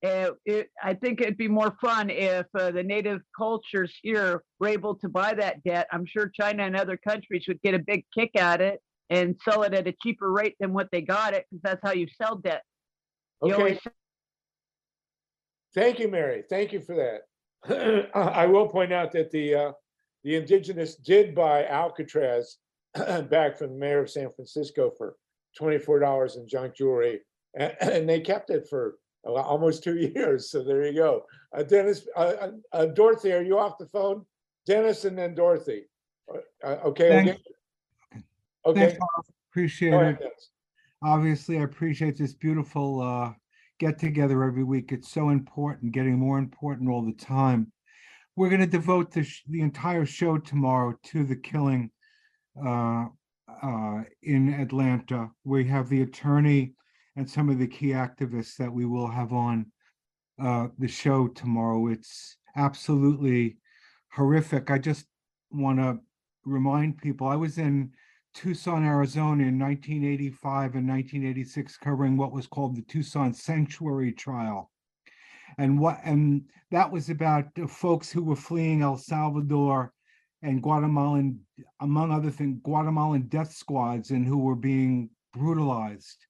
Uh, 0.05 0.31
it, 0.45 0.69
I 0.81 0.93
think 0.93 1.19
it'd 1.19 1.37
be 1.37 1.49
more 1.49 1.75
fun 1.81 2.09
if 2.09 2.45
uh, 2.57 2.71
the 2.71 2.83
native 2.83 3.19
cultures 3.37 3.93
here 4.01 4.43
were 4.59 4.69
able 4.69 4.95
to 4.95 5.09
buy 5.09 5.33
that 5.33 5.61
debt. 5.63 5.87
I'm 5.91 6.05
sure 6.05 6.31
China 6.33 6.63
and 6.63 6.75
other 6.75 6.95
countries 6.95 7.45
would 7.47 7.61
get 7.61 7.73
a 7.73 7.79
big 7.79 8.05
kick 8.17 8.31
at 8.39 8.61
it 8.61 8.81
and 9.09 9.35
sell 9.43 9.63
it 9.63 9.73
at 9.73 9.87
a 9.87 9.95
cheaper 10.01 10.31
rate 10.31 10.55
than 10.59 10.71
what 10.71 10.87
they 10.91 11.01
got 11.01 11.33
it, 11.33 11.45
because 11.49 11.61
that's 11.63 11.81
how 11.83 11.91
you 11.91 12.07
sell 12.21 12.37
debt. 12.37 12.63
You 13.43 13.53
Okay, 13.53 13.61
always 13.61 13.79
thank 15.75 15.99
you, 15.99 16.07
Mary. 16.07 16.43
Thank 16.49 16.71
you 16.71 16.79
for 16.79 16.95
that. 16.95 18.09
I 18.15 18.45
will 18.45 18.67
point 18.67 18.93
out 18.93 19.11
that 19.13 19.31
the, 19.31 19.55
uh, 19.55 19.71
the 20.23 20.35
indigenous 20.35 20.95
did 20.95 21.35
buy 21.35 21.65
Alcatraz 21.65 22.57
back 23.29 23.57
from 23.57 23.71
the 23.71 23.77
mayor 23.77 23.99
of 24.01 24.09
San 24.09 24.29
Francisco 24.31 24.91
for 24.97 25.15
twenty-four 25.57 25.99
dollars 25.99 26.37
in 26.37 26.47
junk 26.47 26.75
jewelry. 26.75 27.19
And, 27.57 27.75
and 27.81 28.09
they 28.09 28.19
kept 28.19 28.49
it 28.49 28.67
for 28.69 28.95
almost 29.25 29.83
two 29.83 29.97
years. 30.15 30.51
So 30.51 30.63
there 30.63 30.85
you 30.85 30.93
go. 30.93 31.25
Uh, 31.55 31.63
Dennis, 31.63 32.07
uh, 32.15 32.19
uh, 32.19 32.51
uh, 32.71 32.85
Dorothy, 32.87 33.33
are 33.33 33.41
you 33.41 33.57
off 33.57 33.77
the 33.77 33.87
phone? 33.87 34.25
Dennis 34.65 35.05
and 35.05 35.17
then 35.17 35.33
Dorothy. 35.33 35.85
Uh, 36.63 36.67
okay, 36.67 36.79
okay. 36.85 37.25
Thanks. 37.25 37.41
Okay, 38.65 38.79
Thanks, 38.81 38.99
Bob. 38.99 39.25
Appreciate 39.51 39.91
go 39.91 39.99
it. 39.99 40.01
ahead, 40.01 40.19
Dennis. 40.19 40.49
Obviously, 41.03 41.57
I 41.57 41.63
appreciate 41.63 42.17
this 42.17 42.33
beautiful 42.33 43.01
uh 43.01 43.33
get 43.79 43.97
together 43.97 44.43
every 44.43 44.63
week. 44.63 44.91
It's 44.91 45.09
so 45.09 45.29
important, 45.29 45.93
getting 45.93 46.19
more 46.19 46.37
important 46.37 46.89
all 46.89 47.03
the 47.03 47.13
time. 47.13 47.71
We're 48.35 48.49
going 48.49 48.61
to 48.61 48.67
devote 48.67 49.11
the 49.11 49.23
sh- 49.23 49.43
the 49.49 49.61
entire 49.61 50.05
show 50.05 50.37
tomorrow 50.37 50.93
to 51.05 51.23
the 51.23 51.37
killing 51.37 51.89
uh 52.63 53.05
uh 53.63 54.01
in 54.21 54.53
Atlanta. 54.53 55.31
We 55.45 55.65
have 55.65 55.89
the 55.89 56.01
attorney 56.01 56.73
and 57.19 57.29
some 57.29 57.49
of 57.49 57.59
the 57.59 57.67
key 57.67 57.87
activists 57.87 58.55
that 58.55 58.71
we 58.71 58.85
will 58.85 59.09
have 59.09 59.33
on 59.33 59.65
uh 60.41 60.67
the 60.77 60.87
show 60.87 61.27
tomorrow. 61.27 61.87
It's 61.87 62.37
absolutely 62.55 63.57
horrific. 64.13 64.71
I 64.71 64.77
just 64.77 65.05
want 65.51 65.79
to 65.79 65.99
remind 66.45 66.97
people 66.97 67.27
I 67.27 67.35
was 67.35 67.57
in 67.57 67.91
Tucson, 68.33 68.85
Arizona 68.85 69.43
in 69.43 69.59
1985 69.59 70.75
and 70.75 70.87
1986 70.87 71.75
covering 71.75 72.15
what 72.15 72.31
was 72.31 72.47
called 72.47 72.77
the 72.77 72.83
Tucson 72.83 73.33
Sanctuary 73.33 74.13
Trial. 74.13 74.71
And 75.57 75.77
what 75.77 75.99
and 76.05 76.43
that 76.71 76.89
was 76.89 77.09
about 77.09 77.47
folks 77.67 78.09
who 78.09 78.23
were 78.23 78.37
fleeing 78.37 78.81
El 78.81 78.95
Salvador 78.95 79.91
and 80.41 80.63
Guatemalan, 80.63 81.37
among 81.81 82.13
other 82.13 82.31
things, 82.31 82.61
Guatemalan 82.63 83.23
death 83.23 83.51
squads 83.51 84.11
and 84.11 84.25
who 84.25 84.37
were 84.37 84.55
being 84.55 85.09
brutalized. 85.33 86.27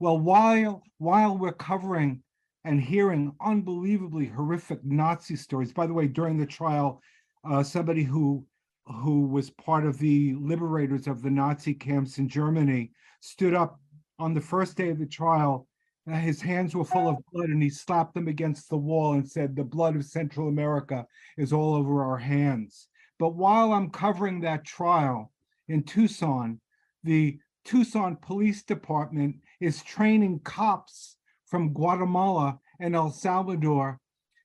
Well, 0.00 0.18
while 0.18 0.82
while 0.98 1.38
we're 1.38 1.52
covering 1.52 2.22
and 2.64 2.80
hearing 2.80 3.34
unbelievably 3.40 4.26
horrific 4.26 4.84
Nazi 4.84 5.36
stories, 5.36 5.72
by 5.72 5.86
the 5.86 5.94
way, 5.94 6.08
during 6.08 6.36
the 6.38 6.46
trial, 6.46 7.00
uh, 7.44 7.62
somebody 7.62 8.02
who 8.02 8.44
who 8.86 9.26
was 9.26 9.50
part 9.50 9.84
of 9.86 9.98
the 9.98 10.34
liberators 10.34 11.06
of 11.06 11.22
the 11.22 11.30
Nazi 11.30 11.74
camps 11.74 12.18
in 12.18 12.28
Germany, 12.28 12.90
stood 13.20 13.54
up 13.54 13.78
on 14.18 14.34
the 14.34 14.40
first 14.40 14.76
day 14.76 14.88
of 14.88 14.98
the 14.98 15.06
trial 15.06 15.68
uh, 16.10 16.14
his 16.16 16.40
hands 16.40 16.74
were 16.74 16.84
full 16.84 17.08
of 17.08 17.16
blood 17.32 17.50
and 17.50 17.62
he 17.62 17.70
slapped 17.70 18.14
them 18.14 18.28
against 18.28 18.68
the 18.68 18.76
wall 18.76 19.12
and 19.12 19.28
said, 19.28 19.54
the 19.54 19.64
blood 19.64 19.96
of 19.96 20.04
Central 20.04 20.48
America 20.48 21.06
is 21.36 21.52
all 21.52 21.74
over 21.74 22.02
our 22.04 22.16
hands. 22.16 22.88
But 23.18 23.34
while 23.34 23.72
I'm 23.72 23.90
covering 23.90 24.40
that 24.40 24.64
trial 24.64 25.30
in 25.68 25.82
Tucson, 25.82 26.60
the 27.04 27.38
Tucson 27.64 28.16
Police 28.16 28.62
Department 28.62 29.36
is 29.60 29.82
training 29.82 30.40
cops 30.40 31.16
from 31.46 31.72
Guatemala 31.72 32.58
and 32.80 32.94
El 32.94 33.10
Salvador 33.10 33.98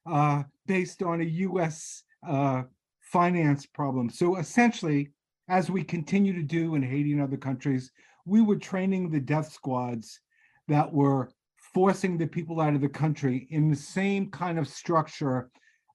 uh, 0.05 0.43
based 0.67 1.01
on 1.01 1.21
a 1.21 1.25
US 1.25 2.03
uh, 2.27 2.63
finance 3.01 3.65
problem. 3.65 4.09
So 4.09 4.37
essentially, 4.37 5.11
as 5.47 5.69
we 5.69 5.83
continue 5.83 6.33
to 6.33 6.41
do 6.41 6.75
in 6.75 6.83
Haiti 6.83 7.13
and 7.13 7.21
other 7.21 7.37
countries, 7.37 7.91
we 8.25 8.41
were 8.41 8.57
training 8.57 9.09
the 9.09 9.19
death 9.19 9.51
squads 9.51 10.19
that 10.67 10.91
were 10.91 11.29
forcing 11.73 12.17
the 12.17 12.27
people 12.27 12.59
out 12.61 12.73
of 12.73 12.81
the 12.81 12.89
country 12.89 13.47
in 13.51 13.69
the 13.69 13.75
same 13.75 14.31
kind 14.31 14.57
of 14.57 14.67
structure 14.67 15.49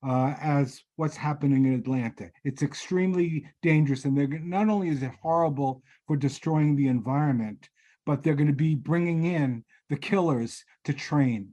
uh, 0.07 0.35
as 0.41 0.83
what's 0.97 1.17
happening 1.17 1.67
in 1.67 1.75
Atlanta. 1.75 2.31
It's 2.45 2.63
extremely 2.63 3.47
dangerous, 3.63 4.05
and 4.05 4.17
they're 4.17 4.29
not 4.29 4.69
only 4.69 4.89
is 4.89 5.03
it 5.03 5.13
horrible 5.23 5.83
for 6.07 6.17
destroying 6.17 6.77
the 6.77 6.89
environment, 6.89 7.69
but 8.11 8.25
they're 8.25 8.35
going 8.35 8.49
to 8.49 8.53
be 8.53 8.75
bringing 8.75 9.23
in 9.25 9.63
the 9.89 9.97
killers 9.97 10.65
to 10.85 10.93
train. 10.93 11.49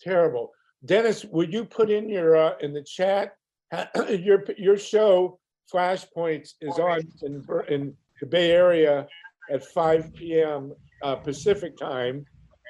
Terrible. 0.00 0.50
Dennis, 0.84 1.24
would 1.26 1.52
you 1.52 1.64
put 1.64 1.90
in 1.92 2.08
your, 2.08 2.34
uh, 2.36 2.54
in 2.60 2.72
the 2.72 2.82
chat, 2.82 3.36
your, 4.08 4.42
your 4.58 4.76
show 4.76 5.38
Flashpoints 5.72 6.54
is 6.60 6.76
on 6.80 7.02
in, 7.22 7.44
in 7.68 7.94
the 8.20 8.26
Bay 8.26 8.50
Area 8.50 9.06
at 9.48 9.64
five 9.64 10.12
PM, 10.14 10.72
uh, 11.04 11.14
Pacific 11.14 11.76
time 11.78 12.24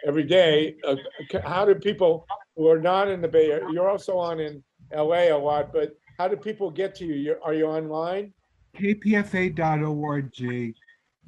every 0.06 0.24
day. 0.24 0.74
Uh, 0.86 0.96
How 1.42 1.64
do 1.64 1.74
people 1.74 2.26
who 2.54 2.68
are 2.68 2.80
not 2.82 3.08
in 3.08 3.22
the 3.22 3.28
Bay, 3.28 3.50
Area? 3.52 3.64
you're 3.72 3.88
also 3.88 4.18
on 4.18 4.40
in 4.40 4.62
LA 4.94 5.34
a 5.34 5.38
lot, 5.38 5.72
but 5.72 5.96
how 6.18 6.28
do 6.28 6.36
people 6.36 6.70
get 6.70 6.94
to 6.96 7.06
you? 7.06 7.14
You're- 7.14 7.40
Are 7.42 7.54
you 7.54 7.64
online? 7.64 8.34
kpfa.org, 8.76 10.32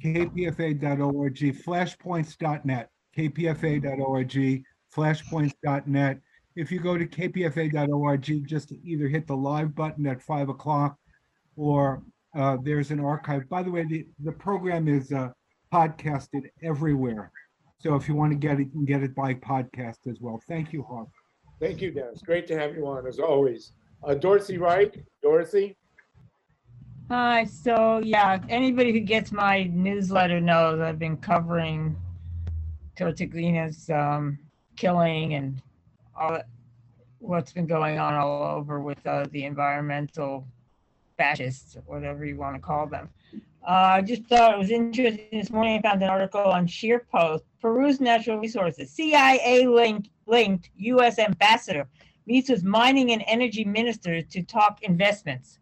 kpfa.org, 0.03 1.35
flashpoints.net, 1.35 2.89
kpfa.org, 3.17 4.63
flashpoints.net. 4.95 6.19
If 6.55 6.71
you 6.71 6.79
go 6.79 6.97
to 6.97 7.07
kpfa.org, 7.07 8.47
just 8.47 8.71
either 8.83 9.07
hit 9.07 9.27
the 9.27 9.35
live 9.35 9.73
button 9.73 10.05
at 10.05 10.21
five 10.21 10.49
o'clock 10.49 10.97
or 11.55 12.03
uh, 12.35 12.57
there's 12.63 12.91
an 12.91 12.99
archive. 12.99 13.47
By 13.49 13.63
the 13.63 13.71
way, 13.71 13.85
the, 13.85 14.07
the 14.23 14.31
program 14.31 14.87
is 14.87 15.11
uh, 15.11 15.29
podcasted 15.73 16.49
everywhere. 16.63 17.31
So 17.79 17.95
if 17.95 18.07
you 18.07 18.15
want 18.15 18.31
to 18.31 18.37
get 18.37 18.59
it, 18.59 18.65
you 18.65 18.71
can 18.71 18.85
get 18.85 19.03
it 19.03 19.15
by 19.15 19.33
podcast 19.33 20.07
as 20.07 20.19
well. 20.19 20.41
Thank 20.47 20.73
you, 20.73 20.83
Harv. 20.83 21.07
Thank 21.59 21.81
you, 21.81 21.91
Dennis. 21.91 22.21
Great 22.21 22.47
to 22.47 22.57
have 22.57 22.75
you 22.75 22.87
on 22.87 23.07
as 23.07 23.19
always. 23.19 23.73
Uh, 24.03 24.13
Dorothy 24.13 24.57
Wright, 24.57 24.95
Dorothy? 25.21 25.77
Hi, 27.15 27.45
so 27.45 27.99
yeah, 28.03 28.39
anybody 28.49 28.91
who 28.91 28.99
gets 28.99 29.31
my 29.31 29.65
newsletter 29.65 30.41
knows 30.41 30.79
I've 30.79 30.97
been 30.97 31.17
covering 31.17 31.95
Tortuguina's 32.97 33.87
um, 33.91 34.39
killing 34.77 35.35
and 35.35 35.61
all 36.19 36.31
that, 36.31 36.47
what's 37.19 37.53
been 37.53 37.67
going 37.67 37.99
on 37.99 38.15
all 38.15 38.57
over 38.57 38.79
with 38.79 38.97
uh, 39.05 39.27
the 39.29 39.45
environmental 39.45 40.47
fascists, 41.15 41.77
whatever 41.85 42.25
you 42.25 42.35
want 42.35 42.55
to 42.55 42.59
call 42.59 42.87
them. 42.87 43.09
Uh, 43.61 43.97
I 43.97 44.01
just 44.01 44.23
thought 44.23 44.55
it 44.55 44.57
was 44.57 44.71
interesting. 44.71 45.27
This 45.31 45.51
morning 45.51 45.77
I 45.77 45.87
found 45.87 46.01
an 46.01 46.09
article 46.09 46.41
on 46.41 46.65
ScheerPost. 46.65 47.41
Peru's 47.61 48.01
natural 48.01 48.39
resources. 48.39 48.89
CIA 48.89 49.67
linked, 49.67 50.09
linked 50.25 50.71
U.S. 50.77 51.19
ambassador 51.19 51.87
meets 52.25 52.49
with 52.49 52.63
mining 52.63 53.11
and 53.11 53.23
energy 53.27 53.65
ministers 53.65 54.23
to 54.31 54.41
talk 54.41 54.81
investments. 54.81 55.59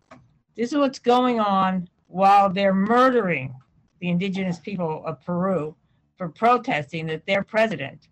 This 0.55 0.71
is 0.71 0.77
what's 0.77 0.99
going 0.99 1.39
on 1.39 1.87
while 2.07 2.49
they're 2.49 2.73
murdering 2.73 3.53
the 3.99 4.09
indigenous 4.09 4.59
people 4.59 5.03
of 5.05 5.23
Peru 5.23 5.75
for 6.17 6.29
protesting 6.29 7.07
that 7.07 7.25
their 7.25 7.43
president 7.43 8.09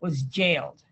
was 0.00 0.22
jailed. 0.22 0.82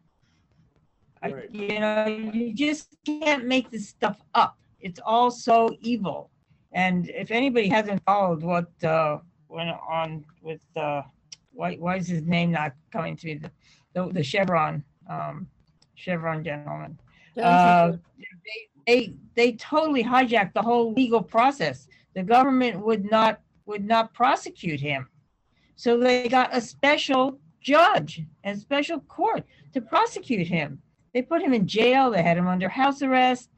I- 1.22 1.32
Right. 1.32 1.50
You 1.54 1.80
know, 1.80 2.06
you 2.06 2.54
just 2.54 2.96
can't 3.04 3.46
make 3.46 3.70
this 3.70 3.88
stuff 3.88 4.22
up. 4.34 4.56
It's 4.80 5.00
all 5.04 5.30
so 5.30 5.76
evil. 5.80 6.30
And 6.72 7.08
if 7.10 7.30
anybody 7.30 7.68
hasn't 7.68 8.02
followed 8.04 8.42
what 8.42 8.70
uh, 8.84 9.18
went 9.48 9.70
on 9.88 10.24
with 10.42 10.60
uh, 10.76 11.02
why 11.52 11.74
why 11.76 11.96
is 11.96 12.06
his 12.06 12.22
name 12.22 12.52
not 12.52 12.74
coming 12.92 13.16
to 13.16 13.26
me? 13.26 13.34
The 13.34 13.50
the, 13.94 14.12
the 14.12 14.22
Chevron 14.22 14.84
um, 15.08 15.48
Chevron 15.94 16.44
gentleman. 16.44 16.98
Uh, 17.42 17.92
they, 18.18 18.67
they 18.88 19.12
they 19.34 19.52
totally 19.52 20.02
hijacked 20.02 20.54
the 20.54 20.62
whole 20.62 20.94
legal 20.94 21.22
process. 21.22 21.88
The 22.14 22.22
government 22.22 22.80
would 22.84 23.08
not 23.10 23.40
would 23.66 23.84
not 23.84 24.14
prosecute 24.14 24.80
him, 24.80 25.06
so 25.76 25.98
they 25.98 26.26
got 26.26 26.56
a 26.56 26.60
special 26.60 27.38
judge 27.60 28.22
and 28.44 28.58
special 28.58 29.00
court 29.00 29.44
to 29.74 29.82
prosecute 29.82 30.46
him. 30.46 30.80
They 31.12 31.20
put 31.20 31.42
him 31.42 31.52
in 31.52 31.66
jail. 31.66 32.10
They 32.10 32.22
had 32.22 32.38
him 32.38 32.48
under 32.48 32.68
house 32.68 33.02
arrest. 33.02 33.50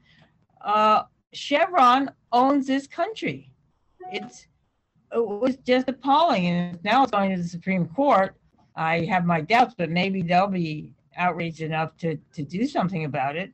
Uh, 0.59 1.03
Chevron 1.31 2.11
owns 2.33 2.67
this 2.67 2.85
country. 2.85 3.53
It's 4.11 4.47
it 5.13 5.25
was 5.25 5.55
just 5.65 5.87
appalling, 5.87 6.45
and 6.45 6.83
now 6.83 7.03
it's 7.03 7.11
going 7.11 7.33
to 7.33 7.41
the 7.41 7.47
Supreme 7.47 7.87
Court. 7.87 8.35
I 8.75 9.05
have 9.05 9.25
my 9.25 9.39
doubts, 9.39 9.75
but 9.77 9.89
maybe 9.89 10.23
they'll 10.23 10.47
be 10.47 10.93
outraged 11.15 11.61
enough 11.61 11.95
to 11.99 12.17
to 12.33 12.43
do 12.43 12.67
something 12.67 13.05
about 13.05 13.37
it. 13.37 13.53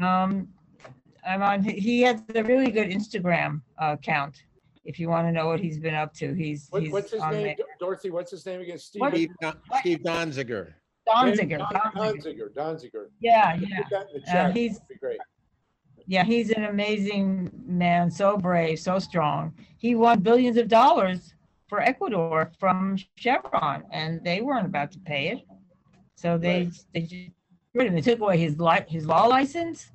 Um, 0.00 0.48
I'm 1.26 1.42
on. 1.42 1.62
He 1.62 2.02
has 2.02 2.22
a 2.34 2.42
really 2.44 2.70
good 2.70 2.88
Instagram 2.90 3.60
uh, 3.78 3.96
account. 3.98 4.42
If 4.84 5.00
you 5.00 5.08
want 5.08 5.26
to 5.26 5.32
know 5.32 5.48
what 5.48 5.58
he's 5.60 5.78
been 5.78 5.94
up 5.94 6.14
to, 6.14 6.32
he's 6.34 6.68
What, 6.70 6.82
he's 6.82 6.92
what's 6.92 7.10
his 7.10 7.20
on 7.20 7.32
name? 7.32 7.56
there. 7.58 7.66
Dorothy, 7.80 8.10
what's 8.10 8.30
his 8.30 8.46
name 8.46 8.60
again? 8.60 8.78
Steve 8.78 9.02
Steve 9.10 9.30
Don- 9.40 9.58
Steve 9.80 9.98
Donziger. 9.98 10.74
Donziger. 11.08 11.58
Donziger. 11.58 11.94
Donziger, 11.96 12.48
Donziger. 12.54 13.06
Yeah, 13.20 13.56
Put 13.58 13.68
yeah, 13.68 13.80
that 13.90 14.06
in 14.14 14.20
the 14.24 14.38
Uh, 14.38 14.52
he's 14.52 14.74
That'd 14.74 14.88
Be 14.88 14.94
great. 14.96 15.18
yeah. 16.06 16.22
He's 16.24 16.50
an 16.50 16.64
amazing 16.64 17.50
man. 17.66 18.10
So 18.10 18.36
brave, 18.36 18.78
so 18.78 18.98
strong. 19.00 19.52
He 19.78 19.94
won 19.96 20.20
billions 20.20 20.56
of 20.56 20.68
dollars 20.68 21.34
for 21.68 21.80
Ecuador 21.80 22.52
from 22.60 22.96
Chevron, 23.16 23.82
and 23.90 24.22
they 24.24 24.40
weren't 24.40 24.66
about 24.66 24.92
to 24.92 25.00
pay 25.00 25.28
it. 25.30 25.38
So 26.14 26.38
they 26.38 26.64
Right. 26.64 26.74
they 26.94 27.00
just 27.02 27.30
rid 27.74 27.86
of 27.88 27.92
him. 27.92 27.94
They 27.96 28.00
took 28.12 28.20
away 28.20 28.38
his 28.38 28.58
li- 28.60 28.84
his 28.88 29.04
law 29.06 29.26
license. 29.26 29.90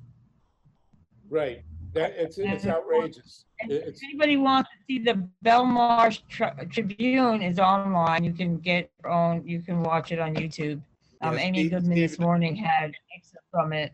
Right. 1.32 1.64
That, 1.94 2.12
it's, 2.16 2.36
it's 2.38 2.66
outrageous. 2.66 3.46
And 3.60 3.72
if 3.72 3.86
It's, 3.88 4.02
anybody 4.04 4.36
wants 4.36 4.68
to 4.70 4.76
see 4.86 4.98
the 4.98 5.26
Belmarsh 5.44 6.20
Tri- 6.28 6.54
Tribune 6.70 7.40
is 7.42 7.58
online. 7.58 8.22
You 8.22 8.32
can 8.34 8.58
get 8.58 8.90
your 9.02 9.12
own. 9.12 9.42
You 9.46 9.60
can 9.62 9.82
watch 9.82 10.12
it 10.12 10.18
on 10.18 10.34
YouTube. 10.34 10.80
Um, 11.22 11.34
Yeah, 11.34 11.40
Amy 11.40 11.58
Steve- 11.60 11.70
Goodman 11.70 11.94
this 11.98 12.12
Steve- 12.14 12.20
morning 12.26 12.54
had 12.54 12.92
excerpt 13.16 13.46
from 13.50 13.72
it. 13.72 13.92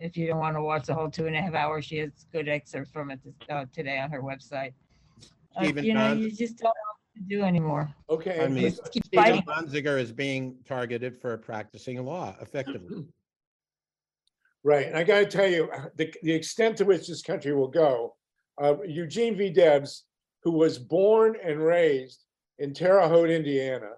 If 0.00 0.16
you 0.16 0.26
don't 0.26 0.38
want 0.40 0.56
to 0.56 0.62
watch 0.62 0.86
the 0.86 0.94
whole 0.94 1.08
two 1.10 1.26
and 1.26 1.36
a 1.36 1.40
half 1.40 1.54
hours, 1.54 1.84
she 1.84 1.98
has 1.98 2.10
good 2.32 2.48
excerpts 2.48 2.90
from 2.90 3.10
it 3.12 3.20
this- 3.24 3.34
uh, 3.48 3.64
today 3.72 3.98
on 4.00 4.10
her 4.10 4.22
website. 4.22 4.72
Uh, 5.56 5.62
Stephen 5.62 5.84
you 5.84 5.94
know, 5.94 6.08
Don- 6.08 6.18
you 6.18 6.30
just 6.32 6.58
don't 6.58 6.68
know 6.68 6.92
what 6.96 7.14
to 7.16 7.22
do 7.36 7.42
anymore. 7.44 7.88
okay. 8.10 8.40
I 8.40 8.44
and 8.44 8.54
mean, 8.54 8.64
Just 8.64 8.90
keep 8.92 9.04
Stephen 9.06 9.24
fighting. 9.24 9.42
Donziger 9.46 9.98
is 10.00 10.10
being 10.10 10.56
targeted 10.64 11.16
for 11.20 11.36
practicing 11.38 12.04
law 12.04 12.34
effectively. 12.40 13.06
Right, 14.66 14.88
and 14.88 14.96
I 14.96 15.04
gotta 15.04 15.26
tell 15.26 15.46
you, 15.46 15.70
uh, 15.70 15.84
the, 15.94 16.12
the 16.24 16.32
extent 16.32 16.76
to 16.78 16.84
which 16.84 17.06
this 17.06 17.22
country 17.22 17.54
will 17.54 17.68
go. 17.68 18.16
Uh, 18.60 18.82
Eugene 18.84 19.36
V. 19.36 19.48
Debs, 19.48 20.02
who 20.42 20.50
was 20.50 20.76
born 20.76 21.36
and 21.40 21.64
raised 21.64 22.24
in 22.58 22.74
Terre 22.74 23.06
Haute, 23.08 23.30
Indiana. 23.30 23.90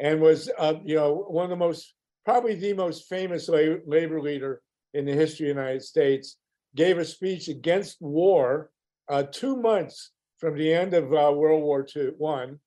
And 0.00 0.20
was, 0.20 0.50
uh, 0.58 0.74
you 0.84 0.96
know, 0.96 1.26
one 1.28 1.44
of 1.44 1.50
the 1.50 1.56
most, 1.56 1.94
probably 2.24 2.56
the 2.56 2.72
most 2.72 3.08
famous 3.08 3.48
la- 3.48 3.76
labor 3.86 4.20
leader 4.20 4.60
in 4.92 5.04
the 5.04 5.12
history 5.12 5.48
of 5.48 5.54
the 5.54 5.62
United 5.62 5.84
States. 5.84 6.36
Gave 6.74 6.98
a 6.98 7.04
speech 7.04 7.46
against 7.46 8.02
war, 8.02 8.72
uh, 9.08 9.22
two 9.22 9.54
months 9.54 10.10
from 10.38 10.58
the 10.58 10.74
end 10.74 10.94
of, 10.94 11.14
uh, 11.14 11.32
World 11.32 11.62
War 11.62 11.86
II, 11.94 12.10
one. 12.18 12.58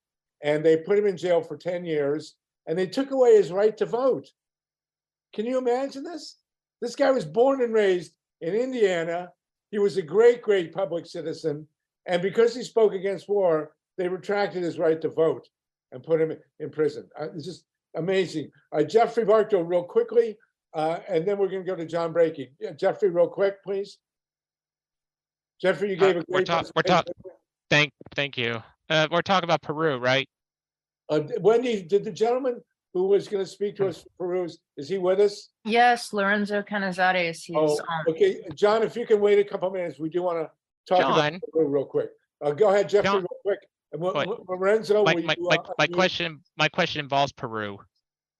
And 0.42 0.64
they 0.64 0.78
put 0.78 1.00
him 1.00 1.06
in 1.06 1.18
jail 1.18 1.42
for 1.42 1.58
ten 1.58 1.84
years, 1.84 2.38
and 2.66 2.80
they 2.80 2.88
took 2.88 3.12
away 3.12 3.36
his 3.36 3.52
right 3.52 3.76
to 3.76 3.86
vote. 3.86 4.32
Can 5.34 5.46
you 5.46 5.58
imagine 5.58 6.06
this? 6.06 6.38
This 6.82 6.96
guy 6.96 7.12
was 7.12 7.26
born 7.26 7.62
and 7.62 7.74
raised 7.74 8.14
in 8.42 8.54
Indiana. 8.54 9.30
He 9.72 9.80
was 9.80 9.98
a 9.98 10.02
great, 10.02 10.42
great 10.42 10.74
public 10.74 11.06
citizen. 11.06 11.68
And 12.06 12.22
because 12.22 12.56
he 12.56 12.64
spoke 12.64 12.94
against 12.94 13.28
war, 13.30 13.72
they 13.98 14.08
retracted 14.08 14.64
his 14.64 14.78
right 14.78 15.00
to 15.02 15.10
vote 15.10 15.48
and 15.92 16.04
put 16.04 16.22
him 16.22 16.34
in 16.60 16.70
prison. 16.70 17.10
Uh, 17.20 17.28
It's 17.36 17.46
just 17.46 17.66
amazing. 17.96 18.52
Uh, 18.72 18.84
Jeffrey 18.84 19.26
Bartow, 19.26 19.62
real 19.62 19.84
quickly, 19.84 20.38
uh, 20.74 21.00
and 21.08 21.26
then 21.26 21.38
we're 21.38 21.48
going 21.48 21.64
to 21.64 21.70
go 21.70 21.76
to 21.76 21.86
John 21.86 22.14
Brakey. 22.14 22.50
Yeah, 22.60 22.72
Jeffrey, 22.74 23.10
real 23.10 23.28
quick, 23.30 23.64
please. 23.64 23.98
Jeffrey, 25.62 25.92
you 25.92 25.96
Uh, 25.96 26.00
gave 26.00 26.16
a 26.18 26.26
we're 26.28 26.38
great. 26.40 26.48
talk- 26.48 26.66
we're 26.76 26.82
talk- 26.82 27.06
presentation. 27.06 27.40
Thank, 27.70 27.92
thank 28.14 28.38
you. 28.38 28.62
Uh, 28.90 29.08
we're 29.10 29.22
talking 29.22 29.46
about 29.46 29.62
Peru, 29.62 29.98
right? 29.98 30.30
Uh, 31.10 31.22
Wendy, 31.40 31.82
did 31.82 32.04
the 32.04 32.12
gentleman 32.12 32.62
who 32.96 33.08
was 33.08 33.28
going 33.28 33.44
to 33.44 33.50
speak 33.50 33.76
to 33.76 33.90
us 33.90 34.02
from 34.04 34.12
Peru. 34.18 34.44
Is- 34.46 34.58
Is 34.78 34.88
he 34.88 34.98
with 34.98 35.20
us? 35.20 35.50
Yes, 35.66 36.14
Lorenzo 36.14 36.62
Canizares, 36.64 37.44
he's, 37.44 37.56
Oh, 37.58 37.78
um, 37.78 38.06
okay, 38.08 38.42
John, 38.56 38.84
if 38.84 38.96
you 38.96 39.06
can 39.06 39.20
wait 39.20 39.38
a 39.38 39.44
couple 39.44 39.70
minutes, 39.70 40.00
we 40.00 40.10
do 40.10 40.24
want 40.24 40.38
to 40.40 40.50
talk 40.88 41.00
about 41.04 41.32
John. 41.34 41.42
Peru 41.52 41.68
real 41.68 41.86
quick. 41.86 42.10
Uh, 42.44 42.52
go 42.52 42.70
ahead, 42.70 42.88
Jeffrey, 42.88 43.10
John. 43.10 43.18
real 43.18 43.28
quick. 43.44 43.60
And 43.92 44.02
Lo- 44.02 44.14
What? 44.14 44.28
Lo- 44.30 44.46
Lorenzo. 44.48 45.04
My, 45.04 45.14
will 45.14 45.24
my, 45.24 45.36
you, 45.38 45.44
my, 45.44 45.56
uh, 45.58 45.64
my 45.78 45.88
unmute? 45.88 45.94
question, 45.94 46.40
my 46.58 46.70
question 46.70 47.02
involves 47.02 47.34
Peru. 47.34 47.78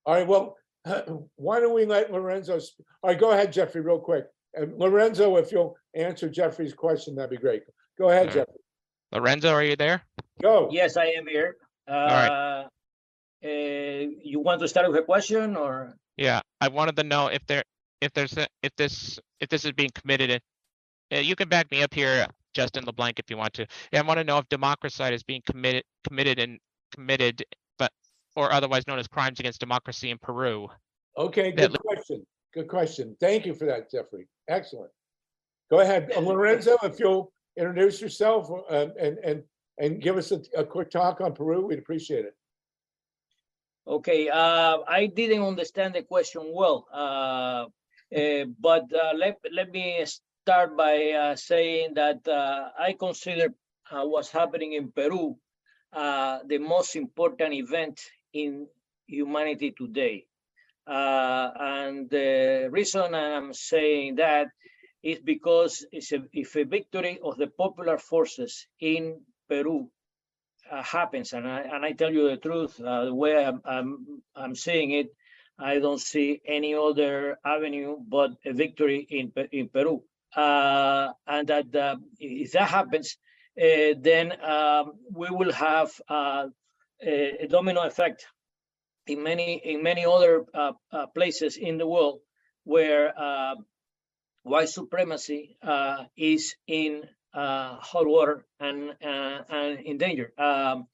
All 0.06 0.14
right, 0.14 0.26
well, 0.26 0.56
why 1.36 1.60
don't 1.60 1.74
we 1.74 1.84
let 1.84 2.10
Lorenzo, 2.10 2.58
sp- 2.58 2.80
all 3.02 3.10
right, 3.10 3.20
go 3.20 3.32
ahead, 3.32 3.52
Jeffrey, 3.52 3.82
real 3.82 3.98
quick. 3.98 4.24
And 4.54 4.78
Lorenzo, 4.78 5.36
if 5.36 5.52
you'll 5.52 5.76
answer 5.94 6.30
Jeffrey's 6.30 6.72
question, 6.72 7.14
that'd 7.14 7.28
be 7.30 7.36
great. 7.36 7.62
Go 7.98 8.08
ahead, 8.08 8.20
All 8.20 8.26
right. 8.28 8.34
Jeffrey. 8.34 8.60
Lorenzo, 9.12 9.50
are 9.50 9.62
you 9.62 9.76
there? 9.76 10.02
Go. 10.40 10.70
Yes, 10.72 10.96
I 10.96 11.06
am 11.08 11.26
here. 11.26 11.56
right. 11.88 12.26
Uh, 12.28 12.68
uh, 13.44 13.48
you 14.22 14.40
want 14.40 14.60
to 14.60 14.68
start 14.68 14.88
with 14.88 14.98
a 14.98 15.02
question 15.02 15.56
or? 15.56 15.94
Yeah, 16.16 16.40
I 16.60 16.68
wanted 16.68 16.96
to 16.96 17.04
know 17.04 17.28
if 17.28 17.44
there, 17.46 17.62
if 18.00 18.12
there's, 18.12 18.36
a- 18.36 18.46
if 18.62 18.74
this, 18.76 19.18
if 19.40 19.48
this 19.48 19.64
is 19.64 19.72
being 19.72 19.90
committed 19.94 20.30
in. 20.30 20.40
Uh, 21.12 21.20
you 21.20 21.36
can 21.36 21.48
back 21.48 21.70
me 21.70 21.82
up 21.82 21.94
here, 21.94 22.26
Justin 22.54 22.84
LeBlanc, 22.84 23.18
if 23.18 23.30
you 23.30 23.36
want 23.36 23.52
to. 23.54 23.66
Yeah, 23.92 24.00
I 24.00 24.02
want 24.02 24.18
to 24.18 24.24
know 24.24 24.38
if 24.38 24.48
democrocide 24.48 25.12
is 25.12 25.22
being 25.22 25.42
committed, 25.46 25.84
committed 26.08 26.38
and 26.38 26.58
committed, 26.92 27.44
but, 27.78 27.92
or 28.34 28.50
otherwise 28.52 28.86
known 28.88 28.98
as 28.98 29.06
crimes 29.06 29.38
against 29.38 29.60
democracy 29.60 30.10
in 30.10 30.18
Peru. 30.18 30.68
Okay, 31.16 31.48
Yeah, 31.56 31.68
good 31.68 31.80
question. 31.80 32.26
Good 32.54 32.68
question. 32.68 33.16
Thank 33.20 33.46
you 33.46 33.54
for 33.54 33.66
that, 33.66 33.90
Jeffrey. 33.90 34.26
Excellent. 34.48 34.90
Go 35.70 35.80
ahead, 35.80 36.10
Uh, 36.16 36.20
Lorenzo, 36.20 36.76
if 36.82 36.98
you'll 36.98 37.30
introduce 37.56 38.00
yourself 38.00 38.50
uh, 38.70 38.86
and, 39.00 39.18
and, 39.18 39.42
and 39.78 40.00
give 40.00 40.16
us 40.16 40.32
a, 40.32 40.40
a 40.56 40.64
quick 40.64 40.90
talk 40.90 41.20
on 41.20 41.34
Peru, 41.34 41.66
we'd 41.66 41.78
appreciate 41.78 42.24
it. 42.24 42.34
Okay, 43.88 44.28
uh, 44.28 44.78
I 44.88 45.06
didn't 45.06 45.44
understand 45.44 45.94
the 45.94 46.02
question 46.02 46.42
well. 46.52 46.88
Uh, 46.92 47.66
uh, 48.16 48.44
but 48.58 48.84
let, 49.14 49.38
let 49.52 49.70
me 49.70 50.04
start 50.04 50.76
by 50.76 51.10
uh, 51.12 51.36
saying 51.36 51.94
that 51.94 52.26
uh, 52.26 52.70
I 52.76 52.96
consider 52.98 53.54
uh, 53.92 54.02
what's 54.02 54.30
happening 54.32 54.72
in 54.72 54.90
Peru 54.90 55.36
the 55.92 56.58
most 56.58 56.96
important 56.96 57.54
event 57.54 58.00
in 58.32 58.66
humanity 59.06 59.72
today. 59.78 60.26
And 60.86 62.10
the 62.10 62.68
reason 62.72 63.14
I'm 63.14 63.52
saying 63.52 64.16
that 64.16 64.48
is 65.04 65.20
because 65.20 65.86
it's 65.92 66.10
a, 66.10 66.24
if 66.32 66.56
a 66.56 66.64
victory 66.64 67.20
of 67.22 67.36
the 67.36 67.46
popular 67.46 67.98
forces 67.98 68.66
in 68.80 69.20
Peru 69.48 69.88
uh, 70.70 70.82
happens, 70.82 71.32
and 71.32 71.46
I, 71.46 71.60
and 71.60 71.84
I 71.84 71.92
tell 71.92 72.12
you 72.12 72.30
the 72.30 72.36
truth, 72.36 72.80
uh, 72.80 73.06
the 73.06 73.14
way 73.14 73.44
I'm, 73.44 73.60
I'm, 73.64 74.22
I'm 74.34 74.54
seeing 74.54 74.90
it, 74.92 75.08
I 75.58 75.78
don't 75.78 76.00
see 76.00 76.40
any 76.46 76.74
other 76.74 77.38
avenue 77.44 77.96
but 78.06 78.32
a 78.44 78.52
victory 78.52 79.06
in, 79.08 79.32
in 79.52 79.68
Peru. 79.68 80.02
Uh, 80.34 81.12
and 81.26 81.48
that 81.48 81.74
uh, 81.74 81.96
if 82.18 82.52
that 82.52 82.68
happens, 82.68 83.16
uh, 83.58 83.94
then 83.98 84.32
um, 84.42 84.92
we 85.10 85.28
will 85.30 85.52
have 85.52 85.90
uh, 86.08 86.48
a, 87.02 87.44
a 87.44 87.48
domino 87.48 87.82
effect 87.82 88.26
in 89.06 89.22
many 89.22 89.62
in 89.64 89.82
many 89.82 90.04
other 90.04 90.44
places 91.14 91.56
in 91.56 91.78
the 91.78 91.86
world 91.86 92.20
where 92.64 93.14
white 94.42 94.68
supremacy 94.68 95.56
is 96.16 96.56
in 96.66 97.04
hot 97.34 98.06
water 98.06 98.44
and 98.60 98.90
uh, 99.04 99.42
and 99.48 99.80
in 99.80 99.98
danger. 99.98 100.32
Um, 100.38 100.86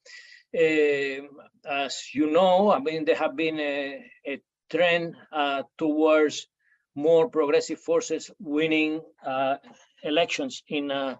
um, 0.55 1.29
as 1.65 2.13
you 2.13 2.31
know, 2.31 2.71
I 2.71 2.79
mean, 2.79 3.05
there 3.05 3.15
have 3.15 3.35
been 3.35 3.59
a, 3.59 4.05
a 4.27 4.41
trend 4.69 5.15
uh, 5.31 5.63
towards 5.77 6.47
more 6.95 7.29
progressive 7.29 7.79
forces 7.79 8.29
winning 8.39 9.01
uh, 9.25 9.57
elections 10.03 10.63
in 10.67 10.91
uh, 10.91 11.15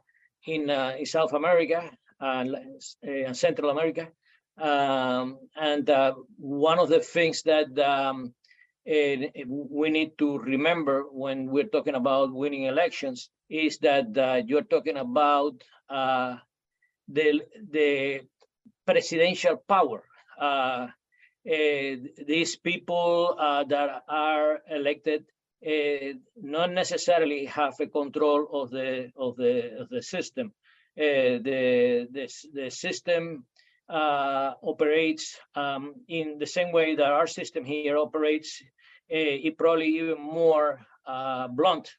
in, 0.45 0.69
uh, 0.69 0.93
in 0.99 1.05
South 1.05 1.33
America 1.33 1.89
and 2.19 2.55
uh, 2.55 3.33
Central 3.33 3.69
America. 3.69 4.09
Um, 4.57 5.39
and 5.55 5.89
uh, 5.89 6.13
one 6.37 6.77
of 6.77 6.89
the 6.89 6.99
things 6.99 7.41
that 7.43 7.77
um, 7.79 8.33
eh, 8.85 9.43
we 9.47 9.89
need 9.89 10.17
to 10.17 10.37
remember 10.39 11.03
when 11.11 11.47
we're 11.47 11.71
talking 11.71 11.95
about 11.95 12.33
winning 12.33 12.63
elections 12.63 13.29
is 13.49 13.77
that 13.79 14.17
uh, 14.17 14.41
you're 14.45 14.63
talking 14.63 14.97
about 14.97 15.63
uh, 15.89 16.37
the 17.07 17.41
the 17.71 18.21
presidential 18.85 19.57
power. 19.57 20.03
Uh, 20.39 20.87
eh, 21.45 21.97
these 22.27 22.55
people 22.55 23.35
uh, 23.39 23.63
that 23.65 24.03
are 24.09 24.59
elected 24.69 25.25
uh, 25.65 26.13
not 26.41 26.71
necessarily 26.71 27.45
have 27.45 27.79
a 27.79 27.87
control 27.87 28.47
of 28.51 28.69
the 28.71 29.11
of 29.17 29.35
the 29.37 29.81
of 29.81 29.89
the 29.89 30.01
system. 30.01 30.53
Uh, 30.97 31.39
the 31.47 32.07
the 32.11 32.29
the 32.53 32.69
system 32.69 33.45
uh, 33.89 34.53
operates 34.61 35.37
um, 35.55 35.95
in 36.07 36.39
the 36.39 36.47
same 36.47 36.71
way 36.71 36.95
that 36.95 37.11
our 37.11 37.27
system 37.27 37.65
here 37.65 37.97
operates. 37.97 38.61
Uh, 39.11 39.47
it 39.47 39.57
probably 39.57 39.97
even 39.99 40.21
more 40.21 40.79
uh, 41.05 41.47
blunt 41.47 41.89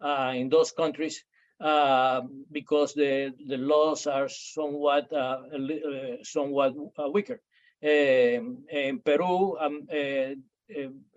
uh, 0.00 0.32
in 0.34 0.48
those 0.48 0.72
countries 0.72 1.24
uh, 1.60 2.22
because 2.50 2.94
the 2.94 3.32
the 3.46 3.56
laws 3.56 4.06
are 4.06 4.28
somewhat 4.28 5.12
uh, 5.12 5.38
uh, 5.52 6.16
somewhat 6.22 6.74
weaker. 7.12 7.40
Um, 7.82 8.64
in 8.70 9.00
Peru, 9.00 9.56
um, 9.58 9.86
um, 9.90 10.44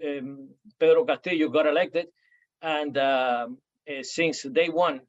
um, 0.06 0.50
Pedro 0.80 1.06
Castillo 1.06 1.50
got 1.50 1.68
elected, 1.68 2.08
and 2.62 2.98
um, 2.98 3.58
uh, 3.90 4.04
since 4.04 4.44
day 4.44 4.70
one, 4.70 5.02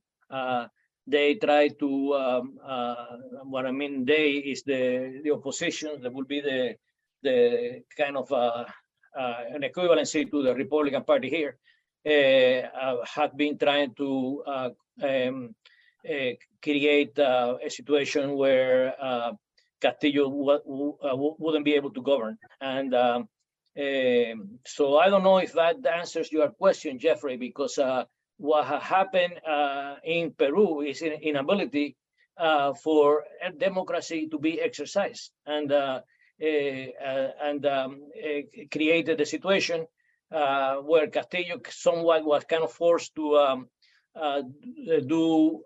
they 1.07 1.34
try 1.34 1.68
to. 1.68 2.14
Um, 2.14 2.59
uh, 2.64 2.94
what 3.44 3.66
I 3.66 3.72
mean, 3.72 4.05
they 4.05 4.32
is 4.32 4.62
the 4.62 5.20
the 5.22 5.32
opposition. 5.32 6.00
That 6.02 6.12
would 6.12 6.28
be 6.28 6.40
the 6.40 6.74
the 7.22 7.82
kind 7.96 8.16
of 8.16 8.30
uh, 8.32 8.64
uh, 9.18 9.40
an 9.52 9.62
equivalency 9.62 10.30
to 10.30 10.42
the 10.42 10.55
Republican 10.55 11.05
Party 11.05 11.28
here. 11.30 11.59
Uh, 12.07 12.68
uh, 12.76 12.96
have 13.07 13.34
been 13.36 13.57
trying 13.57 13.94
to 13.94 14.42
um, 15.02 15.55
create 16.62 17.18
a 17.18 17.59
situation 17.68 18.34
where 18.36 18.94
Castillo 19.80 20.28
wouldn't 20.28 21.64
be 21.64 21.74
able 21.74 21.90
to 21.92 22.02
govern. 22.02 22.36
And 22.61 22.94
um, 22.94 23.28
um, 23.78 24.59
so 24.66 24.98
I 24.98 25.09
don't 25.09 25.24
know 25.24 25.38
if 25.38 25.52
that 25.55 25.76
answers 25.86 26.30
your 26.30 26.48
question, 26.50 26.98
Jeffrey, 26.98 27.36
because 27.36 27.78
uh, 27.78 28.05
what 28.39 28.64
ha- 28.64 28.80
happened 28.80 29.41
uh, 29.47 29.97
in 30.05 30.32
Peru 30.32 30.80
is 30.82 31.03
an 31.03 31.12
inability 31.12 31.97
uh, 32.37 32.72
for 32.74 33.24
democracy 33.59 34.28
to 34.28 34.39
be 34.39 34.61
exercised, 34.61 35.30
and 35.47 35.70
uh, 35.70 36.01
eh, 36.41 36.89
uh, 37.01 37.28
and 37.43 37.64
um, 37.66 38.03
eh, 38.20 38.43
created 38.70 39.20
a 39.20 39.26
situation 39.26 39.87
uh, 40.32 40.76
where 40.76 41.07
Castillo 41.07 41.61
somewhat 41.68 42.24
was 42.24 42.45
kind 42.45 42.64
of 42.64 42.72
forced 42.72 43.14
to 43.14 43.37
um, 43.37 43.68
uh, 44.16 44.43
do 45.07 45.62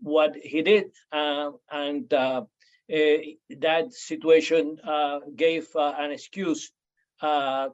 what 0.00 0.34
he 0.36 0.62
did, 0.62 0.92
and 1.12 2.12
eh, 2.88 3.18
that 3.60 3.92
situation 3.92 4.78
gave 5.36 5.68
an 5.74 6.10
excuse 6.10 6.72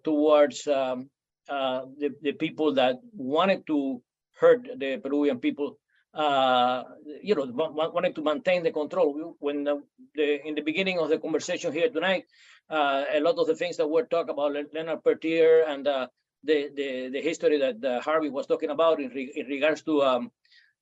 towards 0.02 0.66
um, 0.66 1.08
the, 1.46 2.14
the 2.22 2.32
people 2.32 2.74
that 2.74 2.96
wanted 3.12 3.64
to 3.68 4.02
hurt 4.40 4.68
the 4.76 4.98
Peruvian 4.98 5.38
people. 5.38 5.78
Uh, 6.14 6.82
you 7.22 7.34
know, 7.34 7.44
wa- 7.44 7.90
wa- 7.90 8.00
to 8.00 8.22
maintain 8.22 8.62
the 8.62 8.72
control. 8.72 9.36
When 9.38 9.64
the, 9.64 9.82
the 10.14 10.46
in 10.46 10.54
the 10.54 10.62
beginning 10.62 10.98
of 10.98 11.08
the 11.10 11.18
conversation 11.18 11.72
here 11.72 11.90
tonight, 11.90 12.24
uh, 12.70 13.04
a 13.12 13.20
lot 13.20 13.38
of 13.38 13.46
the 13.46 13.54
things 13.54 13.76
that 13.76 13.86
were 13.88 14.04
talked 14.04 14.30
about, 14.30 14.52
Leonard 14.72 15.04
Peltier 15.04 15.64
and 15.68 15.86
uh, 15.86 16.06
the, 16.44 16.70
the 16.74 17.10
the 17.12 17.20
history 17.20 17.58
that 17.58 17.84
uh, 17.84 18.00
Harvey 18.00 18.30
was 18.30 18.46
talking 18.46 18.70
about 18.70 19.00
in, 19.00 19.10
re- 19.10 19.32
in 19.34 19.46
regards 19.46 19.82
to 19.82 20.02
um, 20.02 20.30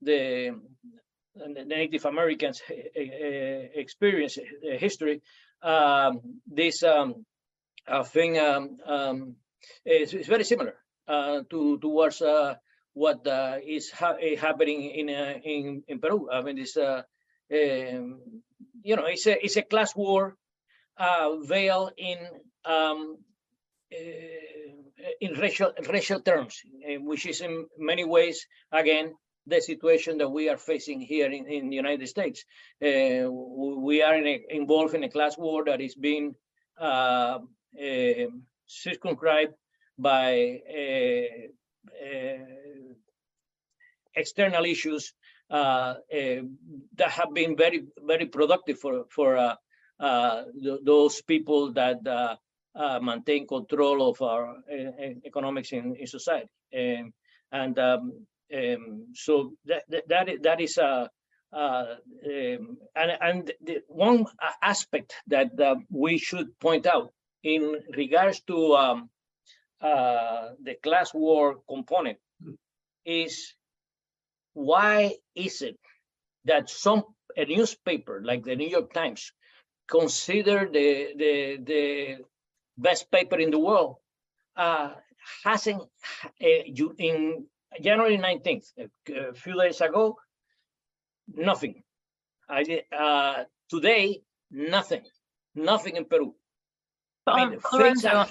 the, 0.00 0.54
Native 1.66 2.04
Americans 2.06 2.62
eh, 2.70 2.74
eh, 2.96 3.68
experience 3.74 4.38
eh, 4.38 4.78
history. 4.78 5.22
Um, 5.62 6.40
this 6.46 6.82
um, 6.82 7.26
thing 8.06 8.38
um, 8.38 8.78
um, 8.86 9.36
is, 9.84 10.14
is 10.14 10.26
very 10.26 10.44
similar 10.44 10.74
uh, 11.08 11.40
to 11.50 11.78
towards 11.78 12.22
uh, 12.22 12.54
what 12.96 13.26
uh, 13.26 13.58
is 13.62 13.90
ha- 13.90 14.16
eh, 14.18 14.36
happening 14.36 14.80
in, 15.00 15.10
uh, 15.10 15.34
in 15.44 15.82
in 15.86 15.98
Peru. 16.00 16.30
I 16.32 16.40
mean, 16.40 16.56
it's 16.56 16.76
uh, 16.78 17.02
um, 17.52 18.20
you 18.82 18.96
know, 18.96 19.04
it's 19.04 19.26
a 19.26 19.44
it's 19.44 19.56
a 19.56 19.62
class 19.62 19.94
war 19.94 20.34
uh, 20.96 21.36
veiled 21.44 21.92
in 21.98 22.18
um, 22.64 23.18
eh, 23.92 25.20
in 25.20 25.34
racial 25.34 25.72
racial 25.92 26.20
terms, 26.20 26.62
eh, 26.88 26.96
which 26.96 27.26
is 27.26 27.42
in 27.42 27.66
many 27.76 28.04
ways 28.04 28.46
again 28.72 29.12
the 29.46 29.60
situation 29.60 30.16
that 30.18 30.30
we 30.30 30.48
are 30.48 30.56
facing 30.56 31.00
here 31.00 31.30
in, 31.30 31.46
in 31.46 31.68
the 31.68 31.76
United 31.76 32.08
States. 32.08 32.44
We 32.80 34.02
are 34.02 34.16
in 34.16 34.26
a, 34.26 34.36
involved 34.48 34.94
in 34.94 35.04
a 35.04 35.10
class 35.10 35.36
war 35.36 35.64
that 35.66 35.80
is 35.82 35.94
being 35.94 36.34
uh, 36.80 37.38
eh, 37.78 38.26
circumscribed 38.66 39.52
by 39.98 40.60
uh, 40.80 41.46
external 44.16 44.64
issues 44.64 45.12
uh, 45.50 45.54
uh, 45.54 46.42
that 46.96 47.10
have 47.10 47.32
been 47.34 47.56
very, 47.56 47.84
very 48.06 48.26
productive 48.26 48.78
for, 48.80 49.04
for 49.10 49.36
uh, 49.36 49.54
uh, 50.00 50.42
th- 50.62 50.80
those 50.84 51.22
people 51.22 51.72
that 51.72 52.06
uh, 52.06 52.36
uh, 52.74 52.98
maintain 53.00 53.46
control 53.46 54.10
of 54.10 54.20
our 54.22 54.48
uh, 54.48 55.04
uh, 55.04 55.14
economics 55.24 55.72
in, 55.72 55.96
in 55.96 56.06
society. 56.06 56.48
Um, 56.76 57.12
and 57.52 57.78
um, 57.78 58.26
um, 58.54 59.06
so 59.14 59.52
that, 59.66 59.84
that, 59.88 60.28
that 60.42 60.60
is, 60.60 60.70
is 60.70 60.78
uh, 60.78 61.06
uh, 61.52 61.84
um, 62.26 62.78
and, 62.94 63.12
and 63.20 63.52
the 63.62 63.82
one 63.88 64.26
aspect 64.62 65.14
that 65.28 65.58
uh, 65.60 65.76
we 65.90 66.18
should 66.18 66.58
point 66.58 66.86
out 66.86 67.12
in 67.42 67.76
regards 67.96 68.40
to 68.40 68.74
um, 68.74 69.10
uh, 69.80 70.48
the 70.62 70.74
class 70.82 71.14
war 71.14 71.56
component 71.68 72.18
is 73.04 73.54
why 74.56 75.14
is 75.34 75.60
it 75.60 75.78
that 76.46 76.70
some 76.70 77.04
a 77.36 77.44
newspaper 77.44 78.22
like 78.24 78.42
the 78.44 78.56
New 78.56 78.68
York 78.68 78.92
Times 78.92 79.32
consider 79.86 80.66
the 80.72 81.12
the 81.22 81.58
the 81.62 82.16
best 82.78 83.10
paper 83.10 83.38
in 83.38 83.50
the 83.50 83.58
world 83.58 83.96
uh, 84.56 84.92
hasn't 85.44 85.82
uh, 86.42 86.62
in 86.98 87.46
January 87.82 88.16
19th 88.16 88.66
a, 88.78 89.34
few 89.34 89.54
days 89.60 89.80
ago 89.82 90.16
nothing. 91.34 91.82
I 92.48 92.62
did 92.62 92.84
uh, 92.96 93.44
today 93.68 94.22
nothing. 94.50 95.04
Nothing 95.54 95.96
in 95.96 96.04
Peru. 96.06 96.34
I 97.26 97.46
mean, 97.46 97.54
Um, 97.54 97.60
Lorenzo, 97.72 98.08
are- 98.08 98.28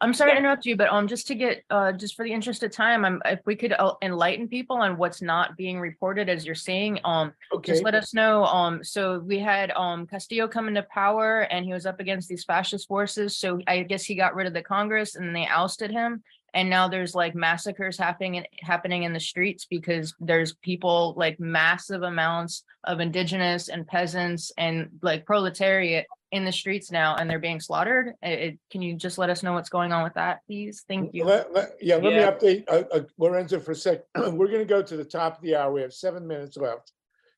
I'm 0.00 0.12
sorry 0.12 0.32
to 0.32 0.38
interrupt 0.38 0.66
you, 0.66 0.76
but 0.76 0.88
um, 0.92 1.08
just 1.08 1.26
to 1.28 1.34
get, 1.34 1.64
uh, 1.70 1.92
just 1.92 2.16
for 2.16 2.24
the 2.24 2.32
interest 2.32 2.62
of 2.62 2.70
time, 2.70 3.04
I'm, 3.04 3.22
if 3.24 3.40
we 3.46 3.56
could 3.56 3.72
uh, 3.72 3.94
enlighten 4.02 4.46
people 4.46 4.76
on 4.76 4.98
what's 4.98 5.22
not 5.22 5.56
being 5.56 5.80
reported 5.80 6.28
as 6.28 6.44
you're 6.44 6.54
saying, 6.54 7.00
um, 7.04 7.32
Okay, 7.54 7.72
just 7.72 7.82
let 7.82 7.94
us 7.94 8.12
know. 8.12 8.44
Um, 8.44 8.84
so 8.84 9.20
we 9.20 9.38
had, 9.38 9.70
um, 9.70 10.06
Castillo 10.06 10.48
come 10.48 10.68
into 10.68 10.82
power 10.82 11.42
and 11.50 11.64
he 11.64 11.72
was 11.72 11.86
up 11.86 11.98
against 11.98 12.28
these 12.28 12.44
fascist 12.44 12.88
forces. 12.88 13.38
So 13.38 13.58
I 13.66 13.84
guess 13.84 14.04
he 14.04 14.14
got 14.14 14.34
rid 14.34 14.46
of 14.46 14.52
the 14.52 14.62
Congress 14.62 15.14
and 15.16 15.34
they 15.34 15.46
ousted 15.46 15.90
him. 15.90 16.22
And 16.54 16.70
now 16.70 16.88
there's 16.88 17.14
like 17.14 17.34
massacres 17.34 17.98
happening, 17.98 18.44
happening 18.60 19.02
in 19.02 19.12
the 19.12 19.20
streets 19.20 19.66
because 19.68 20.14
there's 20.20 20.54
people 20.54 21.14
like 21.16 21.38
massive 21.38 22.02
amounts 22.02 22.64
of 22.84 23.00
indigenous 23.00 23.68
and 23.68 23.86
peasants 23.86 24.52
and 24.56 24.88
like 25.02 25.26
proletariat 25.26 26.06
in 26.32 26.44
the 26.44 26.52
streets 26.52 26.90
now 26.90 27.14
and 27.16 27.28
they're 27.28 27.38
being 27.38 27.60
slaughtered. 27.60 28.08
Uh, 28.24 28.28
it- 28.28 28.58
can 28.70 28.80
you 28.82 28.94
just 28.94 29.18
let 29.18 29.30
us 29.30 29.42
know 29.42 29.52
what's 29.52 29.68
going 29.68 29.92
on 29.92 30.02
with 30.02 30.14
that, 30.14 30.40
please? 30.46 30.84
Thank 30.88 31.12
you. 31.14 31.24
Let- 31.24 31.52
let- 31.52 31.76
Yeah, 31.80 31.96
let 31.96 32.02
me 32.14 32.20
update 32.20 32.64
uh, 32.68 32.84
uh, 32.92 33.02
Lorenzo 33.18 33.60
for 33.60 33.72
a 33.72 33.76
sec. 33.76 34.04
We're 34.16 34.48
gonna 34.50 34.64
go 34.64 34.82
to 34.82 34.96
the 34.96 35.04
top 35.04 35.36
of 35.36 35.42
the 35.42 35.56
hour. 35.56 35.72
We 35.72 35.82
have 35.82 35.92
seven 35.92 36.26
minutes 36.26 36.56
left 36.56 36.92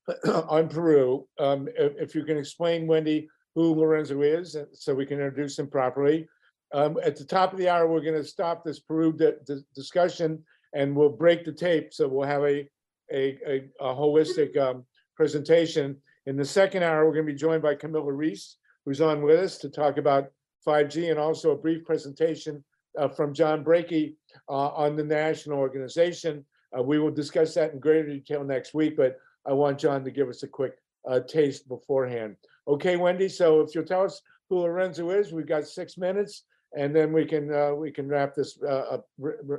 on 0.48 0.68
Peru. 0.68 1.26
Um, 1.38 1.68
If 1.76 1.96
if 2.00 2.14
you 2.14 2.24
can 2.24 2.38
explain, 2.38 2.86
Wendy, 2.86 3.28
who 3.54 3.74
Lorenzo 3.74 4.22
is, 4.22 4.56
so 4.72 4.94
we 4.94 5.06
can 5.06 5.18
introduce 5.18 5.58
him 5.58 5.68
properly. 5.68 6.28
Um, 6.72 6.98
At 7.02 7.16
the 7.16 7.24
top 7.24 7.52
of 7.52 7.58
the 7.58 7.68
hour, 7.68 7.86
we're 7.88 8.02
gonna 8.02 8.24
stop 8.24 8.64
this 8.64 8.78
Peru 8.80 9.12
di- 9.12 9.32
di- 9.46 9.64
discussion 9.74 10.44
and 10.74 10.94
we'll 10.94 11.08
break 11.08 11.44
the 11.44 11.52
tape. 11.52 11.94
So 11.94 12.06
we'll 12.08 12.26
have 12.28 12.42
a, 12.42 12.68
a, 13.12 13.38
a 13.46 13.70
a 13.80 13.94
holistic 13.94 14.56
um, 14.58 14.84
presentation. 15.16 15.96
In 16.26 16.36
the 16.36 16.44
second 16.44 16.82
hour, 16.82 17.06
we're 17.06 17.14
gonna 17.14 17.24
be 17.24 17.34
joined 17.34 17.62
by 17.62 17.74
Camilla 17.74 18.12
Rees, 18.12 18.56
who's 18.84 19.00
on 19.00 19.22
with 19.22 19.38
us 19.38 19.58
to 19.58 19.70
talk 19.70 19.96
about 19.96 20.30
5G 20.66 21.10
and 21.10 21.18
also 21.18 21.52
a 21.52 21.56
brief 21.56 21.84
presentation 21.86 22.62
uh, 22.98 23.08
from 23.08 23.32
John 23.32 23.64
Brakey 23.64 24.16
uh, 24.48 24.68
on 24.68 24.96
the 24.96 25.04
national 25.04 25.58
organization. 25.58 26.44
Uh, 26.76 26.82
We 26.82 26.98
will 26.98 27.10
discuss 27.10 27.54
that 27.54 27.72
in 27.72 27.78
greater 27.80 28.08
detail 28.08 28.44
next 28.44 28.74
week, 28.74 28.96
but 28.96 29.16
I 29.46 29.52
want 29.54 29.78
John 29.78 30.04
to 30.04 30.10
give 30.10 30.28
us 30.28 30.42
a 30.42 30.48
quick 30.48 30.74
uh, 31.08 31.20
taste 31.20 31.66
beforehand. 31.68 32.36
Okay, 32.66 32.96
Wendy, 32.96 33.30
so 33.30 33.60
if 33.60 33.74
you'll 33.74 33.84
tell 33.84 34.04
us 34.04 34.20
who 34.50 34.58
Lorenzo 34.58 35.08
is, 35.10 35.32
we've 35.32 35.46
got 35.46 35.66
six 35.66 35.96
minutes, 35.96 36.44
and 36.76 36.94
then 36.94 37.12
we 37.12 37.24
can, 37.24 37.52
uh, 37.52 37.72
we 37.74 37.90
can 37.90 38.08
wrap 38.08 38.34
this 38.34 38.58
uh, 38.62 38.66
up 39.00 39.08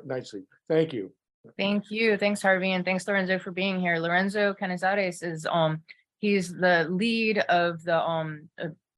nicely. 0.05 0.43
Thank 0.68 0.93
you. 0.93 1.12
Thank 1.57 1.89
you. 1.89 2.18
Thanks, 2.18 2.41
Harvey, 2.41 2.74
and 2.74 2.84
thanks, 2.84 3.07
Lorenzo, 3.07 3.39
for 3.39 3.51
being 3.51 3.80
here. 3.80 3.97
Lorenzo 3.97 4.53
Canizares 4.53 5.24
is, 5.24 5.47
um, 5.49 5.82
he's 6.20 6.53
the 6.53 6.88
lead 6.89 7.39
of 7.39 7.84
the, 7.84 7.99
um, 7.99 8.49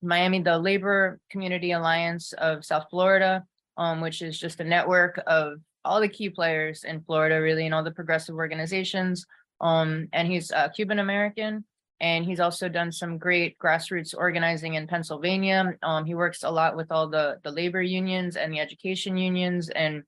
Miami, 0.01 0.41
the 0.41 0.57
Labor 0.57 1.19
Community 1.29 1.71
Alliance 1.71 2.33
of 2.33 2.65
South 2.65 2.87
Florida, 2.89 3.45
um, 3.77 4.01
which 4.01 4.21
is 4.21 4.39
just 4.39 4.59
a 4.59 4.63
network 4.63 5.21
of 5.27 5.59
all 5.85 6.01
the 6.01 6.07
key 6.07 6.29
players 6.29 6.83
in 6.83 7.01
Florida, 7.01 7.39
really, 7.39 7.65
and 7.65 7.73
all 7.73 7.83
the 7.83 7.91
progressive 7.91 8.35
organizations. 8.35 9.25
Um, 9.59 10.07
and 10.11 10.27
he's 10.27 10.51
uh, 10.51 10.69
Cuban 10.69 10.99
American, 10.99 11.63
and 12.01 12.25
he's 12.25 12.39
also 12.39 12.67
done 12.67 12.91
some 12.91 13.19
great 13.19 13.59
grassroots 13.59 14.15
organizing 14.17 14.73
in 14.73 14.87
Pennsylvania. 14.87 15.77
Um, 15.83 16.03
he 16.03 16.15
works 16.15 16.41
a 16.41 16.49
lot 16.49 16.75
with 16.75 16.91
all 16.91 17.07
the, 17.07 17.39
the 17.43 17.51
labor 17.51 17.81
unions 17.81 18.35
and 18.35 18.51
the 18.51 18.59
education 18.59 19.17
unions 19.17 19.69
and 19.69 20.01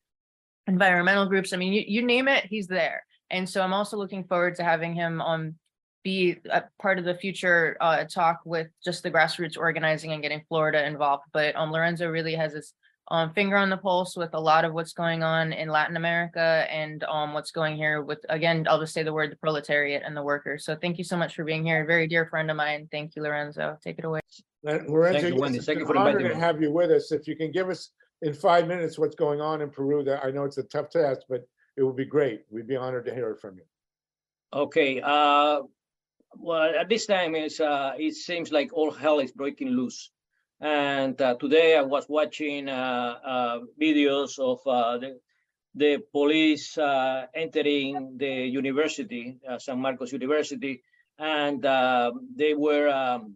environmental 0.65 1.27
groups. 1.27 1.53
I 1.53 1.57
mean, 1.57 1.71
you, 1.71 1.83
you 1.87 2.03
name 2.03 2.27
it, 2.27 2.45
he's 2.45 2.65
there. 2.65 3.05
And 3.29 3.47
so 3.47 3.61
I'm 3.61 3.75
also 3.75 3.95
looking 3.95 4.23
forward 4.23 4.55
to 4.55 4.63
having 4.63 4.95
him 4.95 5.21
um 5.21 5.55
be 6.03 6.35
a 6.49 6.63
part 6.81 6.99
of 6.99 7.05
the 7.05 7.15
future 7.15 7.77
uh 7.79 8.03
talk 8.03 8.39
with 8.43 8.67
just 8.83 9.03
the 9.03 9.11
grassroots 9.11 9.57
organizing 9.57 10.11
and 10.11 10.21
getting 10.21 10.43
Florida 10.49 10.85
involved. 10.85 11.23
But 11.31 11.55
um 11.55 11.71
Lorenzo 11.71 12.09
really 12.09 12.35
has 12.35 12.53
his 12.53 12.73
um 13.09 13.33
finger 13.33 13.57
on 13.57 13.69
the 13.69 13.77
pulse 13.77 14.15
with 14.15 14.33
a 14.33 14.39
lot 14.39 14.63
of 14.63 14.73
what's 14.73 14.93
going 14.93 15.23
on 15.23 15.51
in 15.51 15.67
Latin 15.69 15.97
America 15.97 16.65
and 16.69 17.03
um 17.03 17.33
what's 17.33 17.51
going 17.51 17.75
here 17.75 18.01
with, 18.01 18.19
again, 18.29 18.65
I'll 18.69 18.79
just 18.79 18.93
say 18.93 19.03
the 19.03 19.13
word 19.13 19.31
the 19.31 19.35
proletariat 19.35 20.03
and 20.05 20.15
the 20.15 20.23
workers. 20.23 20.63
So 20.65 20.75
thank 20.75 20.97
you 20.97 21.03
so 21.03 21.17
much 21.17 21.35
for 21.35 21.43
being 21.43 21.65
here. 21.65 21.83
A 21.83 21.85
Very 21.85 22.07
dear 22.07 22.25
friend 22.25 22.49
of 22.49 22.57
mine. 22.57 22.87
Thank 22.91 23.15
you, 23.15 23.23
Lorenzo. 23.23 23.77
Take 23.83 23.99
it 23.99 24.05
away. 24.05 24.21
Lorenzo, 24.63 25.27
you, 25.27 25.35
Wendy. 25.35 25.57
it's 25.57 25.65
Thank 25.65 25.77
an 25.77 25.81
you 25.81 25.87
for 25.87 25.97
honor 25.97 26.11
inviting 26.11 26.29
to 26.29 26.35
me. 26.35 26.39
have 26.41 26.61
you 26.61 26.71
with 26.71 26.91
us. 26.91 27.11
If 27.11 27.27
you 27.27 27.35
can 27.35 27.51
give 27.51 27.69
us 27.69 27.89
in 28.21 28.33
five 28.33 28.67
minutes 28.67 28.97
what's 28.97 29.15
going 29.15 29.41
on 29.41 29.61
in 29.61 29.69
Peru, 29.69 30.03
that 30.05 30.23
I 30.23 30.31
know 30.31 30.45
it's 30.45 30.57
a 30.57 30.63
tough 30.63 30.89
task, 30.89 31.21
but 31.27 31.45
it 31.75 31.83
would 31.83 31.97
be 31.97 32.05
great. 32.05 32.43
We'd 32.49 32.67
be 32.67 32.77
honored 32.77 33.05
to 33.05 33.13
hear 33.13 33.31
it 33.31 33.41
from 33.41 33.57
you. 33.57 33.63
Okay, 34.53 35.01
uh, 35.01 35.63
well, 36.37 36.73
at 36.79 36.87
this 36.87 37.05
time 37.05 37.35
is, 37.35 37.59
uh, 37.59 37.93
it 37.97 38.15
seems 38.15 38.51
like 38.51 38.71
all 38.71 38.91
hell 38.91 39.19
is 39.19 39.31
breaking 39.31 39.69
loose. 39.69 40.11
And, 40.63 41.21
uh, 41.21 41.35
today 41.35 41.75
I 41.75 41.81
was 41.81 42.05
watching, 42.07 42.69
uh, 42.69 43.17
uh, 43.25 43.59
videos 43.77 44.39
of, 44.39 44.65
uh, 44.65 44.97
the, 44.97 45.19
the 45.75 45.97
police, 46.13 46.77
entering 47.35 48.15
the 48.17 48.47
university, 48.47 49.39
San 49.57 49.79
Marcos 49.79 50.13
University, 50.13 50.81
and, 51.19 51.61
they 52.37 52.53
were, 52.53 52.87
um, 52.87 53.35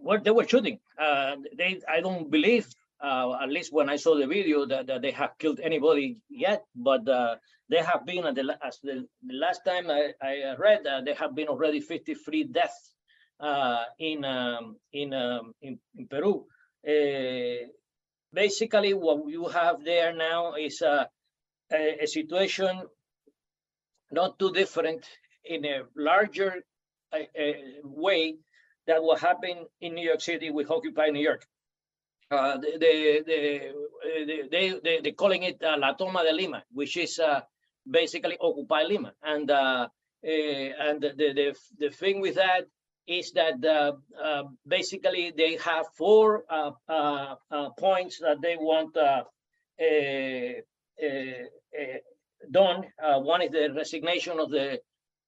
what 0.00 0.24
they 0.24 0.30
were 0.30 0.48
shooting. 0.48 0.80
They, 0.96 1.82
I 1.86 2.00
don't 2.00 2.30
believe, 2.30 2.66
uh, 2.98 3.34
at 3.42 3.50
least 3.50 3.74
when 3.74 3.90
I 3.90 3.96
saw 3.96 4.16
the 4.16 4.26
video, 4.26 4.64
that, 4.64 4.86
that 4.86 5.02
they 5.02 5.10
have 5.10 5.36
killed 5.38 5.60
anybody 5.62 6.16
yet, 6.30 6.64
but, 6.74 7.06
uh, 7.06 7.36
there 7.68 7.84
have 7.84 8.06
been, 8.06 8.22
the, 8.34 8.56
as 8.64 8.78
the, 8.82 9.06
the 9.22 9.34
last 9.34 9.66
time 9.66 9.90
I, 9.90 10.14
I 10.22 10.56
read, 10.56 10.86
uh, 10.86 11.02
there 11.02 11.14
have 11.16 11.34
been 11.34 11.48
already 11.48 11.80
fifty-three 11.80 12.44
deaths 12.44 12.94
in, 13.98 14.24
um, 14.24 14.76
in, 14.92 15.14
um, 15.14 15.54
in, 15.62 15.78
in 15.96 16.06
Peru. 16.06 16.46
Uh, 16.86 17.66
basically, 18.32 18.94
what 18.94 19.28
you 19.28 19.46
have 19.48 19.84
there 19.84 20.14
now 20.14 20.54
is 20.54 20.80
a, 20.82 21.08
a, 21.72 22.04
a 22.04 22.06
situation 22.06 22.82
not 24.10 24.38
too 24.38 24.52
different 24.52 25.04
in 25.44 25.64
a 25.64 25.82
larger 25.96 26.62
uh, 27.12 27.18
uh, 27.18 27.52
way 27.84 28.36
that 28.86 29.02
what 29.02 29.20
happened 29.20 29.66
in 29.80 29.94
New 29.94 30.06
York 30.06 30.20
City 30.20 30.50
with 30.50 30.70
Occupy 30.70 31.08
New 31.08 31.20
York. 31.20 31.44
Uh, 32.30 32.58
the, 32.58 32.78
the, 32.78 33.22
the, 33.26 33.68
uh, 33.68 34.48
they, 34.50 34.80
they, 34.82 35.00
they're 35.00 35.12
calling 35.12 35.42
it 35.42 35.62
uh, 35.62 35.76
La 35.78 35.94
Toma 35.94 36.22
de 36.22 36.32
Lima, 36.32 36.62
which 36.72 36.96
is 36.96 37.18
uh, 37.18 37.40
basically 37.88 38.36
Occupy 38.40 38.84
Lima. 38.84 39.12
And, 39.22 39.50
uh, 39.50 39.88
uh, 40.24 40.28
and 40.28 41.00
the, 41.00 41.12
the, 41.16 41.56
the 41.78 41.90
thing 41.90 42.20
with 42.20 42.36
that 42.36 42.66
is 43.06 43.32
that 43.32 43.64
uh, 43.64 43.92
uh, 44.22 44.44
basically 44.66 45.32
they 45.36 45.56
have 45.56 45.86
four 45.96 46.44
uh, 46.48 46.70
uh, 46.88 47.34
uh, 47.50 47.70
points 47.78 48.18
that 48.18 48.40
they 48.40 48.56
want 48.56 48.96
uh, 48.96 49.24
uh, 49.80 50.52
uh, 51.02 51.06
uh, 51.80 51.98
done. 52.50 52.84
One 53.24 53.42
is 53.42 53.50
the 53.50 53.72
resignation 53.74 54.38
of 54.38 54.50
the 54.50 54.80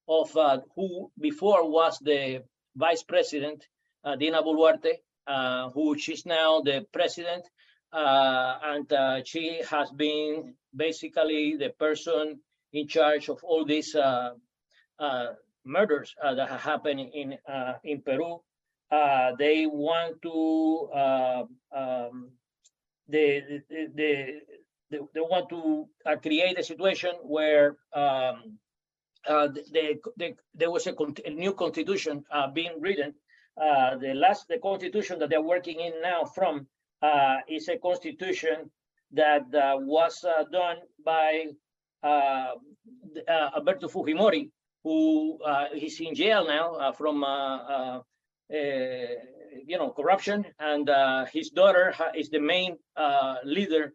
of 0.09 0.31
who 0.77 1.11
before 1.19 1.71
was 1.71 1.99
the 2.01 2.43
vice 2.77 3.03
president, 3.03 3.67
Dina 4.19 4.43
Boluarte, 4.43 5.01
who 5.75 5.97
she's 5.99 6.27
now 6.27 6.61
the 6.61 6.85
president, 6.93 7.45
and 7.93 9.27
she 9.27 9.63
has 9.71 9.91
been 9.91 10.55
basically 10.75 11.57
the 11.57 11.71
person 11.79 12.41
in 12.73 12.89
charge 12.89 13.29
of 13.29 13.43
all 13.45 13.65
these 13.65 13.97
murders 15.65 16.15
uh, 16.23 16.35
that 16.35 16.49
have 16.49 16.61
happened 16.61 17.01
in 17.01 17.39
uh, 17.49 17.75
in 17.85 18.03
Peru. 18.03 18.41
uh, 18.93 19.33
they 19.39 19.67
want 19.67 20.21
to, 20.23 20.89
um, 21.75 22.31
they, 23.09 23.43
they, 23.71 23.87
they, 23.97 24.41
they 24.91 24.99
they 25.15 25.21
want 25.21 25.49
to 25.49 25.89
uh, 26.05 26.17
create 26.17 26.59
a 26.59 26.63
situation 26.63 27.13
where, 27.23 27.77
um, 27.95 28.59
uh, 29.27 29.49
the, 29.49 29.99
the, 30.19 30.35
there 30.55 30.71
was 30.71 30.87
a, 30.87 30.95
a 31.25 31.31
new 31.31 31.55
constitution, 31.55 32.23
uh, 32.31 32.49
being 32.51 32.73
written. 32.81 33.15
The 33.57 34.13
last, 34.15 34.49
the 34.49 34.59
constitution 34.59 35.19
that 35.21 35.31
they're 35.31 35.41
working 35.41 35.81
in 35.81 35.95
now 36.03 36.25
from, 36.25 36.67
is 37.49 37.69
a 37.69 37.79
constitution 37.79 38.71
that, 39.13 39.45
was, 39.81 40.25
done 40.53 40.77
by, 41.05 41.47
Alberto 42.05 43.89
Fujimori, 43.89 44.51
who, 44.83 45.39
uh, 45.45 45.67
he's 45.75 46.01
in 46.01 46.15
jail 46.15 46.47
now, 46.47 46.75
uh, 46.75 46.93
from, 46.93 47.23
uh, 47.25 47.57
uh, 47.57 48.01
uh, 48.53 49.07
you 49.67 49.79
know, 49.79 49.91
corruption, 49.91 50.45
and, 50.59 50.89
uh, 50.91 51.25
his 51.27 51.51
daughter 51.51 51.95
is 52.15 52.31
the 52.31 52.41
main, 52.41 52.77
uh, 52.97 53.37
leader, 53.45 53.93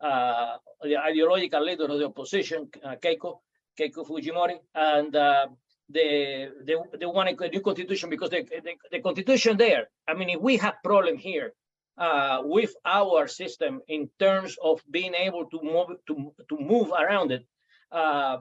uh, 0.00 0.56
the 0.82 0.96
ideological 0.96 1.62
leader 1.62 1.84
of 1.84 1.98
the 1.98 2.06
opposition, 2.06 2.68
uh, 2.84 2.96
Keiko, 2.96 3.40
Keiko 3.78 4.06
Fujimori, 4.06 4.56
and, 4.74 5.14
uh, 5.14 5.46
they, 5.92 6.48
they, 6.64 6.76
they 6.98 7.06
want 7.06 7.28
a 7.28 7.48
new 7.48 7.60
constitution 7.60 8.08
because 8.10 8.30
the, 8.30 8.42
the, 8.42 8.74
the 8.92 9.00
constitution 9.00 9.56
there, 9.56 9.88
I 10.06 10.14
mean, 10.14 10.30
if 10.30 10.40
we 10.40 10.56
have 10.58 10.76
problem 10.84 11.16
here, 11.18 11.52
uh, 11.98 12.40
with 12.44 12.74
our 12.84 13.28
system 13.28 13.82
in 13.88 14.08
terms 14.18 14.56
of 14.62 14.80
being 14.90 15.14
able 15.14 15.44
to 15.46 15.60
move, 15.62 15.88
to, 16.06 16.32
to 16.48 16.58
move 16.58 16.90
around 16.92 17.30
it, 17.32 17.44
uh, 17.92 18.38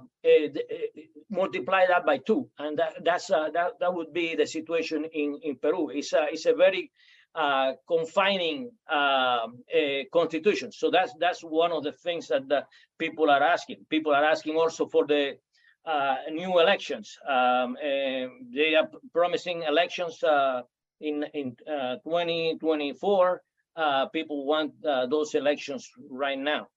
multiply 1.29 1.85
that 1.87 2.05
by 2.05 2.17
two, 2.17 2.49
and 2.57 2.77
that, 2.79 2.93
that's, 3.03 3.29
uh, 3.31 3.49
that, 3.53 3.79
that 3.79 3.93
would 3.93 4.13
be 4.13 4.35
the 4.35 4.45
situation 4.45 5.05
in, 5.13 5.39
in 5.43 5.55
Peru. 5.55 5.89
It's 5.89 6.13
a, 6.13 6.27
it's 6.31 6.45
a 6.45 6.53
very, 6.53 6.91
uh, 7.35 7.73
confining, 7.87 8.71
um, 8.91 9.63
eh, 9.71 10.03
constitution. 10.11 10.71
So 10.71 10.89
that's, 10.91 11.13
that's 11.19 11.41
one 11.41 11.71
of 11.71 11.83
the 11.83 11.91
things 11.91 12.27
that 12.29 12.47
the 12.47 12.65
people 12.97 13.29
are 13.29 13.43
asking. 13.43 13.85
People 13.89 14.13
are 14.13 14.23
asking 14.23 14.55
also 14.55 14.87
for 14.87 15.05
the, 15.05 15.37
uh, 15.85 16.15
new 16.31 16.59
elections. 16.59 17.17
Um, 17.27 17.77
they 17.81 18.75
are 18.75 18.89
promising 19.13 19.63
elections, 19.63 20.23
uh, 20.23 20.61
in, 21.01 21.23
in, 21.33 21.55
uh, 21.71 21.95
twenty 22.03 22.57
twenty-four. 22.59 23.41
Uh, 23.75 24.07
people 24.07 24.45
want, 24.45 24.73
uh, 24.85 25.05
those 25.07 25.35
elections 25.35 25.89
right 26.09 26.37
now. 26.37 26.67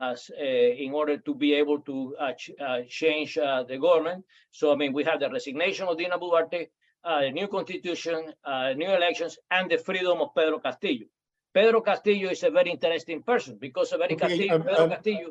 As, 0.00 0.30
uh, 0.30 0.44
in 0.44 0.92
order 0.92 1.16
to 1.18 1.34
be 1.34 1.54
able 1.54 1.80
to, 1.80 2.14
uh, 2.20 2.32
ch- 2.32 2.52
uh, 2.60 2.82
change, 2.88 3.36
uh, 3.36 3.64
the 3.64 3.78
government. 3.78 4.24
So, 4.52 4.72
I 4.72 4.76
mean, 4.76 4.92
we 4.92 5.02
have 5.04 5.18
the 5.18 5.28
resignation 5.28 5.88
of 5.88 5.98
Dina 5.98 6.16
Boluarte, 6.18 6.68
uh, 7.04 7.22
a 7.24 7.30
new 7.32 7.48
constitution, 7.48 8.32
uh, 8.44 8.74
new 8.74 8.88
elections, 8.90 9.38
and 9.50 9.68
the 9.68 9.78
freedom 9.78 10.20
of 10.20 10.32
Pedro 10.36 10.60
Castillo. 10.60 11.06
Pedro 11.52 11.80
Castillo 11.80 12.30
is 12.30 12.44
a 12.44 12.50
very 12.50 12.70
interesting 12.70 13.22
person 13.24 13.58
because 13.60 13.92
a 13.92 13.98
very 13.98 14.14
Okay, 14.14 14.28
Castillo, 14.28 14.54
um, 14.54 14.62
Pedro 14.62 14.84
um, 14.84 14.90
Castillo. 14.90 15.28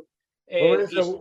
uh, 0.51 0.77
is- 0.79 1.15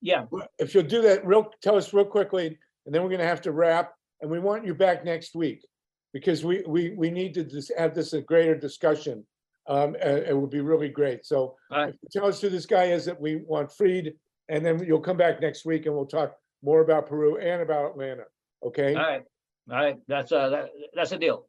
Yeah, 0.00 0.26
If 0.58 0.74
you'll 0.74 0.82
do 0.96 1.00
that 1.02 1.24
real, 1.24 1.44
tell 1.62 1.76
us 1.76 1.92
real 1.94 2.04
quickly, 2.04 2.58
and 2.84 2.94
then 2.94 3.02
we're 3.02 3.10
gonna 3.10 3.24
have 3.24 3.40
to 3.42 3.52
wrap, 3.52 3.94
and 4.20 4.30
we 4.30 4.38
want 4.38 4.66
you 4.66 4.74
back 4.74 5.04
next 5.04 5.34
week. 5.34 5.64
Because 6.12 6.44
we, 6.44 6.62
we, 6.66 6.90
we 6.90 7.08
need 7.10 7.32
to 7.34 7.44
have 7.78 7.94
this 7.94 8.12
a 8.12 8.20
greater 8.20 8.54
discussion. 8.54 9.24
Um, 9.68 9.94
and 10.00 10.18
it 10.18 10.36
would 10.36 10.50
be 10.50 10.60
really 10.60 10.88
great. 10.88 11.24
So 11.24 11.56
Alright. 11.72 11.94
tell 12.10 12.26
us 12.26 12.40
who 12.40 12.48
this 12.48 12.66
guy 12.66 12.86
is 12.86 13.04
that 13.04 13.20
we 13.20 13.36
want 13.36 13.72
freed, 13.72 14.14
and 14.48 14.64
then 14.64 14.82
you'll 14.84 15.00
come 15.00 15.16
back 15.16 15.40
next 15.40 15.64
week 15.64 15.86
and 15.86 15.94
we'll 15.94 16.06
talk 16.06 16.34
more 16.62 16.80
about 16.80 17.06
Peru 17.06 17.38
and 17.38 17.62
about 17.62 17.92
Atlanta. 17.92 18.24
Okay? 18.64 18.94
all 18.94 19.02
right, 19.02 19.22
all 19.70 19.76
right, 19.76 19.96
that's, 20.08 20.32
uh, 20.32 20.48
that, 20.48 20.70
that's 20.94 21.12
a 21.12 21.18
deal. 21.18 21.46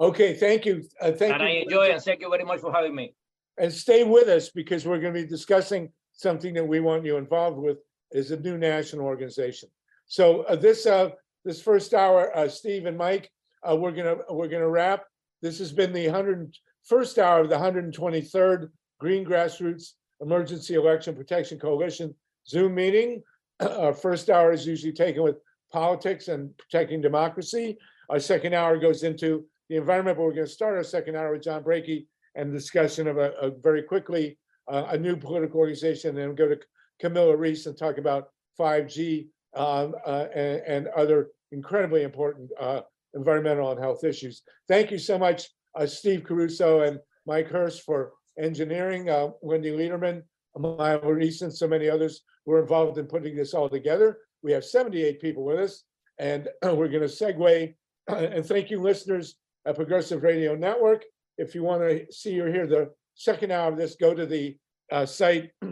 Okay, 0.00 0.34
thank 0.34 0.64
you. 0.66 0.82
Uh, 1.00 1.12
thank 1.12 1.34
And 1.34 1.42
I 1.42 1.50
enjoy 1.50 1.92
and 1.92 2.02
thank 2.02 2.20
you 2.20 2.30
very 2.30 2.44
much 2.44 2.60
for 2.60 2.72
having 2.72 2.94
me. 2.94 3.14
And 3.58 3.72
stay 3.72 4.02
with 4.02 4.28
us 4.28 4.48
because 4.48 4.86
we're 4.86 4.98
gonna 4.98 5.14
be 5.14 5.26
discussing 5.26 5.92
something 6.12 6.54
that 6.54 6.66
we 6.66 6.80
want 6.80 7.04
you 7.04 7.16
involved 7.16 7.58
with 7.58 7.78
is 8.12 8.30
a 8.30 8.40
new 8.40 8.58
national 8.58 9.04
organization. 9.04 9.68
So 10.06 10.42
uh, 10.42 10.56
this, 10.56 10.86
uh, 10.86 11.10
this 11.44 11.62
first 11.62 11.94
hour, 11.94 12.36
uh, 12.36 12.48
Steve 12.48 12.86
and 12.86 12.98
Mike, 12.98 13.30
uh, 13.62 13.76
we're 13.76 13.92
gonna, 13.92 14.16
we're 14.30 14.48
gonna 14.48 14.68
wrap. 14.68 15.04
This 15.42 15.58
has 15.58 15.72
been 15.72 15.92
the 15.92 16.08
hundred, 16.08 16.54
first 16.84 17.18
hour 17.18 17.40
of 17.40 17.48
the 17.48 17.58
hundred 17.58 17.84
and 17.84 17.94
twenty-third 17.94 18.70
Green 18.98 19.24
Grassroots 19.24 19.92
Emergency 20.20 20.74
Election 20.74 21.14
Protection 21.14 21.58
Coalition 21.58 22.14
Zoom 22.46 22.74
meeting. 22.74 23.22
Our 23.60 23.94
first 23.94 24.30
hour 24.30 24.52
is 24.52 24.66
usually 24.66 24.92
taken 24.92 25.22
with 25.22 25.36
politics 25.72 26.28
and 26.28 26.56
protecting 26.58 27.00
democracy. 27.00 27.78
Our 28.08 28.18
second 28.18 28.54
hour 28.54 28.76
goes 28.76 29.02
into 29.02 29.44
the 29.68 29.76
environment, 29.76 30.18
but 30.18 30.24
we're 30.24 30.32
gonna 30.32 30.46
start 30.46 30.76
our 30.76 30.82
second 30.82 31.16
hour 31.16 31.32
with 31.32 31.42
John 31.42 31.62
Brakey 31.62 32.06
and 32.34 32.52
discussion 32.52 33.06
of 33.06 33.18
a, 33.18 33.30
a 33.40 33.50
very 33.50 33.82
quickly, 33.82 34.36
uh, 34.70 34.86
a 34.90 34.98
new 34.98 35.16
political 35.16 35.60
organization, 35.60 36.10
and 36.10 36.18
then 36.18 36.34
go 36.34 36.48
to 36.48 36.58
Camilla 37.00 37.36
Rees 37.36 37.66
and 37.66 37.78
talk 37.78 37.98
about 37.98 38.30
five 38.56 38.88
G 38.88 39.28
um, 39.54 39.94
uh, 40.06 40.26
and, 40.34 40.62
and 40.66 40.88
other 40.88 41.28
incredibly 41.52 42.02
important 42.02 42.50
uh, 42.58 42.80
environmental 43.14 43.70
and 43.70 43.80
health 43.80 44.04
issues. 44.04 44.42
Thank 44.68 44.90
you 44.90 44.98
so 44.98 45.18
much, 45.18 45.48
uh, 45.74 45.86
Steve 45.86 46.24
Caruso 46.24 46.80
and 46.80 46.98
Mike 47.26 47.48
Hurst 47.48 47.82
for 47.82 48.12
engineering, 48.38 49.08
uh, 49.08 49.28
Wendy 49.42 49.70
Lederman, 49.70 50.22
Maya 50.56 50.98
Reese, 51.02 51.42
and 51.42 51.54
so 51.54 51.68
many 51.68 51.88
others 51.88 52.22
were 52.46 52.60
involved 52.60 52.98
in 52.98 53.06
putting 53.06 53.36
this 53.36 53.54
all 53.54 53.68
together. 53.68 54.18
We 54.42 54.52
have 54.52 54.64
seventy-eight 54.64 55.20
people 55.20 55.44
with 55.44 55.58
us, 55.58 55.84
and 56.18 56.48
we're 56.62 56.88
going 56.88 57.00
to 57.00 57.06
segue. 57.06 57.74
And 58.08 58.44
thank 58.44 58.70
you, 58.70 58.80
listeners 58.80 59.36
at 59.66 59.76
Progressive 59.76 60.24
Radio 60.24 60.56
Network. 60.56 61.04
If 61.38 61.54
you 61.54 61.62
want 61.62 61.82
to 61.82 62.12
see 62.12 62.40
or 62.40 62.50
hear 62.50 62.66
the 62.66 62.90
second 63.14 63.52
hour 63.52 63.70
of 63.70 63.78
this, 63.78 63.94
go 63.94 64.14
to 64.14 64.26
the 64.26 64.56
uh, 64.90 65.06
site 65.06 65.52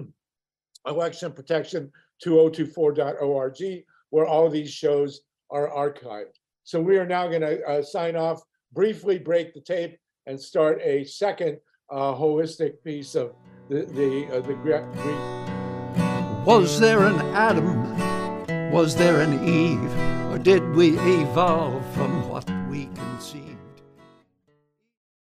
electionprotection2024.org, 0.87 3.83
where 4.11 4.27
all 4.27 4.49
these 4.49 4.71
shows 4.71 5.23
are 5.51 5.69
archived. 5.69 6.37
So 6.65 6.81
we 6.81 6.97
are 6.99 7.07
now 7.07 7.27
going 7.29 7.41
to 7.41 7.83
sign 7.83 8.15
off, 8.15 8.43
briefly 8.73 9.19
break 9.19 9.55
the 9.55 9.61
tape, 9.61 9.99
and 10.27 10.41
start 10.41 10.81
a 10.83 11.05
second 11.05 11.59
uh, 11.91 12.14
holistic 12.14 12.83
piece 12.85 13.14
of 13.14 13.33
the 13.69 13.85
the 13.85 14.29
uh, 14.33 14.41
the 14.41 14.55
green. 14.55 14.85
Was 16.45 16.79
there 16.81 17.05
an 17.05 17.21
Adam? 17.35 18.71
Was 18.71 18.97
there 18.97 19.21
an 19.21 19.45
Eve? 19.49 19.93
Or 20.31 20.39
did 20.39 20.62
we 20.75 20.99
evolve 20.99 21.85
from 21.95 22.18